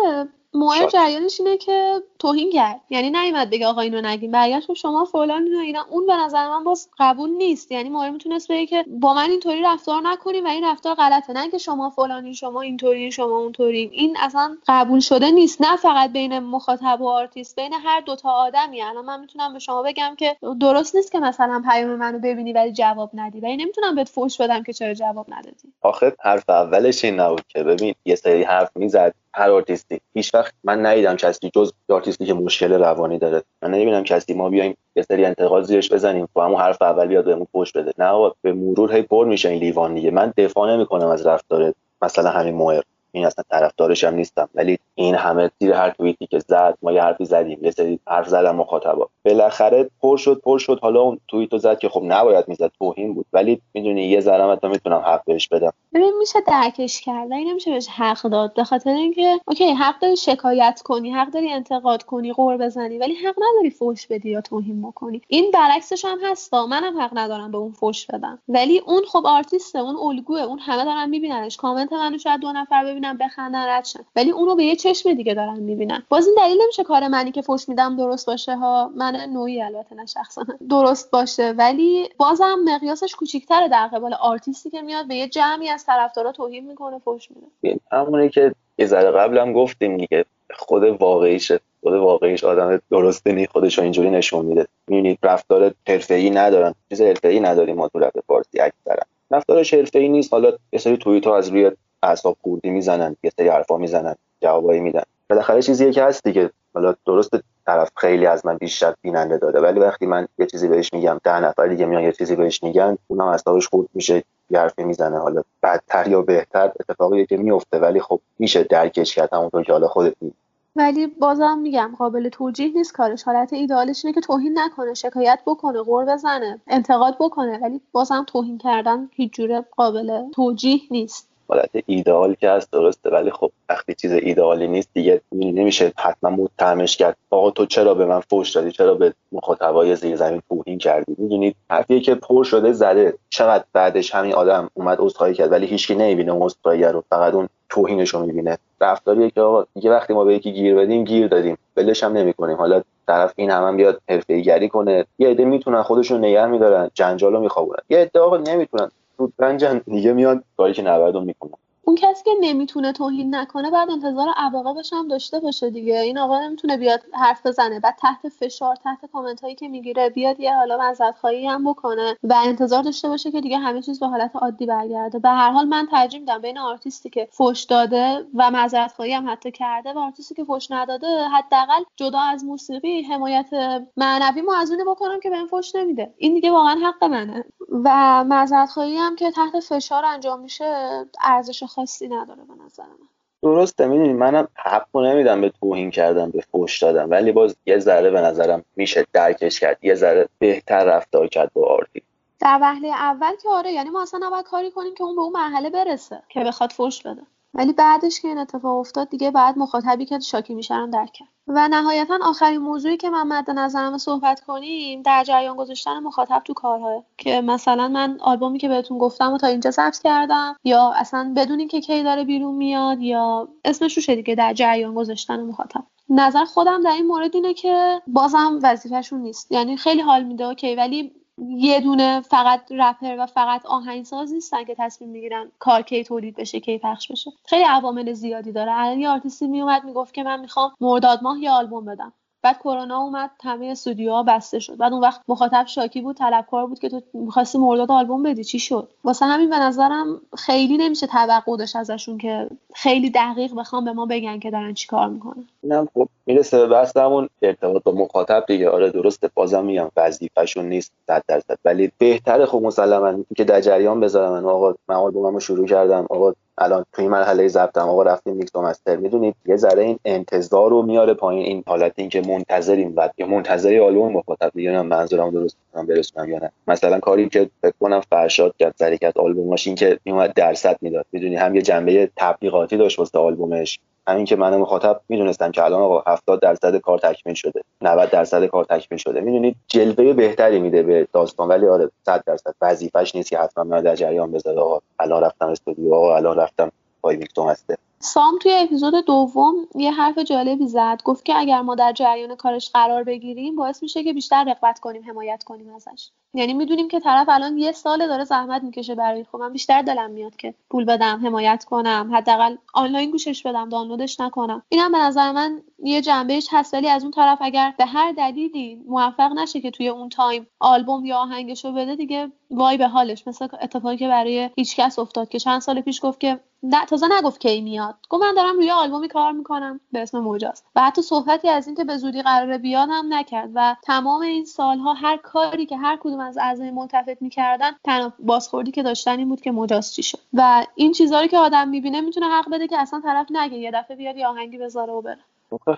مهم 0.54 0.86
جریانش 0.86 1.40
اینه 1.40 1.56
که 1.56 2.02
توهین 2.24 2.52
کرد. 2.52 2.80
یعنی 2.90 3.10
نیومد 3.10 3.50
بگه 3.50 3.66
آقا 3.66 3.80
اینو 3.80 4.00
نگین. 4.00 4.30
برگشت 4.30 4.72
شما 4.72 5.04
فلان 5.04 5.54
و 5.54 5.58
اینا 5.58 5.86
اون 5.90 6.06
به 6.06 6.16
نظر 6.16 6.48
من 6.48 6.64
باز 6.64 6.88
قبول 6.98 7.30
نیست. 7.30 7.72
یعنی 7.72 7.88
مهم 7.88 8.12
می‌تونست 8.12 8.52
بگه 8.52 8.66
که 8.66 8.84
با 9.00 9.14
من 9.14 9.30
اینطوری 9.30 9.62
رفتار 9.62 10.02
نکنیم 10.02 10.44
و 10.44 10.48
این 10.48 10.64
رفتار 10.64 10.94
غلطه. 10.94 11.32
نه 11.32 11.50
که 11.50 11.58
شما 11.58 11.90
فلانی 11.90 12.34
شما 12.34 12.60
اینطوری 12.60 13.12
شما 13.12 13.38
اونطوری. 13.38 13.90
این 13.92 14.16
اصلا 14.20 14.56
قبول 14.68 15.00
شده 15.00 15.30
نیست. 15.30 15.62
نه 15.62 15.76
فقط 15.76 16.12
بین 16.12 16.38
مخاطب 16.38 17.00
و 17.00 17.08
آرتیست 17.08 17.56
بین 17.56 17.72
هر 17.72 18.00
دوتا 18.00 18.30
آدمی. 18.30 18.82
الان 18.82 19.04
من 19.04 19.20
می‌تونم 19.20 19.52
به 19.52 19.58
شما 19.58 19.82
بگم 19.82 20.14
که 20.18 20.36
درست 20.60 20.96
نیست 20.96 21.12
که 21.12 21.18
مثلا 21.18 21.62
پیام 21.70 21.94
منو 21.94 22.18
ببینی 22.18 22.52
ولی 22.52 22.72
جواب 22.72 23.10
ندی. 23.14 23.40
ولی 23.40 23.56
نمی‌تونم 23.56 23.94
بهت 23.94 24.08
فوش 24.08 24.40
بدم 24.40 24.62
که 24.62 24.72
چرا 24.72 24.94
جواب 24.94 25.26
ندادی. 25.28 25.72
آخه 25.82 26.12
حرف 26.20 26.50
اولش 26.50 27.04
این 27.04 27.20
نبود 27.20 27.42
که 27.48 27.62
ببین 27.62 27.94
یه 28.04 28.14
سری 28.14 28.42
حرف 28.42 28.70
می‌زد. 28.76 29.14
هر 29.36 29.50
آرتیستی. 29.50 30.00
هیچ 30.14 30.34
وقت 30.34 30.54
من 30.64 30.86
ندیدم 30.86 31.16
کسی 31.16 31.50
جز 31.54 31.72
آرتیستی 32.14 32.26
که 32.26 32.44
مشکل 32.44 32.72
روانی 32.72 33.18
داره. 33.18 33.42
من 33.62 33.70
نمی‌بینم 33.70 34.04
کسی 34.04 34.34
ما 34.34 34.48
بیایم 34.48 34.76
یه 34.96 35.02
سری 35.02 35.24
انتقاد 35.24 35.62
زیرش 35.64 35.92
بزنیم 35.92 36.28
با 36.32 36.44
همون 36.44 36.60
حرف 36.60 36.82
اول 36.82 37.06
بیاد 37.06 37.24
بهمون 37.24 37.46
پشت 37.54 37.78
بده. 37.78 37.92
نه 37.98 38.30
به 38.42 38.52
مرور 38.52 38.96
هی 38.96 39.02
پر 39.02 39.26
میشه 39.26 39.48
این 39.48 39.58
لیوان 39.60 39.94
دیگه. 39.94 40.10
من 40.10 40.32
دفاع 40.36 40.76
نمی‌کنم 40.76 41.08
از 41.08 41.26
رفتار 41.26 41.72
مثلا 42.02 42.30
همین 42.30 42.54
موهر 42.54 42.82
این 43.14 43.26
اصلا 43.26 43.44
طرفدارش 43.50 44.04
هم 44.04 44.14
نیستم. 44.14 44.48
ولی 44.54 44.78
این 44.94 45.14
همه 45.14 45.50
زیر 45.60 45.72
هر 45.72 45.90
توییتی 45.90 46.26
که 46.26 46.38
زد 46.38 46.78
ما 46.82 46.92
یه 46.92 47.02
حرفی 47.02 47.24
زدیم 47.24 47.58
یه 47.62 47.70
سری 47.70 47.98
حرف 48.06 48.28
زدم 48.28 48.56
مخاطبا. 48.56 49.08
بالاخره 49.24 49.90
پر 50.02 50.16
شد 50.16 50.40
پر 50.44 50.58
شد. 50.58 50.78
حالا 50.82 51.00
اون 51.00 51.20
توییتو 51.28 51.58
زد 51.58 51.78
که 51.78 51.88
خب 51.88 52.02
نباید 52.04 52.48
می‌زد 52.48 52.70
توهین 52.78 53.14
بود. 53.14 53.26
ولی 53.32 53.60
می‌دونی 53.74 54.04
یه 54.04 54.20
ذره 54.20 54.46
من 54.46 54.58
می‌تونم 54.62 55.02
حق 55.06 55.24
بهش 55.24 55.48
بدم. 55.48 55.72
ببین 55.94 56.12
میشه 56.18 56.40
درکش 56.46 57.00
کرد. 57.00 57.30
ولی 57.30 57.44
نمیشه 57.44 57.70
بهش 57.70 57.88
حق 57.88 58.22
داد. 58.22 58.54
به 58.54 58.64
خاطر 58.64 58.90
اینکه 58.90 59.40
okay 59.46 59.72
حق 59.72 59.98
داری 59.98 60.16
شکایت 60.16 60.82
کنی 60.84 61.10
حق 61.10 61.30
داری 61.30 61.52
انتقاد 61.52 62.02
کنی 62.02 62.32
غر 62.32 62.56
بزنی 62.56 62.98
ولی 62.98 63.14
حق 63.14 63.34
نداری 63.50 63.70
فوش 63.70 64.06
بدی 64.06 64.30
یا 64.30 64.40
توهین 64.40 64.82
بکنی. 64.82 65.22
این 65.28 65.50
برعکسش 65.50 66.04
هم 66.04 66.18
هستا. 66.22 66.66
منم 66.66 67.00
حق 67.00 67.10
ندارم 67.14 67.52
به 67.52 67.58
اون 67.58 67.72
فوش 67.72 68.06
بدم. 68.06 68.38
ولی 68.48 68.78
اون 68.86 69.02
خب 69.08 69.22
آرتیسته 69.26 69.78
اون 69.78 69.96
الگوه 69.96 70.40
اون 70.40 70.58
همه 70.58 70.84
دارن 70.84 71.08
میبیننش. 71.08 71.56
کامنت 71.56 71.92
منو 71.92 72.18
شاید 72.18 72.40
دو 72.40 72.52
نفر 72.52 72.84
ببینن. 72.84 73.03
بخندن 73.12 73.68
ردشن 73.68 74.00
ولی 74.16 74.30
اونو 74.30 74.54
به 74.54 74.64
یه 74.64 74.76
چشم 74.76 75.12
دیگه 75.12 75.34
دارن 75.34 75.60
می‌بینن. 75.60 76.02
باز 76.08 76.26
این 76.26 76.36
دلیل 76.38 76.62
نمیشه 76.62 76.84
کار 76.84 77.08
منی 77.08 77.32
که 77.32 77.42
فوش 77.42 77.68
میدم 77.68 77.96
درست 77.96 78.26
باشه 78.26 78.56
ها. 78.56 78.90
من 78.96 79.16
نوعی 79.32 79.62
البته 79.62 79.94
نه 79.94 80.06
شخصا. 80.06 80.46
درست 80.70 81.10
باشه. 81.10 81.54
ولی 81.58 82.08
بازم 82.16 82.58
مقیاسش 82.64 83.14
کوچیک‌تره 83.14 83.68
در 83.68 83.86
قبال 83.86 84.14
آرتیستی 84.14 84.70
که 84.70 84.82
میاد 84.82 85.08
به 85.08 85.14
یه 85.14 85.28
جمعی 85.28 85.68
از 85.68 85.86
طرفدارا 85.86 86.32
توهین 86.32 86.66
می‌کنه 86.66 86.98
فوش 86.98 87.28
میده. 87.30 87.80
همونی 87.92 88.28
که 88.28 88.54
یه 88.78 88.86
ذره 88.86 89.10
قبلم 89.10 89.52
گفتیم 89.52 89.96
دیگه 89.96 90.24
خود 90.54 90.82
واقعیش 90.84 91.52
خود 91.82 91.94
واقعیش 91.94 92.44
آدم 92.44 92.80
درسته 92.90 93.32
نی 93.32 93.46
خودش 93.46 93.78
اینجوری 93.78 94.10
نشون 94.10 94.44
میده. 94.44 94.66
می‌بینید 94.88 95.18
رفتار 95.22 95.74
حرفه‌ای 95.88 96.30
ندارن. 96.30 96.74
چیز 96.88 97.02
حرفه‌ای 97.02 97.40
نداریم 97.40 97.76
ما 97.76 97.88
تو 97.88 97.98
رپ 97.98 98.20
فارسی 98.26 98.60
اکثرا. 98.60 99.02
رفتارش 99.30 99.74
حرفه‌ای 99.74 100.08
نیست. 100.08 100.32
حالا 100.32 100.52
یه 100.72 100.78
سری 100.78 100.96
توییت 100.96 101.26
از 101.26 101.48
روی 101.48 101.70
اعصاب 102.04 102.36
خوردی 102.42 102.70
می‌زنن 102.70 103.16
یه 103.22 103.32
سری 103.38 103.48
حرفا 103.48 103.76
می‌زنن 103.76 104.14
جوابایی 104.42 104.80
میدن. 104.80 105.02
بالاخره 105.30 105.62
چیزیه 105.62 105.92
که 105.92 106.02
هست 106.04 106.24
دیگه. 106.24 106.50
حالا 106.74 106.94
درست 107.06 107.30
طرف 107.66 107.90
خیلی 107.96 108.26
از 108.26 108.46
من 108.46 108.56
بیشتر 108.56 108.94
بیننده 109.02 109.38
داده 109.38 109.60
ولی 109.60 109.80
وقتی 109.80 110.06
من 110.06 110.28
یه 110.38 110.46
چیزی 110.46 110.68
بهش 110.68 110.92
میگم 110.92 111.20
ده 111.24 111.40
نفر 111.40 111.66
دیگه 111.66 111.86
میان 111.86 112.02
یه 112.02 112.12
چیزی 112.12 112.36
بهش 112.36 112.62
میگن 112.62 112.98
اونم 113.08 113.26
اعصابش 113.26 113.68
خورد 113.68 113.88
میشه 113.94 114.24
یه 114.50 114.60
حرفی 114.60 114.84
می‌زنه. 114.84 115.18
حالا 115.18 115.42
بدتر 115.62 116.08
یا 116.08 116.22
بهتر 116.22 116.72
اتفاقی 116.80 117.26
که 117.26 117.36
میفته 117.36 117.78
ولی 117.78 118.00
خب 118.00 118.20
میشه 118.38 118.62
درکش 118.62 119.14
کرد 119.14 119.34
همونطور 119.34 119.62
که 119.62 119.72
حالا 119.72 119.88
خودت 119.88 120.14
می 120.20 120.32
ولی 120.76 121.06
بازم 121.06 121.58
میگم 121.58 121.94
قابل 121.98 122.28
توجیه 122.28 122.72
نیست 122.74 122.92
کارش. 122.92 123.22
حالت 123.22 123.52
ایدالش 123.52 124.04
اینه 124.04 124.14
که 124.14 124.20
توهین 124.20 124.58
نکنه 124.58 124.94
شکایت 124.94 125.38
بکنه 125.46 125.82
غور 125.82 126.04
بزنه 126.04 126.60
انتقاد 126.66 127.16
بکنه 127.20 127.58
ولی 127.62 127.80
بازم 127.92 128.24
توهین 128.26 128.58
کردن 128.58 129.08
هیچ 129.12 129.32
جوره 129.32 129.64
قابل 129.76 130.30
توجیه 130.30 130.80
نیست. 130.90 131.33
حالت 131.48 131.70
ایدئال 131.86 132.34
که 132.34 132.50
هست 132.50 132.72
درسته 132.72 133.10
ولی 133.10 133.30
خب 133.30 133.50
وقتی 133.68 133.94
چیز 133.94 134.12
ایدئالی 134.12 134.66
نیست 134.66 134.88
دیگه 134.94 135.20
نمیشه 135.32 135.92
حتما 135.96 136.30
متهمش 136.30 136.96
کرد. 136.96 137.16
آقا 137.30 137.50
تو 137.50 137.66
چرا 137.66 137.94
به 137.94 138.06
من 138.06 138.20
فوش 138.20 138.50
دادی؟ 138.50 138.72
چرا 138.72 138.94
به 138.94 139.14
مخاطبای 139.32 139.96
زیر 139.96 140.16
زمین 140.16 140.42
توهین 140.48 140.78
کردی؟ 140.78 141.14
می‌دونید؟ 141.18 141.56
حرفی 141.70 142.00
که 142.00 142.14
پر 142.14 142.44
شده 142.44 142.72
زده. 142.72 143.14
چقدر 143.30 143.64
بعدش 143.72 144.14
همین 144.14 144.34
آدم 144.34 144.70
اومد 144.74 144.98
عذرخواهی 145.00 145.34
کرد 145.34 145.52
ولی 145.52 145.66
هیچی 145.66 145.94
نمی‌بینه 145.94 146.32
اون 146.32 146.42
عذرخواهی 146.42 146.84
رو. 146.84 147.04
فقط 147.10 147.34
اون 147.34 147.48
توهینش 147.68 148.08
رو 148.08 148.26
می‌بینه. 148.26 148.58
رفتاریه 148.80 149.30
که 149.30 149.40
آقا 149.40 149.66
دیگه 149.74 149.90
وقتی 149.90 150.12
ما 150.12 150.24
به 150.24 150.34
یکی 150.34 150.52
گیر 150.52 150.74
بدیم 150.74 151.04
گیر 151.04 151.26
دادیم. 151.26 151.58
بلش 151.74 152.04
هم 152.04 152.12
نمی‌کنیم. 152.12 152.56
حالا 152.56 152.82
طرف 153.06 153.32
این 153.36 153.50
هم, 153.50 153.66
هم 153.66 153.76
بیاد 153.76 154.00
حرفه‌ای 154.08 154.68
کنه. 154.68 155.06
یه 155.18 155.28
عده 155.28 155.44
می‌تونن 155.44 155.82
خودشون 155.82 156.24
نگه 156.24 156.46
میدارن 156.46 156.90
جنجالو 156.94 157.40
میخوابونن. 157.40 157.80
یه 157.88 157.98
عده 157.98 158.20
آقا 158.20 158.36
نمی‌تونن. 158.36 158.90
رنجن 159.38 159.78
دیگه 159.78 160.12
میاد 160.12 160.44
کاری 160.56 160.74
که 160.74 160.82
نباید 160.82 161.16
می‌کنن 161.16 161.58
اون 161.86 161.96
کسی 161.96 162.24
که 162.24 162.30
نمی‌تونه 162.40 162.92
توهین 162.92 163.34
نکنه 163.34 163.70
باید 163.70 163.90
انتظار 163.90 164.28
عواقبش 164.36 164.92
هم 164.92 165.08
داشته 165.08 165.40
باشه 165.40 165.70
دیگه. 165.70 166.00
این 166.00 166.18
آقا 166.18 166.40
نمی‌تونه 166.40 166.76
بیاد 166.76 167.00
حرف 167.12 167.46
بزنه. 167.46 167.80
بعد 167.80 167.96
تحت 167.98 168.28
فشار 168.28 168.76
تحت 168.76 169.06
کامنت 169.12 169.40
هایی 169.40 169.54
که 169.54 169.68
می‌گیره 169.68 170.10
بیاد 170.10 170.40
یه 170.40 170.56
حالا 170.56 170.76
معذرت 170.76 171.16
خواهی 171.18 171.46
هم 171.46 171.70
بکنه 171.70 172.16
و 172.22 172.34
انتظار 172.44 172.82
داشته 172.82 173.08
باشه 173.08 173.30
که 173.30 173.40
دیگه 173.40 173.58
همه 173.58 173.82
چیز 173.82 174.00
به 174.00 174.06
حالت 174.06 174.36
عادی 174.36 174.66
برگرده. 174.66 175.18
به 175.18 175.28
هر 175.28 175.50
حال 175.50 175.64
من 175.66 175.86
ترجیح 175.90 176.20
میدم 176.20 176.38
بین 176.38 176.58
آرتیستی 176.58 177.10
که 177.10 177.28
فوش 177.30 177.64
داده 177.64 178.26
و 178.34 178.50
معذرت 178.50 178.92
خواهی 178.92 179.12
هم 179.12 179.30
حتی 179.30 179.50
کرده 179.50 179.92
و 179.92 179.98
آرتیستی 179.98 180.34
که 180.34 180.44
فوش 180.44 180.70
نداده 180.70 181.28
حداقل 181.28 181.82
جدا 181.96 182.20
از 182.20 182.44
موسیقی 182.44 183.02
حمایت 183.02 183.50
معنوی 183.96 184.40
ما 184.40 184.56
از 184.56 184.72
بکنم 184.86 185.20
که 185.20 185.30
بهم 185.30 185.46
فوش 185.46 185.74
نمیده. 185.74 186.14
این 186.16 186.34
دیگه 186.34 186.50
واقعا 186.50 186.74
حق 186.74 187.04
منه. 187.04 187.44
و 187.84 188.24
معذرت 188.24 188.70
خواهی 188.70 188.96
هم 188.96 189.16
که 189.16 189.30
تحت 189.30 189.60
فشار 189.60 190.04
انجام 190.04 190.40
میشه 190.40 191.04
ارزش 191.20 191.64
خاصی 191.74 192.08
نداره 192.08 192.44
به 192.44 192.64
نظر 192.66 192.82
من. 192.82 193.08
درسته 193.42 193.86
می‌دونی 193.86 194.12
منم 194.12 194.48
حقو 194.54 195.00
نمیدم 195.00 195.40
به 195.40 195.50
توهین 195.60 195.90
کردم 195.90 196.30
به 196.30 196.40
فوش 196.40 196.82
دادم 196.82 197.10
ولی 197.10 197.32
باز 197.32 197.56
یه 197.66 197.78
ذره 197.78 198.10
به 198.10 198.20
نظرم 198.20 198.64
میشه 198.76 199.06
درکش 199.12 199.60
کرد 199.60 199.78
یه 199.82 199.94
ذره 199.94 200.28
بهتر 200.38 200.84
رفتار 200.84 201.28
کرد 201.28 201.52
با 201.52 201.66
آرتی 201.68 202.02
در 202.40 202.58
وهله 202.62 202.88
اول 202.88 203.36
که 203.42 203.48
آره 203.48 203.72
یعنی 203.72 203.90
ما 203.90 204.02
اصلا 204.02 204.20
نباید 204.26 204.44
کاری 204.44 204.70
کنیم 204.70 204.94
که 204.94 205.04
اون 205.04 205.16
به 205.16 205.22
اون 205.22 205.32
مرحله 205.32 205.70
برسه 205.70 206.22
که 206.28 206.40
بخواد 206.40 206.70
فوش 206.70 207.02
بده. 207.02 207.22
ولی 207.54 207.72
بعدش 207.72 208.20
که 208.20 208.28
این 208.28 208.38
اتفاق 208.38 208.78
افتاد 208.78 209.08
دیگه 209.08 209.30
بعد 209.30 209.58
مخاطبی 209.58 210.04
که 210.04 210.18
شاکی 210.18 210.54
میشن 210.54 210.90
درک 210.90 211.12
کرد. 211.12 211.28
و 211.48 211.68
نهایتا 211.68 212.18
آخرین 212.22 212.58
موضوعی 212.58 212.96
که 212.96 213.10
من 213.10 213.26
مد 213.26 213.50
نظرم 213.50 213.98
صحبت 213.98 214.40
کنیم 214.40 215.02
در 215.02 215.24
جریان 215.24 215.56
گذاشتن 215.56 215.98
مخاطب 215.98 216.42
تو 216.44 216.54
کارها 216.54 217.04
که 217.18 217.40
مثلا 217.40 217.88
من 217.88 218.18
آلبومی 218.20 218.58
که 218.58 218.68
بهتون 218.68 218.98
گفتم 218.98 219.32
و 219.32 219.38
تا 219.38 219.46
اینجا 219.46 219.70
ضبط 219.70 219.98
کردم 219.98 220.56
یا 220.64 220.92
اصلا 220.96 221.32
بدون 221.36 221.58
اینکه 221.58 221.80
کی 221.80 222.02
داره 222.02 222.24
بیرون 222.24 222.54
میاد 222.54 223.00
یا 223.00 223.48
اسمش 223.64 223.96
روشه 223.96 224.14
دیگه 224.14 224.34
در 224.34 224.52
جریان 224.52 224.94
گذاشتن 224.94 225.40
مخاطب. 225.40 225.84
نظر 226.08 226.44
خودم 226.44 226.82
در 226.82 226.90
این 226.90 227.06
مورد 227.06 227.34
اینه 227.34 227.54
که 227.54 228.02
بازم 228.06 228.58
وظیفهشون 228.62 229.20
نیست. 229.20 229.52
یعنی 229.52 229.76
خیلی 229.76 230.00
حال 230.00 230.24
میده 230.24 230.44
okay 230.44 230.74
ولی 230.74 231.12
یه 231.38 231.80
دونه 231.80 232.20
فقط 232.20 232.72
رپر 232.72 233.16
و 233.18 233.26
فقط 233.26 233.66
آهنگساز 233.66 234.32
نیستن 234.32 234.64
که 234.64 234.74
تصمیم 234.78 235.10
می‌گیرن 235.10 235.52
کار 235.58 235.82
کی 235.82 236.04
تولید 236.04 236.36
بشه 236.36 236.60
کی 236.60 236.78
پخش 236.78 237.12
بشه. 237.12 237.30
خیلی 237.46 237.64
عوامل 237.64 238.12
زیادی 238.12 238.52
داره. 238.52 238.72
الان 238.72 239.00
یه 239.00 239.08
آرتیستی 239.08 239.46
میومد 239.46 239.84
می‌گفت 239.84 240.14
که 240.14 240.22
من 240.22 240.40
می‌خوام 240.40 240.72
مرداد 240.80 241.22
ماه 241.22 241.40
یه 241.40 241.50
آلبوم 241.50 241.84
بدم. 241.84 242.12
بعد 242.44 242.58
کرونا 242.58 242.98
اومد 242.98 243.30
همه 243.42 243.66
استودیوها 243.66 244.22
بسته 244.22 244.58
شد. 244.58 244.76
بعد 244.76 244.92
اون 244.92 245.02
وقت 245.02 245.20
مخاطب 245.28 245.64
شاکی 245.66 246.00
بود 246.00 246.16
طلبکار 246.16 246.66
بود 246.66 246.78
که 246.78 246.88
تو 246.88 247.02
می‌خواستی 247.12 247.58
مرداد 247.58 247.90
آلبوم 247.90 248.22
بدی. 248.22 248.44
چی 248.44 248.58
شد؟ 248.58 248.88
واسه 249.04 249.26
همین 249.26 249.50
به 249.50 249.58
نظرم 249.58 250.20
خیلی 250.36 250.76
نمیشه 250.76 251.06
توقع 251.06 251.56
داشت 251.56 251.76
ازشون 251.76 252.18
که 252.18 252.48
خیلی 252.74 253.10
دقیق 253.10 253.54
بخوام 253.54 253.84
به 253.84 253.92
ما 253.92 254.06
بگن 254.06 254.38
که 254.38 254.50
دارن 254.50 254.74
چی 254.74 254.86
کار 254.86 255.08
می‌کنن. 255.08 255.48
نه 255.62 255.88
خب 255.94 256.08
می‌رسه 256.26 256.58
به 256.58 256.66
بحثمون 256.66 257.28
ارتباط 257.42 257.82
با 257.82 257.92
مخاطب 257.92 258.44
دیگه. 258.46 258.70
آره 258.70 258.90
درسته 258.90 259.30
بازم 259.34 259.64
میگم 259.64 259.88
وظیفه‌شون 259.96 260.64
نیست 260.64 260.92
100 261.06 261.22
درصد. 261.28 261.58
ولی 261.64 261.92
بهتره 261.98 262.46
خب 262.46 262.62
مسلما 262.62 263.24
که 263.36 263.44
در 263.44 263.60
جریان 263.60 264.00
بذارم 264.00 264.46
آقا 264.46 264.74
من 264.88 264.94
آلبوممو 264.94 265.40
شروع 265.40 265.66
کردم. 265.66 266.06
آقا 266.10 266.32
الان 266.58 266.84
توی 266.92 267.08
مرحله 267.08 267.48
ضبطم 267.48 267.88
آقا 267.88 268.02
رفتیم 268.02 268.36
میکس 268.36 268.56
و 268.56 268.62
master. 268.62 268.96
می‌دونید 268.96 269.34
یه 269.46 269.56
ذره 269.56 269.82
این 269.82 269.98
انتظار 270.04 270.70
رو 270.70 270.82
میاره 270.82 271.14
پایین 271.14 271.42
این 271.46 271.62
حالت 271.66 271.92
اینکه 271.96 272.20
منتظریم 272.20 272.94
بعد 272.94 273.14
یا 273.18 273.26
منتظری 273.26 273.80
آلبوم 273.80 274.12
مخاطب 274.12 274.50
دیگه 274.54 274.82
منظورم 274.82 275.30
درست 275.30 275.56
کنم 275.72 275.86
برسونم 275.86 276.30
یا 276.30 276.38
نه. 276.38 276.50
مثلا 276.68 277.00
کاری 277.00 277.28
که 277.28 277.50
فکر 277.62 277.74
کنم 277.80 278.00
فرشاد 278.00 278.54
کرد 278.58 278.74
سری 278.78 278.98
کرد 278.98 279.18
آلبومش 279.18 279.68
که 279.68 279.98
میومد 280.04 280.32
درصد 280.34 280.78
می‌داد. 280.80 281.06
می‌دونی 281.12 281.36
هم 281.36 281.54
یه 281.54 281.62
جنبه 281.62 282.10
تبلیغاتی 282.16 282.76
داشت 282.76 282.98
واسه 282.98 283.18
آلبومش. 283.18 283.80
همین 284.08 284.24
که 284.24 284.36
من 284.36 284.56
مخاطب 284.56 285.00
می‌دونستم 285.08 285.50
که 285.50 285.64
الان 285.64 285.82
آقا 285.82 286.12
70 286.12 286.40
درصد 286.40 286.76
کار 286.76 286.98
تکمیل 286.98 287.34
شده 287.34 287.60
90 287.82 288.10
درصد 288.10 288.46
کار 288.46 288.64
تکمیل 288.64 288.98
شده. 288.98 289.20
می‌دونید 289.20 289.56
جلوه 289.68 290.12
بهتری 290.12 290.58
میده 290.58 290.82
به 290.82 291.08
داستان 291.12 291.48
ولی 291.48 291.68
آره 291.68 291.90
100 292.06 292.24
درصد. 292.26 292.54
وظیفش 292.60 293.14
نیست 293.14 293.30
که 293.30 293.38
حتما 293.38 293.64
من 293.64 293.80
در 293.80 293.96
جریان 293.96 294.32
بذاره. 294.32 294.60
آقا 294.60 294.80
الان 294.98 295.22
رفتم 295.22 295.48
استودیو 295.48 295.94
آقا 295.94 296.16
الان 296.16 296.36
رفتم 296.36 296.72
پای 297.02 297.16
میکتوم 297.16 297.48
هسته 297.48 297.78
سام 298.04 298.38
توی 298.38 298.52
اپیزود 298.54 299.04
دوم 299.04 299.54
یه 299.74 299.92
حرف 299.92 300.18
جالبی 300.18 300.66
زد. 300.66 301.00
گفت 301.04 301.24
که 301.24 301.38
اگر 301.38 301.60
ما 301.60 301.74
در 301.74 301.92
جریان 301.92 302.34
کارش 302.34 302.70
قرار 302.70 303.04
بگیریم 303.04 303.56
باعث 303.56 303.82
میشه 303.82 304.04
که 304.04 304.12
بیشتر 304.12 304.44
رغبت 304.44 304.78
کنیم 304.78 305.02
حمایت 305.08 305.44
کنیم 305.44 305.74
ازش. 305.74 306.10
یعنی 306.34 306.54
می‌دونیم 306.54 306.88
که 306.88 307.00
طرف 307.00 307.28
الان 307.28 307.58
یه 307.58 307.72
سال 307.72 308.06
داره 308.06 308.24
زحمت 308.24 308.62
می‌کشه 308.62 308.94
برای 308.94 309.24
خب 309.24 309.38
من 309.38 309.52
بیشتر 309.52 309.82
دلم 309.82 310.10
میاد 310.10 310.36
که 310.36 310.54
پول 310.70 310.84
بدم 310.84 311.20
حمایت 311.26 311.64
کنم 311.64 312.10
حداقل 312.14 312.56
آنلاین 312.74 313.10
گوشش 313.10 313.42
بدم 313.42 313.68
دانلودش 313.68 314.20
نکنم. 314.20 314.62
اینم 314.68 314.92
به 314.92 314.98
نظر 314.98 315.32
من 315.32 315.62
یه 315.78 316.00
جنبهش 316.00 316.48
هست 316.50 316.74
ولی 316.74 316.88
از 316.88 317.02
اون 317.02 317.10
طرف 317.10 317.38
اگر 317.40 317.74
به 317.78 317.86
هر 317.86 318.12
دلیلی 318.12 318.82
موفق 318.86 319.32
نشه 319.32 319.60
که 319.60 319.70
توی 319.70 319.88
اون 319.88 320.08
time 320.08 320.46
آلبوم 320.60 321.04
یا 321.04 321.16
آهنگشو 321.16 321.72
بده 321.72 321.96
دیگه 321.96 322.32
وای 322.50 322.76
به 322.76 322.88
حالش. 322.88 323.26
مثل 323.26 323.48
اتفاقی 323.62 323.96
که 323.96 324.08
برای 324.08 324.50
هیچکس 324.56 324.98
افتاد 324.98 325.28
که 325.28 325.38
چند 325.38 325.60
سال 325.60 325.80
پیش 325.80 326.04
گفت 326.04 326.20
که 326.20 326.40
نه 326.62 326.86
تازه 326.86 327.06
نگفت 327.18 327.40
کی 327.40 327.60
میاد. 327.60 327.93
گفت 328.08 328.22
من 328.22 328.34
دارم 328.34 328.56
روی 328.56 328.70
آلبومی 328.70 329.08
کار 329.08 329.32
می‌کنم. 329.32 329.80
به 329.92 329.98
اسم 329.98 330.18
موجاست. 330.18 330.66
و 330.76 330.80
حتی 330.80 331.02
صحبتی 331.02 331.48
از 331.48 331.66
اینکه 331.66 331.84
به 331.84 331.96
زودی 331.96 332.22
قراره 332.22 332.58
بیاد 332.58 332.88
هم 332.92 333.14
نکرد. 333.14 333.50
و 333.54 333.76
تمام 333.82 334.20
این 334.20 334.44
سالها 334.44 334.94
هر 334.94 335.16
کاری 335.16 335.66
که 335.66 335.76
هر 335.76 335.96
کدوم 335.96 336.20
از 336.20 336.38
اعضای 336.38 336.70
ملتفت 336.70 337.22
می‌کردن 337.22 337.70
تنها 337.84 338.12
بازخوردی 338.18 338.70
که 338.70 338.82
داشتن 338.82 339.18
این 339.18 339.28
بود 339.28 339.40
که 339.40 339.52
مجاز 339.52 339.94
چی 339.94 340.02
شد. 340.02 340.18
و 340.32 340.66
این 340.74 340.92
چیزهایی 340.92 341.28
که 341.28 341.38
آدم 341.38 341.68
می‌بینه 341.68 342.00
می‌تونه 342.00 342.26
حق 342.26 342.50
بده 342.50 342.68
که 342.68 342.78
اصلا 342.78 343.00
طرف 343.00 343.26
نگه. 343.30 343.56
یه 343.56 343.70
دفعه 343.70 343.96
بیاد 343.96 344.16
یه 344.16 344.26
آهنگی 344.26 344.58
بذاره 344.58 344.92
و 344.92 345.00
بره. 345.00 345.18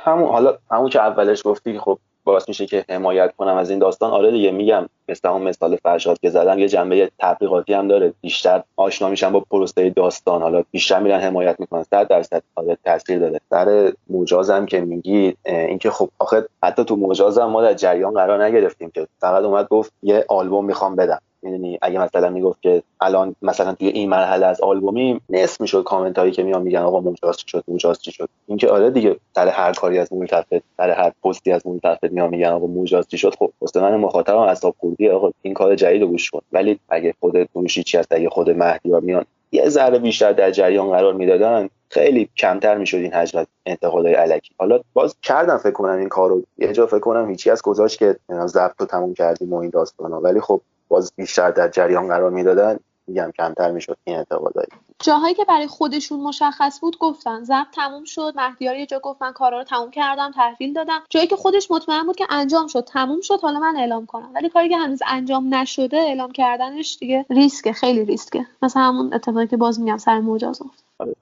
همون 0.04 0.28
حالا 0.28 0.58
همون 0.70 0.90
که 0.90 1.00
اولش 1.00 1.42
گفتی 1.46 1.78
خب 1.78 1.98
باعث 2.26 2.48
میشه 2.48 2.66
که 2.66 2.84
حمایت 2.88 3.36
کنم 3.36 3.56
از 3.56 3.70
این 3.70 3.78
داستان. 3.78 4.10
آره 4.10 4.30
دیگه 4.30 4.50
میگم 4.50 4.86
مثل 5.08 5.28
اون 5.28 5.42
مثال 5.42 5.76
فرشاد 5.76 6.18
که 6.18 6.30
زدم 6.30 6.58
یه 6.58 6.68
جنبه 6.68 7.10
تبلیغاتی 7.18 7.74
هم 7.74 7.88
داره. 7.88 8.12
بیشتر 8.20 8.62
آشنا 8.76 9.08
میشن 9.08 9.32
با 9.32 9.40
پروسه 9.40 9.90
داستان. 9.90 10.42
حالا 10.42 10.62
بیشتر 10.70 11.00
میرن 11.00 11.20
حمایت 11.20 11.60
می‌کنن. 11.60 11.82
100 11.82 12.08
درصد 12.08 12.42
آره 12.54 12.78
تاثیر 12.84 13.18
داره. 13.18 13.40
در 13.50 13.92
مجازم 14.10 14.66
که 14.66 14.80
میگی 14.80 15.36
اینکه 15.44 15.90
خب 15.90 16.08
آخه 16.18 16.48
حتی 16.62 16.84
تو 16.84 16.96
مجازم 16.96 17.44
ما 17.44 17.62
در 17.62 17.74
جریان 17.74 18.14
قرار 18.14 18.44
نگرفتیم 18.44 18.90
که. 18.90 19.06
فقط 19.20 19.44
اومد 19.44 19.68
گفت 19.68 19.92
یه 20.02 20.24
آلبوم 20.28 20.64
می‌خوام 20.64 20.96
بدم. 20.96 21.20
می‌دونی 21.46 21.78
اگه 21.82 21.98
مثلا 21.98 22.30
می‌گفت 22.30 22.62
که 22.62 22.82
الان 23.00 23.34
مثلا 23.42 23.74
توی 23.74 23.88
این 23.88 24.08
مرحله 24.08 24.46
از 24.46 24.60
آلبومی 24.60 25.20
نصف 25.30 25.60
می‌شد 25.60 25.84
کامنت 25.84 26.18
هایی 26.18 26.32
که 26.32 26.42
میان 26.42 26.62
میگن 26.62 26.80
آقا 26.80 27.00
مجاز 27.00 27.36
چی 27.36 27.48
شد 27.48 27.64
مجاز 27.68 28.02
چی 28.02 28.12
شد. 28.12 28.28
اینکه 28.46 28.68
آره 28.68 28.90
دیگه 28.90 29.16
سر 29.34 29.48
هر 29.48 29.72
کاری 29.72 29.98
از 29.98 30.12
ملتفت 30.12 30.62
سر 30.76 30.90
هر 30.90 31.12
پستی 31.24 31.52
از 31.52 31.66
ملتفت 31.66 32.04
میان 32.04 32.30
میگن 32.30 32.48
آقا 32.48 32.66
مجاز 32.66 33.08
چی 33.08 33.18
شد 33.18 33.34
خب 33.38 33.50
من 33.74 33.96
مخاطبم 33.96 34.38
اعصاب 34.38 34.74
خوردی 34.78 35.08
آقا 35.08 35.30
این 35.42 35.54
کار 35.54 35.74
جدید 35.74 36.02
رو 36.02 36.08
گوش 36.08 36.30
کن. 36.30 36.40
ولی 36.52 36.80
اگه 36.88 37.14
خود 37.20 37.36
دوشی 37.54 37.82
چی 37.82 37.98
هست 37.98 38.12
اگه 38.12 38.28
خود 38.28 38.50
مهدی 38.50 38.90
میان 39.02 39.24
یه 39.52 39.68
ذره 39.68 39.98
بیشتر 39.98 40.32
در 40.32 40.50
جریان 40.50 40.90
قرار 40.90 41.14
می‌دادن 41.14 41.68
خیلی 41.88 42.28
کمتر 42.36 42.78
می‌شد 42.78 42.96
این 42.96 43.12
حجم 43.12 43.38
از 43.38 43.46
انتقادهای 43.66 44.14
علکی. 44.14 44.54
حالا 44.58 44.80
باز 44.94 45.16
کردم 45.22 45.56
فکر 45.56 45.70
کنم 45.72 45.98
این 45.98 46.08
کارو 46.08 46.42
یه 46.58 46.72
جا 46.72 46.86
فکر 46.86 46.98
کنم 46.98 47.30
هیچی 47.30 47.50
از 47.50 47.62
گذاشت 47.62 47.98
که 47.98 48.16
ضبط 48.46 48.74
رو 48.78 48.86
تموم 48.86 49.14
کردیم 49.14 49.52
و 49.52 49.56
این 49.56 49.70
داستانا. 49.70 50.20
ولی 50.20 50.40
خب 50.40 50.60
باز 50.88 51.12
بیشتر 51.16 51.50
در 51.50 51.68
جریان 51.68 52.08
قرار 52.08 52.30
می‌دادن 52.30 52.78
میگم 53.06 53.32
کمتر 53.38 53.70
می‌شد 53.70 53.96
این 54.04 54.16
انتقادایی 54.16 54.68
جاهایی 55.02 55.34
که 55.34 55.44
برای 55.44 55.66
خودشون 55.66 56.20
مشخص 56.20 56.80
بود 56.80 56.98
گفتن 56.98 57.44
ضبط 57.44 57.66
تموم 57.74 58.04
شد 58.04 58.32
مهدیار 58.36 58.76
یه 58.76 58.86
جا 58.86 58.98
گفت 58.98 59.22
من 59.22 59.32
کارا 59.32 59.58
رو 59.58 59.64
تموم 59.64 59.90
کردم 59.90 60.30
تحویل 60.30 60.72
دادم. 60.72 61.02
جایی 61.10 61.26
که 61.26 61.36
خودش 61.36 61.70
مطمئن 61.70 62.02
بود 62.06 62.16
که 62.16 62.26
انجام 62.30 62.66
شد 62.66 62.84
تموم 62.84 63.20
شد 63.20 63.40
حالا 63.40 63.58
من 63.58 63.76
اعلام 63.76 64.06
کنم. 64.06 64.30
ولی 64.34 64.48
کاری 64.48 64.68
که 64.68 64.76
هنوز 64.76 65.02
انجام 65.06 65.54
نشده 65.54 65.96
اعلام 65.96 66.32
کردنش 66.32 66.96
دیگه 67.00 67.26
ریسکه 67.30 67.72
خیلی 67.72 68.04
ریسکه. 68.04 68.46
مثلا 68.62 68.82
همون 68.82 69.14
اتفاقی 69.14 69.46
که 69.46 69.56
باز 69.56 69.80
میگم 69.80 69.98
سر 69.98 70.20
مجاز 70.20 70.62
آره 70.98 71.14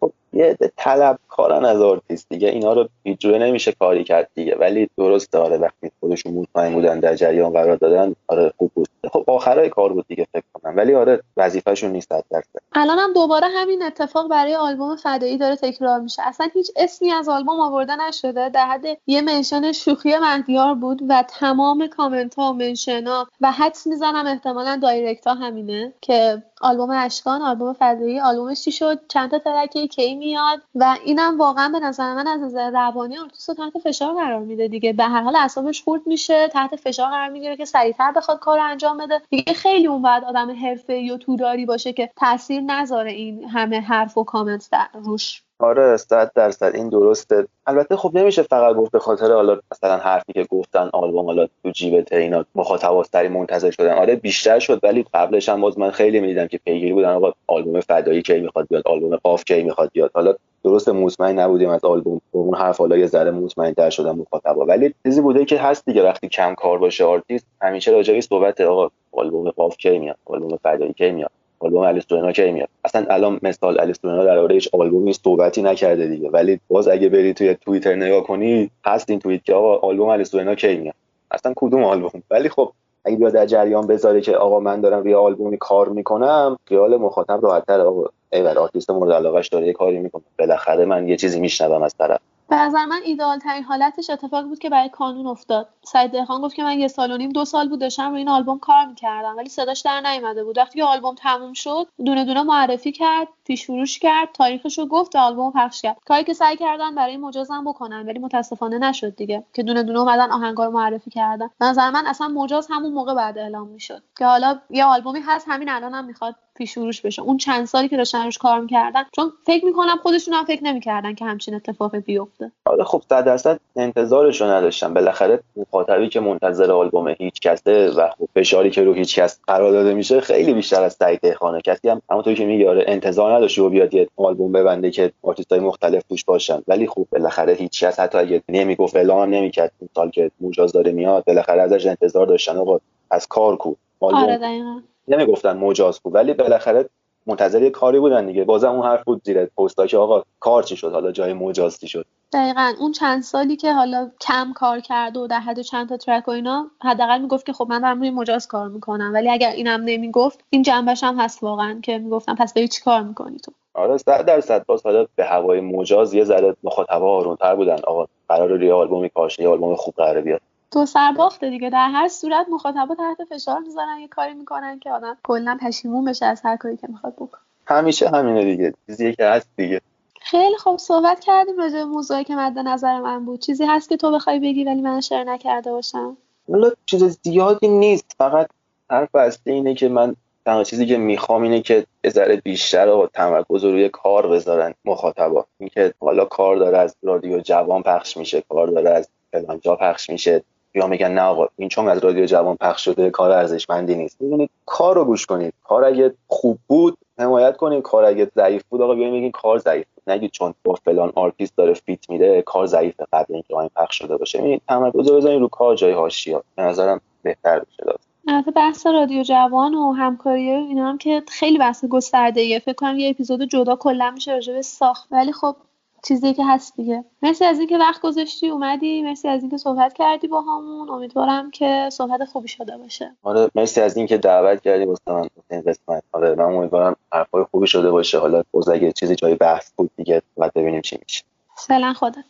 خب 0.00 0.12
یه 0.32 0.56
طلب 0.76 1.18
کارن 1.28 1.64
از 1.64 1.80
آرتیست 1.80 2.26
دیگه. 2.28 2.48
اینا 2.48 2.72
رو 2.72 2.88
هیچ 3.04 3.26
نمیشه 3.26 3.72
کاری 3.72 4.04
کرد 4.04 4.28
دیگه. 4.34 4.56
ولی 4.56 4.90
درست 4.98 5.32
داره 5.32 5.58
وقتی 5.58 5.90
خودشون 6.00 6.32
مطمئن 6.34 6.72
بودن 6.72 7.00
در 7.00 7.14
جریان 7.14 7.52
قرار 7.52 7.76
دادن 7.76 8.14
آره 8.28 8.52
خوب 8.58 8.70
بود. 8.74 8.88
خب 9.12 9.24
آخرای 9.26 9.68
کار 9.68 9.92
بود 9.92 10.04
دیگه 10.08 10.26
فکر 10.32 10.44
کنم. 10.52 10.76
ولی 10.76 10.94
آره 10.94 11.22
وظیفه‌شون 11.36 11.90
نیست 11.90 12.08
درسته 12.10 12.60
الان 12.72 12.98
هم 12.98 13.12
دوباره 13.12 13.46
همین 13.48 13.82
اتفاق 13.82 14.28
برای 14.28 14.54
آلبوم 14.54 14.96
فدایی 14.96 15.38
داره 15.38 15.56
تکرار 15.56 16.00
میشه. 16.00 16.22
اصلا 16.26 16.48
هیچ 16.54 16.70
اسمی 16.76 17.12
از 17.12 17.28
آلبوم 17.28 17.60
آورده 17.60 17.96
نشده. 17.96 18.48
در 18.48 18.66
حد 18.66 18.84
یه 19.06 19.22
mention 19.22 19.72
شوخی 19.72 20.18
مهدیار 20.18 20.74
بود 20.74 21.02
و 21.08 21.24
تمام 21.28 21.86
کامنت 21.86 22.34
ها 22.34 22.50
و 22.50 22.52
mention 22.52 23.06
ها 23.06 23.28
و 23.40 23.52
حدس 23.52 23.86
می‌زنم 23.86 24.26
احتمالا 24.26 24.78
direct 24.82 25.26
ها 25.26 25.34
همینه 25.34 25.92
که 26.00 26.42
آلبوم 26.60 26.90
اشکان 26.90 27.42
آلبوم 27.42 27.72
فدایی 27.72 28.20
آلبومش 28.20 28.64
چی 28.64 28.72
شد؟ 28.72 28.98
چند 29.08 29.30
تا 29.30 29.38
track 29.38 29.78
ه 29.78 29.86
کی 29.86 30.14
میاد 30.20 30.62
و 30.74 30.96
اینم 31.04 31.38
واقعا 31.38 31.68
به 31.68 31.80
نظر 31.80 32.14
من 32.14 32.26
از 32.26 32.40
نظر 32.40 32.70
روانی 32.70 33.18
آرتیست 33.18 33.48
رو 33.48 33.54
تحت 33.54 33.78
فشار 33.84 34.14
قرار 34.14 34.40
میده 34.40 34.68
دیگه. 34.68 34.92
به 34.92 35.04
هر 35.04 35.22
حال 35.22 35.36
اعصابش 35.36 35.82
خورد 35.82 36.06
میشه 36.06 36.48
تحت 36.48 36.76
فشار 36.76 37.10
قرار 37.10 37.28
می‌گیره 37.28 37.56
که 37.56 37.64
سریعتر 37.64 38.12
بخواد 38.12 38.38
کار 38.38 38.58
انجام 38.58 38.98
بده. 38.98 39.22
دیگه 39.30 39.52
خیلی 39.52 39.86
اون 39.86 40.02
بعد 40.02 40.24
آدم 40.24 40.50
حرفه 40.66 40.98
یا 40.98 41.16
توداری 41.16 41.66
باشه 41.66 41.92
که 41.92 42.10
تاثیر 42.16 42.60
نذاره 42.60 43.12
این 43.12 43.48
همه 43.48 43.80
حرف 43.80 44.18
و 44.18 44.24
کامنت 44.24 44.68
در 44.72 44.88
روش. 44.94 45.42
آره 45.60 45.96
صد 45.96 46.32
درصد 46.34 46.74
این 46.74 46.88
درسته. 46.88 47.46
البته 47.66 47.96
خب 47.96 48.10
نمیشه 48.14 48.42
فقط 48.42 48.76
گفت 48.76 48.92
به 48.92 48.98
خاطر 48.98 49.32
حالا 49.32 49.60
مثلا 49.72 49.96
حرفی 49.96 50.32
که 50.32 50.44
گفتن 50.44 50.90
آلبوم 50.92 51.26
حالا 51.26 51.46
تو 51.62 51.70
جیبت 51.70 52.12
اینا 52.12 52.44
مخاطبات 52.54 53.14
منتظر 53.14 53.70
شدن. 53.70 53.92
آره 53.92 54.16
بیشتر 54.16 54.58
شد 54.58 54.80
ولی 54.82 55.04
قبلش 55.14 55.48
هم 55.48 55.60
باز 55.60 55.78
من 55.78 55.90
خیلی 55.90 56.20
می‌دیدم 56.20 56.46
که 56.46 56.58
پیگیری 56.58 56.92
بودن. 56.92 57.08
آقا 57.08 57.32
آلبوم 57.46 57.80
فدایی 57.80 58.22
کی 58.22 58.40
می‌خواد 58.40 58.66
بیاد؟ 58.68 58.82
آلبوم 58.86 59.16
قاف 59.16 59.44
کی 59.44 59.62
می‌خواد 59.62 59.90
بیاد؟ 59.92 60.10
حالا 60.14 60.34
درست 60.64 60.88
مطمئن 60.88 61.38
نبودیم 61.38 61.68
از 61.70 61.84
آلبوم. 61.84 62.20
اون 62.30 62.54
حرف 62.54 62.78
حالا 62.78 62.96
یه 62.96 63.06
ذره 63.06 63.30
مطمئن 63.30 63.74
تر 63.74 63.90
شدن 63.90 64.12
مخاطبا. 64.12 64.64
ولی 64.64 64.94
چیزی 65.02 65.20
بوده 65.20 65.44
که 65.44 65.58
هست 65.58 65.84
دیگه. 65.86 66.02
وقتی 66.02 66.28
کم 66.28 66.54
کار 66.54 66.78
باشه 66.78 67.04
آرتیست 67.04 67.46
همیشه 67.62 67.90
راجعی 67.90 68.20
صحبت 68.20 68.60
آقا 68.60 68.90
آلبوم 69.12 69.50
قاف 69.50 69.76
کی 69.76 69.98
میاد؟ 69.98 70.16
آلبوم 70.24 70.56
فدایی 70.56 70.92
کی 70.92 71.10
میاد؟ 71.10 71.30
آلبوم 71.60 71.82
الیستورینا 71.82 72.32
کی 72.32 72.50
میاد؟ 72.50 72.68
اصلا 72.84 73.06
الان 73.10 73.40
مثال 73.42 73.80
الیستورینا 73.80 74.24
در 74.24 74.52
هیچ 74.52 74.68
آلبومی 74.72 75.12
صحبتی 75.12 75.62
نکرده 75.62 76.06
دیگه. 76.06 76.30
ولی 76.30 76.60
باز 76.68 76.88
اگه 76.88 77.08
بری 77.08 77.34
توی 77.34 77.54
توییتر 77.54 77.94
نگاه 77.94 78.22
کنی 78.22 78.70
هست 78.86 79.10
این 79.10 79.18
توییت 79.18 79.44
که 79.44 79.54
آقا 79.54 79.88
آلبوم 79.88 80.08
الیستورینا 80.08 80.54
کی 80.54 80.76
میاد؟ 80.76 80.94
اصلا 81.30 81.52
کدوم 81.56 81.84
آلبوم؟ 81.84 82.22
ولی 82.30 82.48
خب 82.48 82.72
اگه 83.04 83.16
بیا 83.16 83.30
در 83.30 83.46
جریان 83.46 83.86
بذاره 83.86 84.20
که 84.20 84.36
آقا 84.36 84.60
من 84.60 84.80
دارم 84.80 85.02
روی 85.02 85.14
آلبومی 85.14 85.56
کار 85.56 85.88
می‌کنم 85.88 86.56
خیال 86.66 86.96
مخاطب 86.96 87.40
راحت‌تر 87.42 87.80
آقا 87.80 88.04
ایول 88.32 88.58
آرتیست 88.58 88.90
مورد 88.90 89.12
علاقهش 89.12 89.48
داره 89.48 89.66
یه 89.66 89.72
کاری 89.72 89.98
می‌کنه. 89.98 90.22
بالاخره 90.38 90.84
من 90.84 91.08
یه 91.08 91.16
چیزی 91.16 91.40
میشنوم 91.40 91.82
از 91.82 91.94
طرف. 91.98 92.20
به 92.50 92.56
نظر 92.56 92.84
من 92.84 93.00
ایدال 93.04 93.38
ترین 93.38 93.64
حالتش 93.64 94.10
اتفاق 94.10 94.44
بود 94.44 94.58
که 94.58 94.70
برای 94.70 94.88
کانون 94.88 95.26
افتاد. 95.26 95.68
سعید 95.82 96.10
دهخان 96.10 96.40
گفت 96.40 96.54
که 96.54 96.62
من 96.62 96.78
یه 96.78 96.88
سال 96.88 97.12
و 97.12 97.16
نیم 97.16 97.30
دو 97.30 97.44
سال 97.44 97.68
بود 97.68 97.80
داشتم 97.80 98.10
روی 98.10 98.18
این 98.18 98.28
آلبوم 98.28 98.58
کار 98.58 98.84
می‌کردم 98.84 99.36
ولی 99.36 99.48
صداش 99.48 99.80
در 99.80 100.00
نیومده 100.00 100.44
بود. 100.44 100.58
وقتی 100.58 100.78
که 100.78 100.84
آلبوم 100.84 101.14
تموم 101.14 101.52
شد 101.52 101.86
دونه 102.04 102.24
دونه 102.24 102.42
معرفی 102.42 102.92
کرد 102.92 103.28
پیش 103.44 103.64
فروش 103.64 103.98
کرد 103.98 104.32
تاریخش 104.32 104.78
رو 104.78 104.86
گفت 104.86 105.16
آلبوم 105.16 105.52
پخش 105.52 105.82
کرد. 105.82 105.96
کاری 106.06 106.24
که 106.24 106.32
سعی 106.32 106.56
کردن 106.56 106.94
برای 106.94 107.16
مجازم 107.16 107.64
بکنن 107.64 108.06
ولی 108.06 108.18
متاسفانه 108.18 108.78
نشد 108.78 109.16
دیگه 109.16 109.44
که 109.52 109.62
دونه 109.62 109.82
دونه 109.82 109.98
اومدن 109.98 110.30
آهنگا 110.30 110.64
رو 110.64 110.70
معرفی 110.70 111.10
کردن. 111.10 111.50
نظر 111.60 111.90
من 111.90 112.06
اصلا 112.06 112.28
مجاز 112.28 112.66
همون 112.70 112.92
موقع 112.92 113.14
بعد 113.14 113.38
اعلام 113.38 113.68
می‌شد. 113.68 114.02
که 114.18 114.26
حالا 114.26 114.58
یه 114.70 114.84
آلبومی 114.84 115.20
هست 115.20 115.46
همین 115.48 115.68
الان 115.68 115.94
هم 115.94 116.04
می‌خواد 116.04 116.34
پیش 116.60 116.72
فروش 116.72 117.00
بشه. 117.00 117.22
اون 117.22 117.36
چند 117.36 117.64
سالی 117.64 117.88
که 117.88 117.96
داشتن 117.96 118.24
روش 118.24 118.38
کار 118.38 118.60
می‌کردن 118.60 119.02
چون 119.12 119.32
فکر 119.46 119.64
می‌کنم 119.64 119.96
خودشون 120.02 120.34
هم 120.34 120.44
فکر 120.44 120.64
نمی‌کردن 120.64 121.14
که 121.14 121.24
همچین 121.24 121.54
اتفاقی 121.54 122.00
بیفته. 122.00 122.52
آره 122.64 122.84
خب 122.84 123.02
صد 123.08 123.24
درصد 123.24 123.60
انتظارش 123.76 124.40
رو 124.40 124.46
نداشتم 124.46 124.94
بالاخره 124.94 125.40
مخاطبی 125.56 126.08
که 126.08 126.20
منتظر 126.20 126.72
آلبوم 126.72 127.08
هیچ 127.08 127.40
کسه 127.40 127.90
و 127.90 128.08
خب 128.18 128.28
فشاری 128.34 128.70
که 128.70 128.84
رو 128.84 128.92
هیچ 128.92 129.18
کس 129.18 129.40
قرار 129.46 129.72
داده 129.72 129.94
میشه 129.94 130.20
خیلی 130.20 130.54
بیشتر 130.54 130.82
از 130.82 130.92
سعید 130.92 131.34
خانه. 131.34 131.60
کسی 131.60 131.88
هم 131.88 132.02
همونطوری 132.10 132.36
که 132.36 132.44
میگه 132.44 132.70
آره 132.70 132.84
انتظار 132.88 133.34
نداشت 133.34 133.58
و 133.58 133.68
بیاد 133.68 133.94
یه 133.94 134.08
آلبوم 134.16 134.52
ببنده 134.52 134.90
که 134.90 135.12
های 135.50 135.60
مختلف 135.60 136.02
توش 136.02 136.24
باشن. 136.24 136.62
ولی 136.68 136.86
خب 136.86 137.06
بالاخره 137.12 137.52
هیچ 137.52 137.84
کس 137.84 138.00
حتی 138.00 138.18
اگه 138.18 138.42
نمی‌گفت 138.48 138.96
اعلام 138.96 139.34
نمی‌کرد 139.34 139.72
این 139.80 139.88
سال 139.94 140.10
که 140.10 140.30
مجاز 140.40 140.72
داره 140.72 140.92
میاد. 140.92 141.24
بالاخره 141.24 141.62
ازش 141.62 141.86
انتظار 141.86 142.26
داشتن. 142.26 142.56
آقا 142.56 142.78
از 143.10 143.26
کار 143.26 143.56
کو. 143.56 143.74
آره 144.00 144.38
دقیقاً. 144.38 144.80
نمی‌گفتن 145.08 145.56
مجاز 145.56 146.00
بود 146.00 146.14
ولی 146.14 146.34
بالاخره 146.34 146.88
منتظر 147.26 147.62
یه 147.62 147.70
کاری 147.70 148.00
بودن 148.00 148.26
دیگه. 148.26 148.44
بازم 148.44 148.70
اون 148.70 148.86
حرف 148.86 149.04
بود 149.04 149.22
زیر 149.24 149.44
پستا 149.44 149.86
که 149.86 149.96
آقا 149.96 150.22
کار 150.40 150.62
چی 150.62 150.76
شد؟ 150.76 150.92
حالا 150.92 151.12
جای 151.12 151.32
مجازی 151.32 151.88
شد؟ 151.88 152.06
دقیقا. 152.32 152.72
اون 152.80 152.92
چند 152.92 153.22
سالی 153.22 153.56
که 153.56 153.72
حالا 153.72 154.10
کم 154.20 154.52
کار 154.52 154.80
کرده 154.80 155.20
و 155.20 155.26
در 155.26 155.40
حد 155.40 155.60
چند 155.60 155.88
تا 155.88 155.96
ترک 155.96 156.28
و 156.28 156.30
اینا 156.30 156.70
حداقل 156.82 157.20
می‌گفت 157.20 157.46
که 157.46 157.52
خب 157.52 157.66
من 157.68 157.80
دارم 157.80 157.98
روی 157.98 158.10
مجاز 158.10 158.46
کار 158.46 158.68
می‌کنم. 158.68 159.10
ولی 159.14 159.30
اگر 159.30 159.50
اینم 159.50 159.80
نمی‌گفت 159.84 160.40
این 160.50 160.62
جنبش 160.62 161.04
هم 161.04 161.20
هست 161.20 161.42
واقعا 161.42 161.80
که 161.82 161.98
می‌گفتم 161.98 162.34
پس 162.34 162.54
داری 162.54 162.68
چی 162.68 162.82
کار 162.82 163.02
می‌کنی 163.02 163.38
تو. 163.38 163.52
آره 163.74 163.96
صد 163.96 164.24
درصد. 164.26 164.66
باز 164.66 164.82
حالا 164.82 165.06
به 165.16 165.24
هوای 165.24 165.60
مجاز 165.60 166.14
یه 166.14 166.24
ذره 166.24 166.56
مخاطبا 166.62 167.16
آرومتر 167.16 167.54
بودن. 167.54 167.78
آقا 167.86 168.06
قرار 168.28 168.48
روی 168.48 168.70
آلبومی 168.70 169.08
کاشه 169.08 169.42
یه 169.42 169.48
آلبوم 169.48 169.76
خوب 169.76 169.94
قراره 169.96 170.20
بیاد. 170.20 170.40
تو 170.70 170.86
سرباخته 170.86 171.50
دیگه. 171.50 171.70
در 171.70 171.88
هر 171.88 172.08
صورت 172.08 172.46
مخاطبا 172.50 172.94
تحت 172.94 173.28
فشار 173.30 173.58
می‌ذارن 173.58 173.98
یه 174.00 174.08
کاری 174.08 174.34
می‌کنن 174.34 174.78
که 174.78 174.90
آدم 174.90 175.16
کلا 175.22 175.58
پشیمون 175.62 176.04
بشه 176.04 176.26
از 176.26 176.40
هر 176.44 176.56
کاری 176.56 176.76
که 176.76 176.86
می‌خواد 176.90 177.14
بکنه. 177.14 177.40
همیشه 177.66 178.08
همینه 178.08 178.44
دیگه. 178.44 178.74
چیزی 178.86 179.14
که 179.14 179.24
هست 179.24 179.48
دیگه. 179.56 179.80
خیلی 180.20 180.56
خوب 180.56 180.78
صحبت 180.78 181.20
کردیم 181.20 181.58
راجع 181.58 181.74
به 181.74 181.84
موضوعی 181.84 182.24
که 182.24 182.34
مد 182.34 182.58
نظر 182.58 183.00
من 183.00 183.24
بود. 183.24 183.40
چیزی 183.40 183.64
هست 183.64 183.88
که 183.88 183.96
تو 183.96 184.12
بخوای 184.12 184.38
بگی 184.38 184.64
ولی 184.64 184.80
من 184.80 185.00
شیر 185.00 185.24
نکرده 185.24 185.72
باشم؟ 185.72 186.16
والا 186.48 186.70
چیز 186.86 187.04
زیادی 187.22 187.68
نیست. 187.68 188.14
فقط 188.18 188.50
حرف 188.90 189.14
اصلی 189.14 189.52
اینه 189.52 189.74
که 189.74 189.88
من 189.88 190.16
تنها 190.46 190.64
چیزی 190.64 190.86
که 190.86 190.96
می‌خوام 190.96 191.42
اینه 191.42 191.62
که 191.62 191.86
ذره 192.08 192.36
بیشتر 192.36 192.88
و 192.88 193.08
تمرکز 193.14 193.64
روی 193.64 193.88
کار 193.88 194.26
بذارن 194.26 194.74
مخاطبا. 194.84 195.44
اینکه 195.58 195.94
حالا 196.00 196.24
کار 196.24 196.56
داره 196.56 196.78
از 196.78 196.96
رادیو 197.02 197.40
جوان 197.40 197.82
پخش 197.82 198.16
میشه 198.16 198.42
کار 198.48 198.66
داره 198.66 198.90
از 198.90 199.08
فلان 199.32 199.60
جا 199.60 199.76
پخش 199.76 200.10
میشه. 200.10 200.42
یا 200.74 200.86
میگن 200.86 201.10
نه 201.10 201.22
آقا 201.22 201.46
این 201.56 201.68
چون 201.68 201.88
از 201.88 201.98
رادیو 201.98 202.26
جوان 202.26 202.56
پخش 202.56 202.84
شده 202.84 203.10
کار 203.10 203.30
ارزشمندی 203.30 203.94
نیست. 203.94 204.18
ببینید 204.18 204.50
کار 204.66 204.94
رو 204.94 205.04
گوش 205.04 205.26
کنید. 205.26 205.54
کار 205.64 205.84
اگه 205.84 206.14
خوب 206.26 206.58
بود 206.66 206.98
حمایت 207.18 207.56
کنید. 207.56 207.82
کار 207.82 208.04
اگه 208.04 208.30
ضعیف 208.36 208.62
بود 208.68 208.82
آقا 208.82 208.94
بیاین 208.94 209.12
بگین 209.12 209.30
کار 209.30 209.58
ضعیف 209.58 209.86
بود. 209.94 210.14
نگید 210.14 210.30
چون 210.30 210.54
با 210.64 210.74
فلان 210.74 211.12
آرتیست 211.14 211.56
داره 211.56 211.74
feat 211.74 212.10
میده 212.10 212.42
کار 212.42 212.66
ضعیفه 212.66 213.06
قبل 213.12 213.34
اینکه 213.34 213.56
این 213.56 213.70
پخش 213.76 213.98
شده 213.98 214.16
باشه. 214.16 214.42
این 214.42 214.60
تمرکز 214.68 215.12
بزنید 215.12 215.40
رو 215.40 215.48
کار 215.48 215.74
جای 215.74 215.92
حاشیه. 215.92 216.40
به 216.56 216.62
نظرم 216.62 217.00
بهتر 217.22 217.58
بشه 217.58 217.98
البته 218.28 218.50
بحث 218.50 218.86
رادیو 218.86 219.22
جوان 219.22 219.74
و 219.74 219.92
همکاری 219.92 220.50
اینا 220.50 220.88
هم 220.88 220.98
که 220.98 221.22
خیلی 221.28 221.58
بحث 221.58 221.84
گسترده 221.84 222.58
فکر 222.58 222.74
کنم 222.74 222.98
یه 222.98 223.10
اپیزود 223.10 223.42
جدا 223.42 223.76
کلا 223.76 224.10
میشه 224.10 224.32
راجع 224.32 224.52
به 224.52 224.62
ساخت. 224.62 225.08
ولی 225.10 225.32
خب 225.32 225.56
چیزی 226.02 226.34
که 226.34 226.44
هست 226.46 226.76
دیگه. 226.76 227.04
مرسی 227.22 227.44
از 227.44 227.58
اینکه 227.58 227.78
وقت 227.78 228.02
گذاشتی 228.02 228.48
اومدی. 228.48 229.02
مرسی 229.02 229.28
از 229.28 229.40
اینکه 229.40 229.56
صحبت 229.56 229.92
کردی 229.92 230.28
با 230.28 230.40
همون. 230.40 230.90
امیدوارم 230.90 231.50
که 231.50 231.88
صحبت 231.92 232.24
خوبی 232.24 232.48
شده 232.48 232.78
باشه. 232.78 233.16
آره 233.22 233.50
مرسی 233.54 233.80
از 233.80 233.96
اینکه 233.96 234.18
دعوت 234.18 234.60
کردی 234.62 234.84
واسه 234.84 235.30
این 235.50 235.60
قسمت. 235.60 236.02
آره 236.12 236.34
من 236.34 236.44
امیدوارم 236.44 236.96
حرفای 237.12 237.44
خوبی 237.50 237.66
شده 237.66 237.90
باشه. 237.90 238.18
حالا 238.18 238.42
باز 238.50 238.68
اگه 238.68 238.92
چیزی 238.92 239.14
جای 239.14 239.34
بحث 239.34 239.72
بود 239.76 239.90
دیگه 239.96 240.22
بعد 240.36 240.52
ببینیم 240.54 240.80
چی 240.80 240.98
میشه. 241.02 241.24
فعلا 241.56 241.92
خدا 241.92 242.22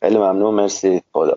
خیلی 0.00 0.18
ممنون. 0.18 0.54
مرسی. 0.54 1.02
خدا 1.12 1.34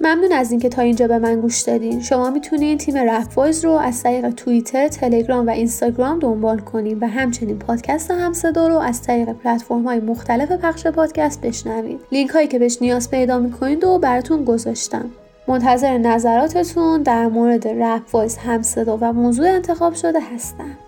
ممنون 0.00 0.32
از 0.32 0.50
اینکه 0.50 0.68
تا 0.68 0.82
اینجا 0.82 1.06
به 1.08 1.18
من 1.18 1.40
گوش 1.40 1.60
دادین. 1.60 2.00
شما 2.00 2.30
می‌تونید 2.30 2.78
تیم 2.78 2.96
رپ 2.96 3.38
رو 3.64 3.70
از 3.70 4.02
طریق 4.02 4.30
توییتر 4.30 4.88
تلگرام 4.88 5.46
و 5.46 5.50
اینستاگرام 5.50 6.18
دنبال 6.18 6.58
کنید 6.58 7.02
و 7.02 7.06
همچنین 7.06 7.58
پادکست 7.58 8.10
همصدا 8.10 8.68
رو 8.68 8.76
از 8.76 9.02
طریق 9.02 9.32
پلتفرم 9.32 9.82
های 9.82 10.00
مختلف 10.00 10.52
پخش 10.52 10.86
پادکست 10.86 11.40
بشنوید 11.40 12.00
لینک 12.12 12.30
هایی 12.30 12.48
که 12.48 12.58
بهش 12.58 12.78
نیاز 12.80 13.10
پیدا 13.10 13.38
می‌کنید 13.38 13.84
و 13.84 13.98
براتون 13.98 14.44
گذاشتم. 14.44 15.10
منتظر 15.48 15.98
نظراتتون 15.98 17.02
در 17.02 17.26
مورد 17.26 17.68
رپ 17.68 18.02
وایس 18.12 18.38
همصدا 18.38 18.98
و 19.00 19.12
موضوع 19.12 19.48
انتخاب 19.48 19.94
شده 19.94 20.18
هستم. 20.34 20.85